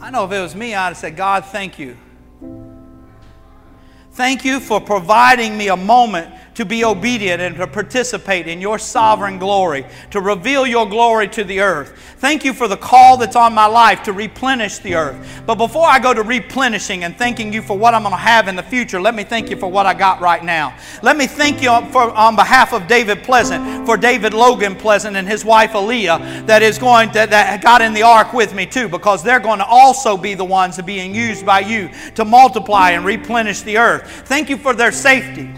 I 0.00 0.10
know 0.10 0.24
if 0.24 0.32
it 0.32 0.40
was 0.40 0.54
me, 0.54 0.74
I'd 0.74 0.88
have 0.88 0.96
said, 0.96 1.16
God, 1.16 1.44
thank 1.46 1.78
you 1.78 1.96
Thank 4.16 4.46
you 4.46 4.60
for 4.60 4.80
providing 4.80 5.58
me 5.58 5.68
a 5.68 5.76
moment 5.76 6.32
to 6.56 6.64
be 6.64 6.84
obedient 6.84 7.42
and 7.42 7.54
to 7.56 7.66
participate 7.66 8.48
in 8.48 8.62
your 8.62 8.78
sovereign 8.78 9.38
glory, 9.38 9.84
to 10.10 10.22
reveal 10.22 10.66
your 10.66 10.88
glory 10.88 11.28
to 11.28 11.44
the 11.44 11.60
earth. 11.60 11.92
Thank 12.16 12.46
you 12.46 12.54
for 12.54 12.66
the 12.66 12.78
call 12.78 13.18
that's 13.18 13.36
on 13.36 13.52
my 13.52 13.66
life 13.66 14.02
to 14.04 14.14
replenish 14.14 14.78
the 14.78 14.94
earth. 14.94 15.42
But 15.44 15.56
before 15.56 15.86
I 15.86 15.98
go 15.98 16.14
to 16.14 16.22
replenishing 16.22 17.04
and 17.04 17.14
thanking 17.18 17.52
you 17.52 17.60
for 17.60 17.76
what 17.76 17.92
I'm 17.92 18.02
going 18.04 18.14
to 18.14 18.16
have 18.16 18.48
in 18.48 18.56
the 18.56 18.62
future, 18.62 18.98
let 18.98 19.14
me 19.14 19.22
thank 19.22 19.50
you 19.50 19.56
for 19.56 19.70
what 19.70 19.84
I 19.84 19.92
got 19.92 20.22
right 20.22 20.42
now. 20.42 20.74
Let 21.02 21.18
me 21.18 21.26
thank 21.26 21.60
you 21.60 21.68
for, 21.90 22.10
on 22.12 22.36
behalf 22.36 22.72
of 22.72 22.88
David 22.88 23.22
Pleasant, 23.22 23.84
for 23.84 23.98
David 23.98 24.32
Logan 24.32 24.76
Pleasant 24.76 25.14
and 25.14 25.28
his 25.28 25.44
wife 25.44 25.72
Aaliyah 25.72 26.46
that 26.46 26.62
is 26.62 26.78
going 26.78 27.10
to, 27.10 27.26
that 27.26 27.60
got 27.60 27.82
in 27.82 27.92
the 27.92 28.02
ark 28.02 28.32
with 28.32 28.54
me 28.54 28.64
too, 28.64 28.88
because 28.88 29.22
they're 29.22 29.40
going 29.40 29.58
to 29.58 29.66
also 29.66 30.16
be 30.16 30.32
the 30.32 30.44
ones 30.44 30.80
being 30.80 31.14
used 31.14 31.44
by 31.44 31.60
you 31.60 31.90
to 32.14 32.24
multiply 32.24 32.92
and 32.92 33.04
replenish 33.04 33.60
the 33.60 33.76
earth. 33.76 34.05
Thank 34.06 34.48
you 34.48 34.56
for 34.56 34.74
their 34.74 34.92
safety. 34.92 35.52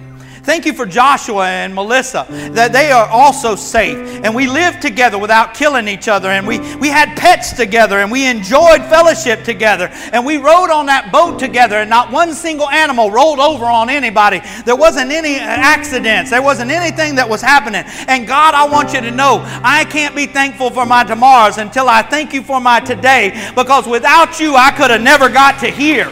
Thank 0.49 0.65
you 0.65 0.73
for 0.73 0.87
Joshua 0.87 1.47
and 1.47 1.75
Melissa, 1.75 2.27
that 2.53 2.73
they 2.73 2.91
are 2.91 3.07
also 3.07 3.55
safe. 3.55 3.99
And 4.25 4.35
we 4.35 4.47
lived 4.47 4.81
together 4.81 5.19
without 5.19 5.53
killing 5.53 5.89
each 5.89 6.09
other. 6.09 6.31
And 6.31 6.47
we, 6.47 6.59
we 6.77 6.89
had 6.89 7.19
pets 7.19 7.53
together 7.53 7.99
and 7.99 8.11
we 8.11 8.27
enjoyed 8.27 8.81
fellowship 8.85 9.45
together. 9.45 9.91
And 10.11 10.25
we 10.25 10.39
rode 10.39 10.71
on 10.71 10.87
that 10.87 11.13
boat 11.13 11.39
together, 11.39 11.77
and 11.77 11.91
not 11.91 12.11
one 12.11 12.33
single 12.33 12.67
animal 12.71 13.11
rolled 13.11 13.41
over 13.41 13.67
on 13.67 13.91
anybody. 13.91 14.41
There 14.65 14.75
wasn't 14.75 15.13
any 15.13 15.37
uh, 15.37 15.43
accidents, 15.43 16.31
there 16.31 16.41
wasn't 16.41 16.71
anything 16.71 17.17
that 17.17 17.29
was 17.29 17.43
happening. 17.43 17.85
And 18.09 18.27
God, 18.27 18.55
I 18.55 18.67
want 18.67 18.95
you 18.95 19.03
to 19.03 19.11
know 19.11 19.43
I 19.63 19.85
can't 19.85 20.17
be 20.17 20.25
thankful 20.25 20.71
for 20.71 20.87
my 20.87 21.05
tomorrows 21.05 21.59
until 21.59 21.91
I 21.91 22.01
thank 22.01 22.33
you 22.33 22.43
for 22.43 22.59
my 22.59 22.81
today, 22.81 23.53
because 23.55 23.87
without 23.87 24.41
you, 24.41 24.55
I 24.57 24.71
could 24.71 24.91
have 24.91 25.03
never 25.03 25.29
got 25.29 25.61
to 25.61 25.71
here. 25.71 26.11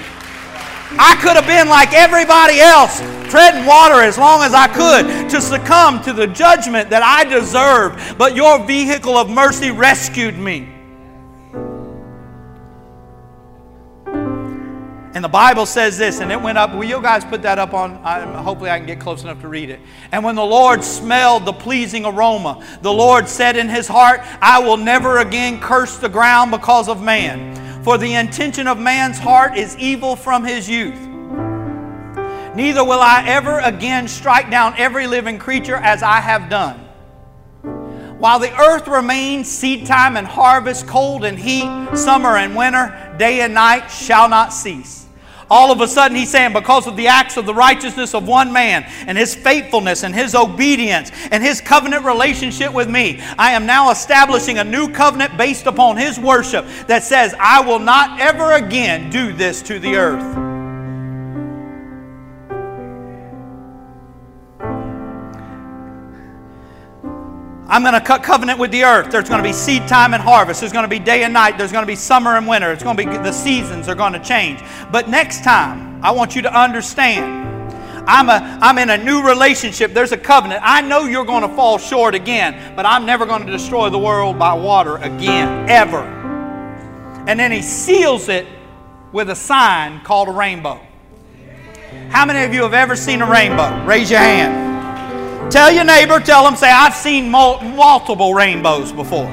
I 0.93 1.17
could 1.21 1.37
have 1.37 1.47
been 1.47 1.69
like 1.69 1.93
everybody 1.93 2.61
else, 2.61 3.01
treading 3.31 3.67
water 3.67 4.03
as 4.03 4.17
long 4.17 4.43
as 4.43 4.55
I 4.55 4.69
could 4.69 5.29
to 5.31 5.41
succumb 5.41 6.03
to 6.05 6.13
the 6.13 6.27
judgment 6.29 6.91
that 6.91 7.03
I 7.03 7.25
deserved, 7.25 8.17
but 8.19 8.37
your 8.37 8.65
vehicle 8.65 9.17
of 9.17 9.29
mercy 9.29 9.71
rescued 9.71 10.39
me. 10.39 10.77
And 15.17 15.25
the 15.25 15.31
Bible 15.31 15.65
says 15.65 15.97
this, 15.97 16.21
and 16.21 16.31
it 16.31 16.39
went 16.39 16.59
up. 16.59 16.75
Will 16.75 16.85
you 16.85 17.01
guys 17.01 17.25
put 17.25 17.41
that 17.41 17.59
up 17.59 17.73
on? 17.73 17.95
hopefully, 18.45 18.69
I 18.69 18.77
can 18.77 18.87
get 18.87 19.01
close 19.01 19.23
enough 19.23 19.41
to 19.41 19.49
read 19.49 19.71
it. 19.71 19.81
And 20.13 20.23
when 20.23 20.35
the 20.35 20.45
Lord 20.45 20.85
smelled 20.85 21.47
the 21.47 21.55
pleasing 21.55 22.05
aroma, 22.05 22.63
the 22.83 22.93
Lord 22.93 23.27
said 23.27 23.57
in 23.57 23.71
his 23.71 23.89
heart, 23.89 24.21
I 24.43 24.59
will 24.59 24.77
never 24.77 25.17
again 25.17 25.59
curse 25.59 25.97
the 25.97 26.11
ground 26.11 26.51
because 26.51 26.87
of 26.91 27.03
man. 27.03 27.66
For 27.87 27.99
the 27.99 28.15
intention 28.15 28.67
of 28.67 28.81
man's 28.81 29.17
heart 29.17 29.57
is 29.57 29.79
evil 29.79 30.17
from 30.17 30.43
his 30.43 30.69
youth. 30.69 30.99
Neither 32.57 32.83
will 32.83 32.99
I 32.99 33.23
ever 33.29 33.61
again 33.61 34.09
strike 34.09 34.51
down 34.51 34.75
every 34.77 35.07
living 35.07 35.39
creature 35.39 35.77
as 35.77 36.03
I 36.03 36.19
have 36.21 36.51
done. 36.51 36.81
While 38.19 38.41
the 38.41 38.53
earth 38.61 38.89
remains, 38.89 39.49
seed 39.49 39.87
time 39.87 40.17
and 40.17 40.27
harvest, 40.27 40.89
cold 40.89 41.25
and 41.25 41.39
heat, 41.39 41.97
summer 41.97 42.37
and 42.37 42.57
winter, 42.57 43.15
day 43.21 43.43
and 43.43 43.55
night 43.55 43.87
shall 43.87 44.29
not 44.29 44.53
cease. 44.53 45.06
All 45.49 45.71
of 45.71 45.81
a 45.81 45.87
sudden, 45.87 46.17
he's 46.17 46.31
saying, 46.31 46.53
because 46.53 46.87
of 46.87 46.97
the 46.97 47.07
acts 47.07 47.37
of 47.37 47.47
the 47.47 47.55
righteousness 47.55 48.15
of 48.15 48.27
one 48.27 48.53
man 48.53 48.85
and 49.07 49.17
his 49.17 49.35
faithfulness 49.35 50.03
and 50.03 50.15
his 50.15 50.35
obedience 50.35 51.13
and 51.31 51.43
his 51.43 51.61
covenant 51.61 52.05
relationship 52.05 52.73
with 52.73 52.91
me, 52.91 53.21
I 53.39 53.53
am 53.53 53.65
now 53.67 53.91
establishing 53.91 54.59
a 54.59 54.65
new 54.65 54.91
covenant 54.91 55.37
based 55.37 55.67
upon 55.67 55.97
his 55.97 56.19
worship 56.19 56.67
that 56.89 57.05
says, 57.05 57.35
I 57.39 57.61
will 57.61 57.79
not 57.79 58.21
ever 58.21 58.53
again 58.53 59.11
do 59.11 59.33
this 59.33 59.63
to 59.63 59.79
the 59.79 59.97
earth. 59.97 60.56
I'm 67.69 67.83
going 67.83 67.95
to 67.95 68.01
cut 68.01 68.23
covenant 68.23 68.61
with 68.61 68.71
the 68.71 68.85
earth. 68.85 69.11
There's 69.11 69.29
going 69.29 69.43
to 69.43 69.49
be 69.49 69.53
seed 69.53 69.89
time 69.89 70.15
and 70.15 70.23
harvest. 70.23 70.61
There's 70.61 70.73
going 70.73 70.85
to 70.85 70.89
be 70.89 71.01
day 71.01 71.25
and 71.25 71.35
night. 71.35 71.59
There's 71.59 71.73
going 71.73 71.83
to 71.83 71.87
be 71.87 71.97
summer 71.97 72.37
and 72.37 72.47
winter. 72.47 72.71
It's 72.71 72.85
going 72.85 72.97
to 72.97 73.05
be 73.05 73.11
the 73.11 73.33
seasons 73.33 73.89
are 73.89 73.97
going 73.97 74.13
to 74.13 74.21
change. 74.21 74.61
But 74.93 75.09
next 75.09 75.43
time, 75.43 76.03
I 76.05 76.13
want 76.13 76.37
you 76.37 76.43
to 76.43 76.55
understand. 76.57 77.45
I'm, 78.09 78.29
a, 78.29 78.59
I'm 78.63 78.79
in 78.79 78.91
a 78.91 78.97
new 78.97 79.27
relationship. 79.27 79.93
There's 79.93 80.13
a 80.13 80.17
covenant. 80.17 80.61
I 80.65 80.81
know 80.81 81.07
you're 81.07 81.25
going 81.25 81.43
to 81.43 81.55
fall 81.57 81.77
short 81.77 82.15
again, 82.15 82.77
but 82.77 82.87
I'm 82.87 83.05
never 83.05 83.27
going 83.27 83.45
to 83.45 83.51
destroy 83.51 83.91
the 83.91 83.99
world 83.99 84.39
by 84.39 84.55
water 84.55 84.99
again, 84.99 85.69
ever. 85.69 86.03
And 87.27 87.41
then 87.41 87.51
he 87.51 87.63
seals 87.63 88.29
it 88.29 88.47
with 89.11 89.29
a 89.29 89.35
sign 89.35 90.05
called 90.05 90.29
a 90.29 90.33
rainbow. 90.33 90.81
How 92.11 92.25
many 92.25 92.45
of 92.45 92.55
you 92.55 92.63
have 92.63 92.75
ever 92.75 92.95
seen 92.95 93.23
a 93.23 93.29
rainbow? 93.29 93.85
Raise 93.85 94.09
your 94.09 94.21
hand. 94.21 94.66
Tell 95.51 95.71
your 95.71 95.85
neighbor, 95.85 96.21
tell 96.21 96.45
them, 96.45 96.57
say, 96.57 96.71
I've 96.71 96.95
seen 96.95 97.31
multiple 97.31 98.35
rainbows 98.35 98.93
before. 98.93 99.29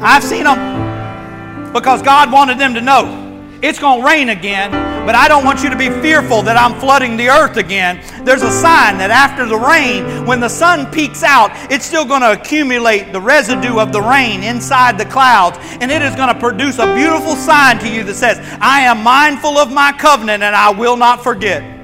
I've 0.00 0.22
seen 0.22 0.44
them 0.44 1.72
because 1.72 2.02
God 2.02 2.32
wanted 2.32 2.58
them 2.58 2.74
to 2.74 2.80
know 2.80 3.24
it's 3.60 3.80
going 3.80 4.00
to 4.00 4.06
rain 4.06 4.28
again, 4.28 4.70
but 5.04 5.16
I 5.16 5.26
don't 5.26 5.44
want 5.44 5.64
you 5.64 5.70
to 5.70 5.76
be 5.76 5.90
fearful 5.90 6.42
that 6.42 6.56
I'm 6.56 6.78
flooding 6.78 7.16
the 7.16 7.28
earth 7.28 7.56
again. 7.56 8.00
There's 8.24 8.42
a 8.42 8.52
sign 8.52 8.98
that 8.98 9.10
after 9.10 9.46
the 9.46 9.56
rain, 9.56 10.24
when 10.24 10.38
the 10.38 10.48
sun 10.48 10.88
peaks 10.92 11.24
out, 11.24 11.50
it's 11.68 11.84
still 11.84 12.04
going 12.04 12.20
to 12.20 12.30
accumulate 12.30 13.12
the 13.12 13.20
residue 13.20 13.80
of 13.80 13.90
the 13.92 14.00
rain 14.00 14.44
inside 14.44 14.96
the 14.96 15.06
clouds, 15.06 15.58
and 15.80 15.90
it 15.90 16.02
is 16.02 16.14
going 16.14 16.32
to 16.32 16.38
produce 16.38 16.78
a 16.78 16.94
beautiful 16.94 17.34
sign 17.34 17.80
to 17.80 17.88
you 17.88 18.04
that 18.04 18.14
says, 18.14 18.38
I 18.60 18.82
am 18.82 19.02
mindful 19.02 19.58
of 19.58 19.72
my 19.72 19.90
covenant 19.90 20.44
and 20.44 20.54
I 20.54 20.70
will 20.70 20.96
not 20.96 21.24
forget. 21.24 21.77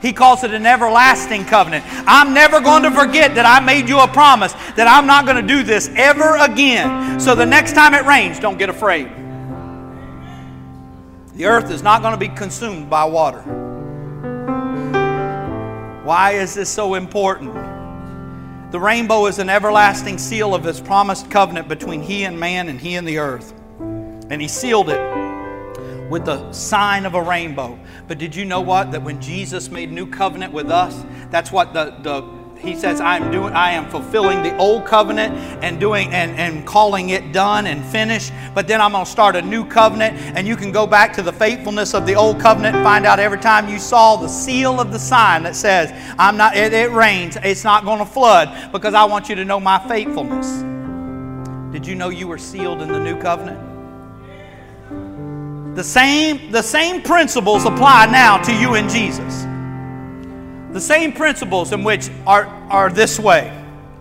He 0.00 0.12
calls 0.12 0.44
it 0.44 0.54
an 0.54 0.64
everlasting 0.64 1.44
covenant. 1.44 1.84
I'm 2.06 2.32
never 2.32 2.60
going 2.60 2.84
to 2.84 2.90
forget 2.90 3.34
that 3.34 3.46
I 3.46 3.64
made 3.64 3.88
you 3.88 3.98
a 3.98 4.06
promise 4.06 4.52
that 4.76 4.86
I'm 4.86 5.06
not 5.06 5.24
going 5.24 5.36
to 5.36 5.54
do 5.54 5.62
this 5.62 5.90
ever 5.96 6.36
again. 6.36 7.18
So 7.18 7.34
the 7.34 7.46
next 7.46 7.72
time 7.72 7.94
it 7.94 8.04
rains, 8.04 8.38
don't 8.38 8.58
get 8.58 8.68
afraid. 8.68 9.08
The 11.34 11.46
earth 11.46 11.70
is 11.70 11.82
not 11.82 12.02
going 12.02 12.12
to 12.12 12.18
be 12.18 12.28
consumed 12.28 12.88
by 12.88 13.04
water. 13.04 13.42
Why 16.04 16.32
is 16.32 16.54
this 16.54 16.68
so 16.68 16.94
important? 16.94 17.54
The 18.70 18.78
rainbow 18.78 19.26
is 19.26 19.38
an 19.38 19.48
everlasting 19.48 20.18
seal 20.18 20.54
of 20.54 20.62
his 20.62 20.80
promised 20.80 21.30
covenant 21.30 21.68
between 21.68 22.02
he 22.02 22.24
and 22.24 22.38
man 22.38 22.68
and 22.68 22.80
he 22.80 22.94
and 22.94 23.06
the 23.06 23.18
earth. 23.18 23.52
And 23.80 24.40
he 24.40 24.48
sealed 24.48 24.90
it 24.90 25.17
with 26.08 26.24
the 26.24 26.50
sign 26.52 27.06
of 27.06 27.14
a 27.14 27.22
rainbow. 27.22 27.78
But 28.06 28.18
did 28.18 28.34
you 28.34 28.44
know 28.44 28.60
what? 28.60 28.92
That 28.92 29.02
when 29.02 29.20
Jesus 29.20 29.70
made 29.70 29.92
new 29.92 30.06
covenant 30.06 30.52
with 30.52 30.70
us, 30.70 31.04
that's 31.30 31.52
what 31.52 31.72
the, 31.74 31.96
the 32.02 32.38
he 32.60 32.74
says, 32.74 33.00
I'm 33.00 33.30
doing, 33.30 33.52
I 33.54 33.70
am 33.70 33.88
fulfilling 33.88 34.42
the 34.42 34.56
old 34.56 34.84
covenant 34.84 35.34
and 35.62 35.78
doing 35.78 36.08
and, 36.12 36.32
and 36.32 36.66
calling 36.66 37.10
it 37.10 37.32
done 37.32 37.66
and 37.66 37.84
finished. 37.84 38.32
But 38.54 38.66
then 38.66 38.80
I'm 38.80 38.92
to 38.92 39.06
start 39.10 39.36
a 39.36 39.42
new 39.42 39.64
covenant, 39.64 40.18
and 40.36 40.46
you 40.46 40.56
can 40.56 40.72
go 40.72 40.86
back 40.86 41.12
to 41.14 41.22
the 41.22 41.32
faithfulness 41.32 41.94
of 41.94 42.04
the 42.04 42.14
old 42.14 42.40
covenant 42.40 42.76
and 42.76 42.84
find 42.84 43.06
out 43.06 43.20
every 43.20 43.38
time 43.38 43.68
you 43.68 43.78
saw 43.78 44.16
the 44.16 44.28
seal 44.28 44.80
of 44.80 44.92
the 44.92 44.98
sign 44.98 45.44
that 45.44 45.54
says, 45.54 45.92
I'm 46.18 46.36
not, 46.36 46.56
it, 46.56 46.72
it 46.72 46.90
rains, 46.90 47.36
it's 47.42 47.64
not 47.64 47.84
to 47.84 48.04
flood 48.04 48.72
because 48.72 48.94
I 48.94 49.04
want 49.04 49.28
you 49.28 49.36
to 49.36 49.44
know 49.44 49.60
my 49.60 49.78
faithfulness. 49.86 50.62
Did 51.72 51.86
you 51.86 51.94
know 51.94 52.08
you 52.08 52.26
were 52.26 52.38
sealed 52.38 52.82
in 52.82 52.90
the 52.90 52.98
new 52.98 53.20
covenant? 53.20 53.67
The 55.78 55.84
same, 55.84 56.50
the 56.50 56.60
same 56.60 57.02
principles 57.02 57.64
apply 57.64 58.06
now 58.06 58.36
to 58.38 58.52
you 58.52 58.74
and 58.74 58.90
Jesus. 58.90 59.44
The 60.72 60.80
same 60.80 61.12
principles 61.12 61.70
in 61.70 61.84
which 61.84 62.10
are, 62.26 62.46
are 62.68 62.90
this 62.90 63.16
way. 63.20 63.56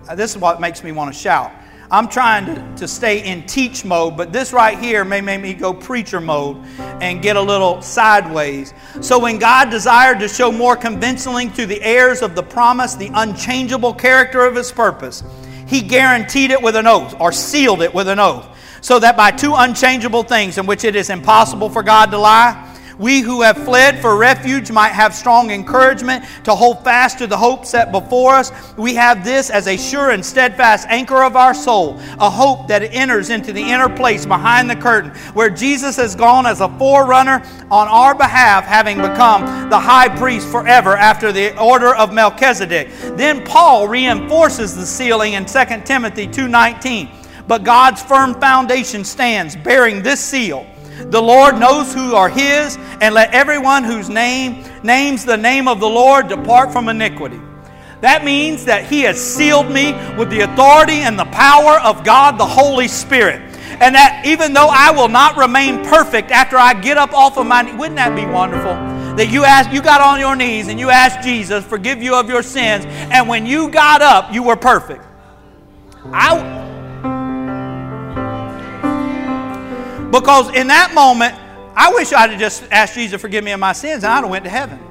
Uh, 0.09 0.15
this 0.15 0.31
is 0.31 0.41
what 0.41 0.59
makes 0.59 0.83
me 0.83 0.91
want 0.91 1.13
to 1.13 1.19
shout. 1.19 1.51
I'm 1.91 2.07
trying 2.07 2.47
to, 2.47 2.77
to 2.77 2.87
stay 2.87 3.23
in 3.23 3.45
teach 3.45 3.85
mode, 3.85 4.17
but 4.17 4.33
this 4.33 4.53
right 4.53 4.79
here 4.79 5.05
may 5.05 5.21
make 5.21 5.39
me 5.39 5.53
go 5.53 5.71
preacher 5.71 6.19
mode 6.19 6.57
and 6.99 7.21
get 7.21 7.35
a 7.35 7.41
little 7.41 7.79
sideways. 7.83 8.73
So, 9.01 9.19
when 9.19 9.37
God 9.37 9.69
desired 9.69 10.19
to 10.21 10.27
show 10.27 10.51
more 10.51 10.75
convincingly 10.75 11.49
to 11.49 11.67
the 11.67 11.79
heirs 11.83 12.23
of 12.23 12.33
the 12.33 12.41
promise 12.41 12.95
the 12.95 13.11
unchangeable 13.13 13.93
character 13.93 14.43
of 14.43 14.55
His 14.55 14.71
purpose, 14.71 15.23
He 15.67 15.83
guaranteed 15.83 16.49
it 16.49 16.59
with 16.59 16.75
an 16.75 16.87
oath 16.87 17.13
or 17.19 17.31
sealed 17.31 17.83
it 17.83 17.93
with 17.93 18.07
an 18.07 18.17
oath, 18.17 18.56
so 18.81 18.99
that 18.99 19.17
by 19.17 19.31
two 19.31 19.53
unchangeable 19.55 20.23
things 20.23 20.57
in 20.57 20.65
which 20.65 20.83
it 20.83 20.95
is 20.95 21.09
impossible 21.09 21.69
for 21.69 21.83
God 21.83 22.11
to 22.11 22.17
lie, 22.17 22.63
we 22.97 23.21
who 23.21 23.43
have 23.43 23.63
fled 23.63 23.99
for 23.99 24.17
refuge 24.17 24.71
might 24.71 24.91
have 24.91 25.13
strong 25.13 25.51
encouragement 25.51 26.25
to 26.45 26.55
hold 26.55 26.83
fast 26.83 27.19
to 27.19 27.27
the 27.27 27.37
hope 27.37 27.65
set 27.65 27.91
before 27.91 28.33
us. 28.33 28.51
We 28.75 28.95
have 28.95 29.23
this 29.23 29.49
as 29.51 29.67
a 29.67 29.77
sure 29.77 30.09
and 30.09 30.25
steadfast 30.25 30.87
anchor 30.89 31.23
of 31.23 31.35
our 31.35 31.53
soul, 31.53 31.99
a 32.19 32.29
hope 32.29 32.67
that 32.69 32.81
enters 32.81 33.29
into 33.29 33.53
the 33.53 33.61
inner 33.61 33.89
place 33.89 34.25
behind 34.25 34.69
the 34.69 34.75
curtain, 34.75 35.11
where 35.33 35.49
Jesus 35.49 35.95
has 35.97 36.15
gone 36.15 36.47
as 36.47 36.61
a 36.61 36.69
forerunner 36.79 37.43
on 37.69 37.87
our 37.87 38.15
behalf, 38.15 38.65
having 38.65 38.97
become 38.97 39.69
the 39.69 39.79
high 39.79 40.09
priest 40.09 40.47
forever 40.47 40.95
after 40.97 41.31
the 41.31 41.57
order 41.59 41.93
of 41.93 42.11
Melchizedek. 42.11 42.89
Then 43.15 43.45
Paul 43.45 43.87
reinforces 43.87 44.75
the 44.75 44.85
sealing 44.85 45.33
in 45.33 45.45
2 45.45 45.85
Timothy 45.85 46.27
2:19. 46.27 47.09
But 47.47 47.63
God's 47.63 48.01
firm 48.01 48.39
foundation 48.39 49.03
stands, 49.05 49.55
bearing 49.55 50.03
this 50.03 50.19
seal. 50.19 50.67
The 50.97 51.21
Lord 51.21 51.57
knows 51.57 51.93
who 51.93 52.15
are 52.15 52.29
his, 52.29 52.77
and 53.01 53.13
let 53.13 53.33
everyone 53.33 53.83
whose 53.83 54.09
name 54.09 54.65
names 54.83 55.23
the 55.23 55.37
name 55.37 55.67
of 55.67 55.79
the 55.79 55.87
Lord 55.89 56.27
depart 56.27 56.71
from 56.71 56.89
iniquity. 56.89 57.39
That 58.01 58.23
means 58.23 58.65
that 58.65 58.85
he 58.85 59.01
has 59.01 59.19
sealed 59.19 59.71
me 59.71 59.93
with 60.17 60.29
the 60.29 60.41
authority 60.41 60.99
and 60.99 61.17
the 61.17 61.25
power 61.25 61.79
of 61.79 62.03
God 62.03 62.37
the 62.37 62.45
Holy 62.45 62.87
Spirit. 62.87 63.41
And 63.79 63.95
that 63.95 64.23
even 64.25 64.53
though 64.53 64.69
I 64.69 64.91
will 64.91 65.07
not 65.07 65.37
remain 65.37 65.83
perfect 65.83 66.31
after 66.31 66.57
I 66.57 66.73
get 66.73 66.97
up 66.97 67.13
off 67.13 67.37
of 67.37 67.45
my 67.47 67.63
wouldn't 67.75 67.95
that 67.95 68.15
be 68.15 68.25
wonderful? 68.25 68.73
That 69.15 69.29
you 69.31 69.45
asked, 69.45 69.71
you 69.71 69.81
got 69.81 70.01
on 70.01 70.19
your 70.19 70.35
knees 70.35 70.67
and 70.67 70.79
you 70.79 70.89
asked 70.89 71.23
Jesus, 71.25 71.65
forgive 71.65 72.01
you 72.01 72.15
of 72.15 72.29
your 72.29 72.43
sins, 72.43 72.85
and 72.87 73.27
when 73.27 73.45
you 73.45 73.69
got 73.69 74.01
up, 74.01 74.33
you 74.33 74.43
were 74.43 74.55
perfect. 74.55 75.03
I 76.11 76.66
Because 80.11 80.55
in 80.55 80.67
that 80.67 80.93
moment, 80.93 81.35
I 81.75 81.93
wish 81.93 82.13
I'd 82.13 82.31
have 82.31 82.39
just 82.39 82.63
asked 82.71 82.95
Jesus 82.95 83.11
to 83.11 83.19
forgive 83.19 83.43
me 83.43 83.51
of 83.51 83.59
my 83.59 83.73
sins 83.73 84.03
and 84.03 84.11
I'd 84.13 84.21
have 84.21 84.29
went 84.29 84.45
to 84.45 84.49
heaven. 84.49 84.86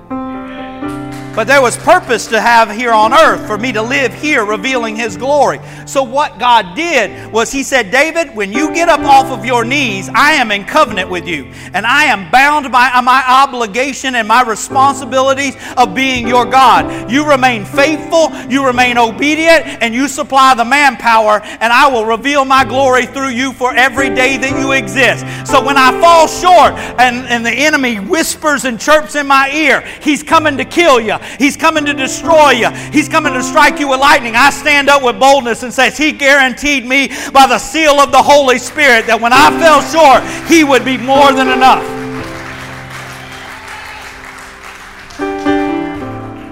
But 1.36 1.46
there 1.46 1.60
was 1.60 1.76
purpose 1.76 2.26
to 2.28 2.40
have 2.40 2.70
here 2.70 2.92
on 2.92 3.12
earth 3.12 3.46
for 3.46 3.58
me 3.58 3.70
to 3.72 3.82
live 3.82 4.14
here 4.14 4.42
revealing 4.42 4.96
His 4.96 5.18
glory. 5.18 5.60
So, 5.84 6.02
what 6.02 6.38
God 6.38 6.74
did 6.74 7.30
was 7.30 7.52
He 7.52 7.62
said, 7.62 7.90
David, 7.90 8.34
when 8.34 8.54
you 8.54 8.72
get 8.72 8.88
up 8.88 9.00
off 9.00 9.26
of 9.26 9.44
your 9.44 9.62
knees, 9.62 10.08
I 10.14 10.32
am 10.32 10.50
in 10.50 10.64
covenant 10.64 11.10
with 11.10 11.28
you. 11.28 11.52
And 11.74 11.84
I 11.84 12.04
am 12.04 12.30
bound 12.30 12.72
by 12.72 12.98
my 13.02 13.22
obligation 13.28 14.14
and 14.14 14.26
my 14.26 14.40
responsibilities 14.44 15.56
of 15.76 15.94
being 15.94 16.26
your 16.26 16.46
God. 16.46 17.10
You 17.10 17.28
remain 17.28 17.66
faithful, 17.66 18.32
you 18.50 18.64
remain 18.64 18.96
obedient, 18.96 19.82
and 19.82 19.94
you 19.94 20.08
supply 20.08 20.54
the 20.54 20.64
manpower, 20.64 21.42
and 21.42 21.70
I 21.70 21.86
will 21.86 22.06
reveal 22.06 22.46
my 22.46 22.64
glory 22.64 23.04
through 23.04 23.28
you 23.28 23.52
for 23.52 23.74
every 23.74 24.08
day 24.08 24.38
that 24.38 24.58
you 24.58 24.72
exist. 24.72 25.26
So, 25.46 25.62
when 25.62 25.76
I 25.76 26.00
fall 26.00 26.28
short 26.28 26.72
and, 26.98 27.26
and 27.26 27.44
the 27.44 27.52
enemy 27.52 27.96
whispers 27.96 28.64
and 28.64 28.80
chirps 28.80 29.16
in 29.16 29.26
my 29.26 29.50
ear, 29.50 29.82
He's 30.00 30.22
coming 30.22 30.56
to 30.56 30.64
kill 30.64 30.98
you. 30.98 31.18
He's 31.38 31.56
coming 31.56 31.84
to 31.84 31.94
destroy 31.94 32.50
you. 32.50 32.70
He's 32.92 33.08
coming 33.08 33.32
to 33.32 33.42
strike 33.42 33.78
you 33.78 33.88
with 33.88 34.00
lightning. 34.00 34.34
I 34.36 34.50
stand 34.50 34.88
up 34.88 35.02
with 35.02 35.18
boldness 35.18 35.62
and 35.62 35.72
says, 35.72 35.96
He 35.96 36.12
guaranteed 36.12 36.84
me 36.84 37.08
by 37.32 37.46
the 37.46 37.58
seal 37.58 38.00
of 38.00 38.12
the 38.12 38.22
Holy 38.22 38.58
Spirit 38.58 39.06
that 39.06 39.20
when 39.20 39.32
I 39.32 39.50
fell 39.58 39.80
short, 39.82 40.22
He 40.48 40.64
would 40.64 40.84
be 40.84 40.96
more 40.96 41.32
than 41.32 41.48
enough. 41.48 41.84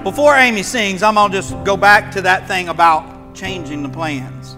Before 0.05 0.37
Amy 0.37 0.63
sings, 0.63 1.03
I'm 1.03 1.15
going 1.15 1.33
to 1.33 1.39
just 1.39 1.65
go 1.65 1.77
back 1.77 2.13
to 2.13 2.23
that 2.23 2.47
thing 2.47 2.69
about 2.69 3.35
changing 3.35 3.83
the 3.83 3.89
plans. 3.89 4.57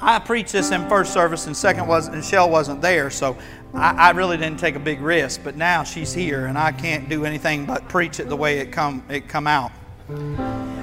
I 0.00 0.18
preached 0.18 0.52
this 0.52 0.70
in 0.70 0.88
first 0.88 1.12
service, 1.12 1.46
and 1.46 1.56
second 1.56 1.86
was 1.86 2.08
and 2.08 2.24
Shell 2.24 2.50
wasn't 2.50 2.80
there, 2.80 3.10
so 3.10 3.36
I, 3.74 4.08
I, 4.08 4.10
really 4.10 4.36
didn't 4.36 4.58
take 4.58 4.74
a 4.74 4.80
big 4.80 5.00
risk, 5.00 5.40
but 5.42 5.56
now 5.56 5.82
she's 5.82 6.12
here, 6.12 6.46
and 6.46 6.58
I 6.58 6.72
can't 6.72 7.08
do 7.08 7.24
anything 7.24 7.64
but 7.64 7.88
preach 7.88 8.20
it 8.20 8.28
the 8.28 8.36
way 8.36 8.58
it 8.58 8.70
come 8.70 9.02
it 9.08 9.28
come 9.28 9.46
out. 9.46 9.72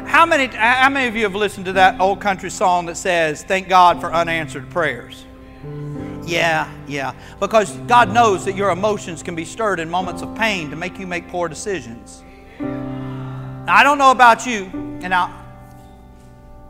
How 0.08 0.26
many 0.26 0.48
how 0.48 0.90
many 0.90 1.08
of 1.08 1.16
you 1.16 1.24
have 1.24 1.36
listened 1.36 1.68
to 1.68 1.74
that 1.74 2.00
old 2.02 2.20
country 2.20 2.50
song 2.50 2.88
that 2.88 2.98
says, 2.98 3.44
"Thank 3.44 3.70
God 3.70 4.02
for 4.02 4.12
unanswered 4.12 4.70
prayers"? 4.72 5.26
Yeah, 6.26 6.72
yeah, 6.88 7.14
because 7.40 7.72
God 7.88 8.12
knows 8.12 8.46
that 8.46 8.56
your 8.56 8.72
emotions 8.72 9.24
can 9.24 9.36
be 9.36 9.46
stirred 9.46 9.80
in 9.80 9.90
moments 9.90 10.22
of 10.22 10.36
pain 10.36 10.70
to 10.70 10.76
make 10.76 11.00
you 11.00 11.08
make 11.08 11.28
poor 11.28 11.48
decisions. 11.48 12.24
Now, 12.60 13.76
I 13.76 13.84
don't 13.84 13.98
know 13.98 14.12
about 14.12 14.46
you, 14.46 14.66
and 15.02 15.14
I, 15.14 15.32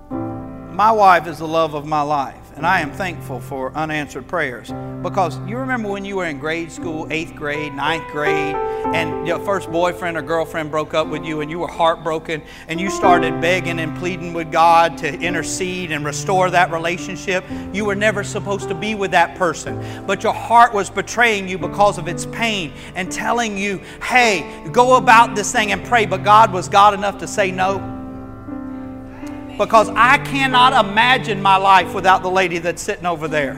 my 0.09 0.91
wife 0.91 1.27
is 1.27 1.39
the 1.39 1.47
love 1.47 1.73
of 1.73 1.85
my 1.85 2.01
life. 2.01 2.35
And 2.59 2.67
I 2.67 2.81
am 2.81 2.91
thankful 2.91 3.39
for 3.39 3.71
unanswered 3.73 4.27
prayers. 4.27 4.69
Because 5.01 5.39
you 5.47 5.55
remember 5.55 5.87
when 5.87 6.03
you 6.03 6.17
were 6.17 6.25
in 6.25 6.39
grade 6.39 6.69
school, 6.69 7.07
eighth 7.09 7.33
grade, 7.33 7.73
ninth 7.73 8.11
grade, 8.11 8.53
and 8.53 9.25
your 9.25 9.39
first 9.39 9.71
boyfriend 9.71 10.17
or 10.17 10.21
girlfriend 10.21 10.69
broke 10.69 10.93
up 10.93 11.07
with 11.07 11.23
you 11.23 11.39
and 11.39 11.49
you 11.49 11.57
were 11.57 11.69
heartbroken 11.69 12.43
and 12.67 12.77
you 12.77 12.89
started 12.89 13.39
begging 13.39 13.79
and 13.79 13.97
pleading 13.97 14.33
with 14.33 14.51
God 14.51 14.97
to 14.97 15.19
intercede 15.21 15.93
and 15.93 16.03
restore 16.03 16.49
that 16.49 16.69
relationship. 16.69 17.45
You 17.71 17.85
were 17.85 17.95
never 17.95 18.25
supposed 18.25 18.67
to 18.67 18.75
be 18.75 18.93
with 18.93 19.11
that 19.11 19.37
person, 19.37 20.05
but 20.05 20.21
your 20.21 20.33
heart 20.33 20.73
was 20.73 20.89
betraying 20.89 21.47
you 21.47 21.57
because 21.57 21.97
of 21.97 22.09
its 22.09 22.25
pain 22.25 22.73
and 22.93 23.09
telling 23.09 23.57
you, 23.57 23.77
hey, 24.03 24.67
go 24.73 24.97
about 24.97 25.33
this 25.33 25.49
thing 25.49 25.71
and 25.71 25.81
pray. 25.85 26.05
But 26.05 26.25
God 26.25 26.51
was 26.51 26.67
God 26.67 26.93
enough 26.93 27.19
to 27.19 27.27
say 27.27 27.51
no 27.51 27.98
because 29.59 29.89
I 29.89 30.17
cannot 30.19 30.85
imagine 30.85 31.41
my 31.41 31.57
life 31.57 31.93
without 31.93 32.23
the 32.23 32.31
lady 32.31 32.59
that's 32.59 32.81
sitting 32.81 33.05
over 33.05 33.27
there. 33.27 33.57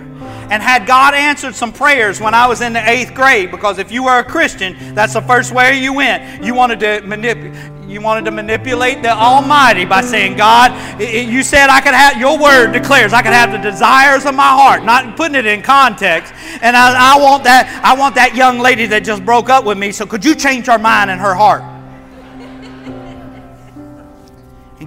And 0.49 0.61
had 0.61 0.87
God 0.87 1.13
answered 1.13 1.53
some 1.53 1.71
prayers 1.71 2.19
when 2.19 2.33
I 2.33 2.47
was 2.47 2.59
in 2.59 2.73
the 2.73 2.89
eighth 2.89 3.13
grade, 3.13 3.51
because 3.51 3.77
if 3.77 3.91
you 3.91 4.03
were 4.03 4.17
a 4.17 4.23
Christian, 4.23 4.95
that's 4.95 5.13
the 5.13 5.21
first 5.21 5.53
way 5.53 5.79
you 5.79 5.93
went. 5.93 6.43
You 6.43 6.55
wanted 6.55 6.79
to 6.81 7.01
manipulate. 7.01 7.55
You 7.87 7.99
wanted 7.99 8.23
to 8.25 8.31
manipulate 8.31 9.01
the 9.03 9.11
Almighty 9.11 9.83
by 9.83 9.99
saying, 9.99 10.37
God, 10.37 10.71
you 11.01 11.43
said 11.43 11.69
I 11.69 11.81
could 11.81 11.93
have, 11.93 12.17
your 12.17 12.39
word 12.39 12.71
declares 12.71 13.11
I 13.11 13.21
could 13.21 13.33
have 13.33 13.51
the 13.51 13.57
desires 13.57 14.25
of 14.25 14.33
my 14.33 14.47
heart, 14.47 14.85
not 14.85 15.17
putting 15.17 15.35
it 15.35 15.45
in 15.45 15.61
context. 15.61 16.33
And 16.61 16.77
I, 16.77 17.15
I, 17.15 17.21
want 17.21 17.43
that, 17.43 17.81
I 17.83 17.93
want 17.93 18.15
that 18.15 18.33
young 18.33 18.59
lady 18.59 18.85
that 18.85 19.03
just 19.03 19.25
broke 19.25 19.49
up 19.49 19.65
with 19.65 19.77
me, 19.77 19.91
so 19.91 20.05
could 20.05 20.23
you 20.23 20.35
change 20.35 20.67
her 20.67 20.79
mind 20.79 21.11
and 21.11 21.19
her 21.19 21.35
heart? 21.35 21.63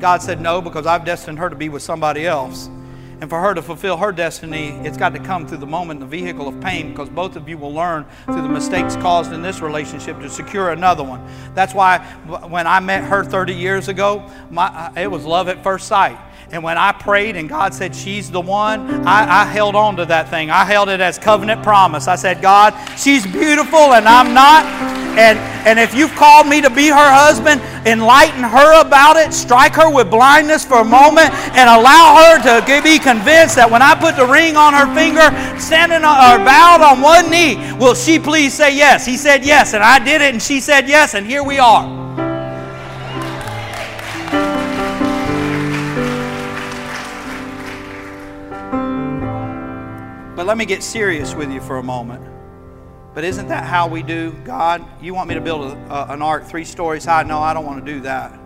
God 0.04 0.20
said, 0.20 0.38
No, 0.38 0.60
because 0.60 0.84
I've 0.84 1.06
destined 1.06 1.38
her 1.38 1.48
to 1.48 1.56
be 1.56 1.70
with 1.70 1.82
somebody 1.82 2.26
else. 2.26 2.66
And 3.22 3.30
for 3.30 3.40
her 3.40 3.54
to 3.54 3.62
fulfill 3.62 3.96
her 3.96 4.12
destiny, 4.12 4.68
it's 4.84 4.98
got 4.98 5.14
to 5.14 5.18
come 5.18 5.48
through 5.48 5.56
the 5.56 5.66
moment, 5.66 6.00
the 6.00 6.04
vehicle 6.04 6.46
of 6.46 6.60
pain, 6.60 6.90
because 6.90 7.08
both 7.08 7.36
of 7.36 7.48
you 7.48 7.56
will 7.56 7.72
learn 7.72 8.04
through 8.26 8.42
the 8.42 8.48
mistakes 8.50 8.96
caused 8.96 9.32
in 9.32 9.40
this 9.40 9.62
relationship 9.62 10.20
to 10.20 10.28
secure 10.28 10.72
another 10.72 11.02
one. 11.02 11.26
That's 11.54 11.72
why 11.72 12.00
when 12.26 12.66
I 12.66 12.80
met 12.80 13.04
her 13.04 13.24
30 13.24 13.54
years 13.54 13.88
ago, 13.88 14.30
my, 14.50 14.92
it 14.94 15.10
was 15.10 15.24
love 15.24 15.48
at 15.48 15.62
first 15.62 15.88
sight. 15.88 16.18
And 16.50 16.62
when 16.62 16.78
I 16.78 16.92
prayed 16.92 17.36
and 17.36 17.48
God 17.48 17.74
said, 17.74 17.94
She's 17.96 18.30
the 18.30 18.40
one, 18.40 19.06
I, 19.06 19.42
I, 19.42 19.44
held 19.44 19.74
on 19.74 19.96
to 19.96 20.04
that 20.06 20.28
thing. 20.28 20.50
I 20.50 20.64
held 20.64 20.88
it 20.88 21.00
as 21.00 21.18
covenant 21.18 21.62
promise. 21.62 22.06
I 22.06 22.16
said, 22.16 22.42
God, 22.42 22.74
she's 22.98 23.26
beautiful 23.26 23.94
and 23.94 24.06
I'm 24.06 24.34
not. 24.34 24.64
And, 25.16 25.38
and 25.66 25.78
if 25.78 25.94
you've 25.94 26.14
called 26.14 26.48
me 26.48 26.60
to 26.60 26.70
be 26.70 26.88
her 26.88 26.94
husband, 26.96 27.60
enlighten 27.86 28.42
her 28.42 28.80
about 28.80 29.16
it, 29.16 29.32
strike 29.32 29.74
her 29.74 29.88
with 29.88 30.10
blindness 30.10 30.64
for 30.64 30.80
a 30.80 30.84
moment, 30.84 31.30
and 31.54 31.70
allow 31.70 32.18
her 32.18 32.60
to 32.60 32.82
be 32.82 32.98
convinced 32.98 33.54
that 33.56 33.70
when 33.70 33.80
I 33.80 33.94
put 33.94 34.16
the 34.16 34.26
ring 34.26 34.56
on 34.56 34.74
her 34.74 34.92
finger, 34.92 35.30
standing 35.58 36.02
or 36.02 36.44
bowed 36.44 36.82
on 36.82 37.00
one 37.00 37.30
knee, 37.30 37.56
will 37.78 37.94
she 37.94 38.18
please 38.18 38.54
say 38.54 38.76
yes? 38.76 39.06
He 39.06 39.16
said 39.16 39.44
yes, 39.44 39.72
and 39.72 39.84
I 39.84 39.98
did 39.98 40.20
it, 40.20 40.32
and 40.34 40.42
she 40.42 40.60
said 40.60 40.88
yes, 40.88 41.14
and 41.14 41.24
here 41.26 41.44
we 41.44 41.58
are. 41.58 42.03
But 50.44 50.48
let 50.48 50.58
me 50.58 50.66
get 50.66 50.82
serious 50.82 51.34
with 51.34 51.50
you 51.50 51.58
for 51.58 51.78
a 51.78 51.82
moment. 51.82 52.22
But 53.14 53.24
isn't 53.24 53.48
that 53.48 53.64
how 53.64 53.88
we 53.88 54.02
do? 54.02 54.32
God, 54.44 54.84
you 55.02 55.14
want 55.14 55.26
me 55.26 55.34
to 55.36 55.40
build 55.40 55.72
a, 55.72 55.74
a, 55.90 56.12
an 56.12 56.20
ark 56.20 56.44
three 56.44 56.66
stories 56.66 57.06
high? 57.06 57.22
No, 57.22 57.38
I 57.38 57.54
don't 57.54 57.64
want 57.64 57.82
to 57.82 57.90
do 57.90 58.02
that. 58.02 58.38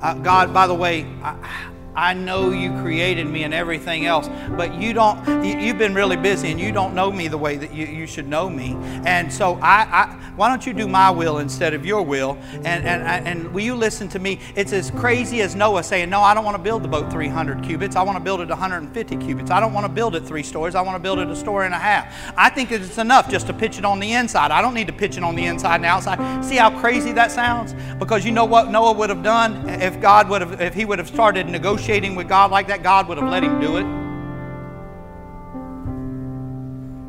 Uh, 0.00 0.14
God, 0.14 0.54
by 0.54 0.66
the 0.66 0.74
way, 0.74 1.04
I, 1.22 1.70
I 1.96 2.12
know 2.12 2.50
you 2.50 2.70
created 2.80 3.26
me 3.28 3.44
and 3.44 3.54
everything 3.54 4.04
else, 4.06 4.28
but 4.56 4.74
you 4.74 4.92
don't, 4.92 5.44
you, 5.44 5.68
have 5.68 5.78
been 5.78 5.94
really 5.94 6.16
busy 6.16 6.50
and 6.50 6.58
you 6.58 6.72
don't 6.72 6.94
know 6.94 7.12
me 7.12 7.28
the 7.28 7.38
way 7.38 7.56
that 7.56 7.72
you, 7.72 7.86
you 7.86 8.06
should 8.06 8.26
know 8.26 8.50
me. 8.50 8.76
And 9.06 9.32
so 9.32 9.54
I, 9.62 9.82
I, 9.82 10.32
why 10.34 10.48
don't 10.48 10.66
you 10.66 10.72
do 10.72 10.88
my 10.88 11.10
will 11.10 11.38
instead 11.38 11.72
of 11.72 11.86
your 11.86 12.02
will? 12.02 12.36
And, 12.64 12.84
and, 12.84 13.28
and 13.28 13.54
will 13.54 13.62
you 13.62 13.76
listen 13.76 14.08
to 14.08 14.18
me? 14.18 14.40
It's 14.56 14.72
as 14.72 14.90
crazy 14.90 15.40
as 15.40 15.54
Noah 15.54 15.84
saying, 15.84 16.10
no, 16.10 16.20
I 16.20 16.34
don't 16.34 16.44
want 16.44 16.56
to 16.56 16.62
build 16.62 16.82
the 16.82 16.88
boat 16.88 17.12
300 17.12 17.62
cubits. 17.62 17.94
I 17.94 18.02
want 18.02 18.18
to 18.18 18.24
build 18.24 18.40
it 18.40 18.48
150 18.48 19.16
cubits. 19.18 19.50
I 19.52 19.60
don't 19.60 19.72
want 19.72 19.86
to 19.86 19.92
build 19.92 20.16
it 20.16 20.24
three 20.24 20.42
stories. 20.42 20.74
I 20.74 20.80
want 20.80 20.96
to 20.96 21.00
build 21.00 21.20
it 21.20 21.28
a 21.28 21.36
story 21.36 21.66
and 21.66 21.74
a 21.74 21.78
half. 21.78 22.12
I 22.36 22.50
think 22.50 22.72
it's 22.72 22.98
enough 22.98 23.30
just 23.30 23.46
to 23.46 23.52
pitch 23.52 23.78
it 23.78 23.84
on 23.84 24.00
the 24.00 24.12
inside. 24.12 24.50
I 24.50 24.60
don't 24.60 24.74
need 24.74 24.88
to 24.88 24.92
pitch 24.92 25.16
it 25.16 25.22
on 25.22 25.36
the 25.36 25.44
inside 25.46 25.76
and 25.76 25.86
outside. 25.86 26.44
See 26.44 26.56
how 26.56 26.76
crazy 26.80 27.12
that 27.12 27.30
sounds? 27.30 27.74
Because 28.00 28.24
you 28.24 28.32
know 28.32 28.44
what 28.44 28.70
Noah 28.70 28.92
would 28.94 29.10
have 29.10 29.22
done 29.22 29.68
if 29.68 30.00
God 30.00 30.28
would 30.28 30.40
have, 30.40 30.60
if 30.60 30.74
he 30.74 30.84
would 30.84 30.98
have 30.98 31.08
started 31.08 31.48
negotiating 31.48 31.83
negotiating 31.84 32.16
with 32.16 32.28
God 32.28 32.50
like 32.50 32.68
that, 32.68 32.82
God 32.82 33.08
would 33.08 33.18
have 33.18 33.28
let 33.28 33.44
him 33.44 33.60
do 33.60 33.76
it. 33.76 33.84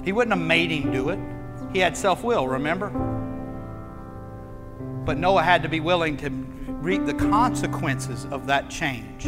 He 0.03 0.11
wouldn't 0.11 0.37
have 0.37 0.45
made 0.45 0.69
him 0.69 0.91
do 0.91 1.09
it. 1.09 1.19
He 1.71 1.79
had 1.79 1.95
self 1.95 2.25
will, 2.25 2.45
remember? 2.47 2.89
But 5.05 5.17
Noah 5.17 5.43
had 5.43 5.63
to 5.63 5.69
be 5.69 5.79
willing 5.79 6.17
to 6.17 6.29
reap 6.29 7.05
the 7.05 7.13
consequences 7.13 8.25
of 8.31 8.47
that 8.47 8.69
change. 8.69 9.25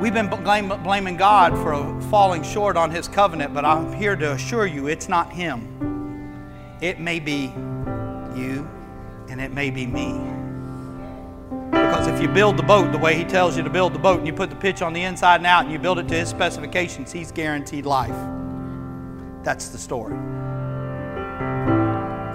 We've 0.00 0.12
been 0.12 0.28
blaming 0.28 1.16
God 1.16 1.52
for 1.54 2.00
falling 2.10 2.42
short 2.42 2.76
on 2.76 2.90
His 2.90 3.06
covenant, 3.06 3.54
but 3.54 3.64
I'm 3.64 3.92
here 3.92 4.16
to 4.16 4.32
assure 4.32 4.66
you 4.66 4.88
it's 4.88 5.08
not 5.08 5.32
Him. 5.32 5.70
It 6.80 6.98
may 6.98 7.20
be 7.20 7.52
you, 8.36 8.68
and 9.30 9.40
it 9.40 9.52
may 9.52 9.70
be 9.70 9.86
me. 9.86 10.43
Because 11.74 12.06
if 12.06 12.22
you 12.22 12.28
build 12.28 12.56
the 12.56 12.62
boat 12.62 12.92
the 12.92 12.98
way 12.98 13.16
He 13.16 13.24
tells 13.24 13.56
you 13.56 13.62
to 13.64 13.70
build 13.70 13.92
the 13.92 13.98
boat 13.98 14.18
and 14.18 14.26
you 14.26 14.32
put 14.32 14.48
the 14.48 14.56
pitch 14.56 14.80
on 14.80 14.92
the 14.92 15.02
inside 15.02 15.36
and 15.36 15.46
out 15.46 15.64
and 15.64 15.72
you 15.72 15.78
build 15.78 15.98
it 15.98 16.06
to 16.08 16.14
His 16.14 16.28
specifications, 16.28 17.10
He's 17.10 17.32
guaranteed 17.32 17.84
life. 17.84 18.14
That's 19.42 19.68
the 19.68 19.78
story. 19.78 20.16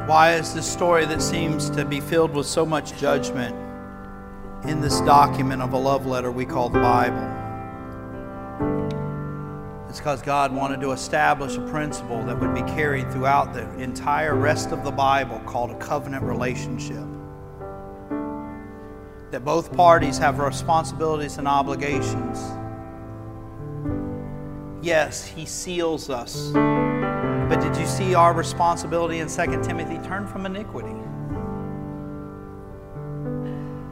Why 0.08 0.34
is 0.34 0.54
this 0.54 0.72
story 0.72 1.06
that 1.06 1.22
seems 1.22 1.70
to 1.72 1.86
be 1.86 2.00
filled 2.00 2.34
with 2.34 2.48
so 2.48 2.66
much 2.66 2.98
judgment 3.00 3.56
in 4.68 4.82
this 4.82 5.00
document 5.02 5.62
of 5.62 5.74
a 5.74 5.78
love 5.78 6.06
letter 6.06 6.32
we 6.32 6.46
call 6.46 6.70
the 6.70 6.80
Bible? 6.80 7.36
It's 9.90 10.00
because 10.00 10.22
God 10.22 10.54
wanted 10.54 10.82
to 10.82 10.92
establish 10.92 11.58
a 11.58 11.62
principle 11.62 12.24
that 12.26 12.40
would 12.40 12.54
be 12.54 12.62
carried 12.62 13.12
throughout 13.12 13.54
the 13.54 13.68
entire 13.80 14.36
rest 14.36 14.72
of 14.72 14.84
the 14.84 14.92
Bible 14.92 15.40
called 15.46 15.72
a 15.72 15.78
covenant 15.78 16.24
relationship 16.24 17.06
that 19.32 19.46
both 19.46 19.76
parties 19.76 20.18
have 20.18 20.40
responsibilities 20.40 21.38
and 21.38 21.48
obligations. 21.48 22.40
Yes, 24.82 25.26
he 25.26 25.46
seals 25.46 26.10
us. 26.10 26.52
But 26.54 27.60
did 27.62 27.76
you 27.76 27.86
see 27.86 28.16
our 28.16 28.34
responsibility 28.34 29.20
in 29.20 29.28
2 29.28 29.64
Timothy? 29.64 29.98
Turn 30.08 30.26
from 30.28 30.46
iniquity. 30.46 30.96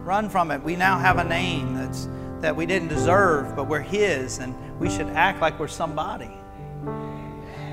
Run 0.04 0.30
from 0.30 0.52
it. 0.52 0.64
We 0.64 0.76
now 0.76 0.98
have 0.98 1.18
a 1.18 1.24
name 1.24 1.76
that's, 1.76 2.08
that 2.40 2.56
we 2.56 2.66
didn't 2.66 2.88
deserve, 2.88 3.56
but 3.56 3.68
we're 3.68 3.82
His, 3.82 4.40
and 4.40 4.56
we 4.80 4.90
should 4.90 5.08
act 5.08 5.42
like 5.42 5.60
we're 5.60 5.68
somebody. 5.68 6.32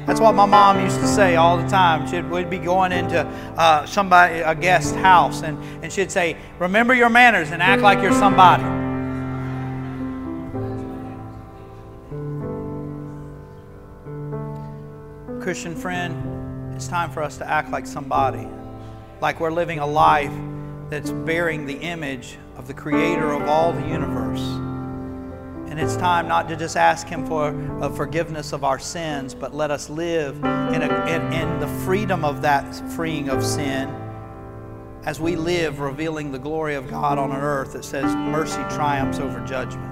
That's 0.07 0.21
what 0.21 0.35
my 0.35 0.45
mom 0.45 0.81
used 0.81 1.01
to 1.01 1.07
say 1.07 1.37
all 1.37 1.57
the 1.57 1.67
time. 1.67 2.07
She'd, 2.07 2.29
we'd 2.29 2.51
be 2.51 2.59
going 2.59 2.93
into 2.93 3.21
uh, 3.57 3.87
somebody, 3.87 4.41
a 4.41 4.55
guest 4.55 4.95
house, 4.97 5.43
and, 5.43 5.59
and 5.83 5.91
she'd 5.91 6.11
say, 6.11 6.37
Remember 6.59 6.93
your 6.93 7.09
manners 7.09 7.51
and 7.51 7.63
act 7.63 7.81
like 7.81 8.03
you're 8.03 8.13
somebody. 8.13 8.65
Christian 15.43 15.75
friend, 15.75 16.75
it's 16.75 16.89
time 16.89 17.11
for 17.11 17.23
us 17.23 17.39
to 17.39 17.49
act 17.49 17.71
like 17.71 17.87
somebody, 17.87 18.47
like 19.21 19.41
we're 19.41 19.53
living 19.53 19.79
a 19.79 19.87
life 19.87 20.33
that's 20.91 21.11
bearing 21.11 21.67
the 21.67 21.77
image 21.77 22.37
of 22.57 22.67
the 22.67 22.75
creator 22.75 23.33
of 23.33 23.43
all 23.49 23.73
the 23.73 23.87
universe. 23.87 24.64
And 25.75 25.83
it's 25.83 25.97
time 25.97 26.29
not 26.29 26.47
to 26.51 26.57
just 26.57 26.77
ask 26.77 27.09
Him 27.09 27.27
for 27.27 27.49
a 27.83 27.91
forgiveness 27.91 28.53
of 28.53 28.63
our 28.63 28.79
sins, 28.79 29.35
but 29.35 29.53
let 29.53 29.73
us 29.73 29.91
live 29.91 30.37
in, 30.37 30.45
a, 30.45 31.07
in, 31.07 31.33
in 31.33 31.59
the 31.59 31.67
freedom 31.85 32.25
of 32.25 32.43
that 32.43 32.73
freeing 32.93 33.29
of 33.29 33.45
sin 33.45 33.89
as 35.03 35.19
we 35.19 35.35
live 35.35 35.81
revealing 35.81 36.31
the 36.31 36.39
glory 36.39 36.77
of 36.77 36.89
God 36.89 37.19
on 37.19 37.33
an 37.33 37.41
earth 37.41 37.73
that 37.73 37.85
says 37.85 38.15
mercy 38.15 38.63
triumphs 38.71 39.19
over 39.19 39.45
judgment. 39.45 39.91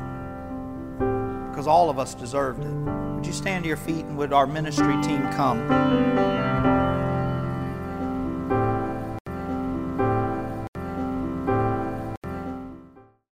Because 1.50 1.66
all 1.66 1.90
of 1.90 1.98
us 1.98 2.14
deserved 2.14 2.62
it. 2.62 2.72
Would 3.16 3.26
you 3.26 3.32
stand 3.32 3.64
to 3.64 3.68
your 3.68 3.76
feet 3.76 4.04
and 4.04 4.16
would 4.16 4.32
our 4.32 4.46
ministry 4.46 5.02
team 5.02 5.22
come? 5.32 6.81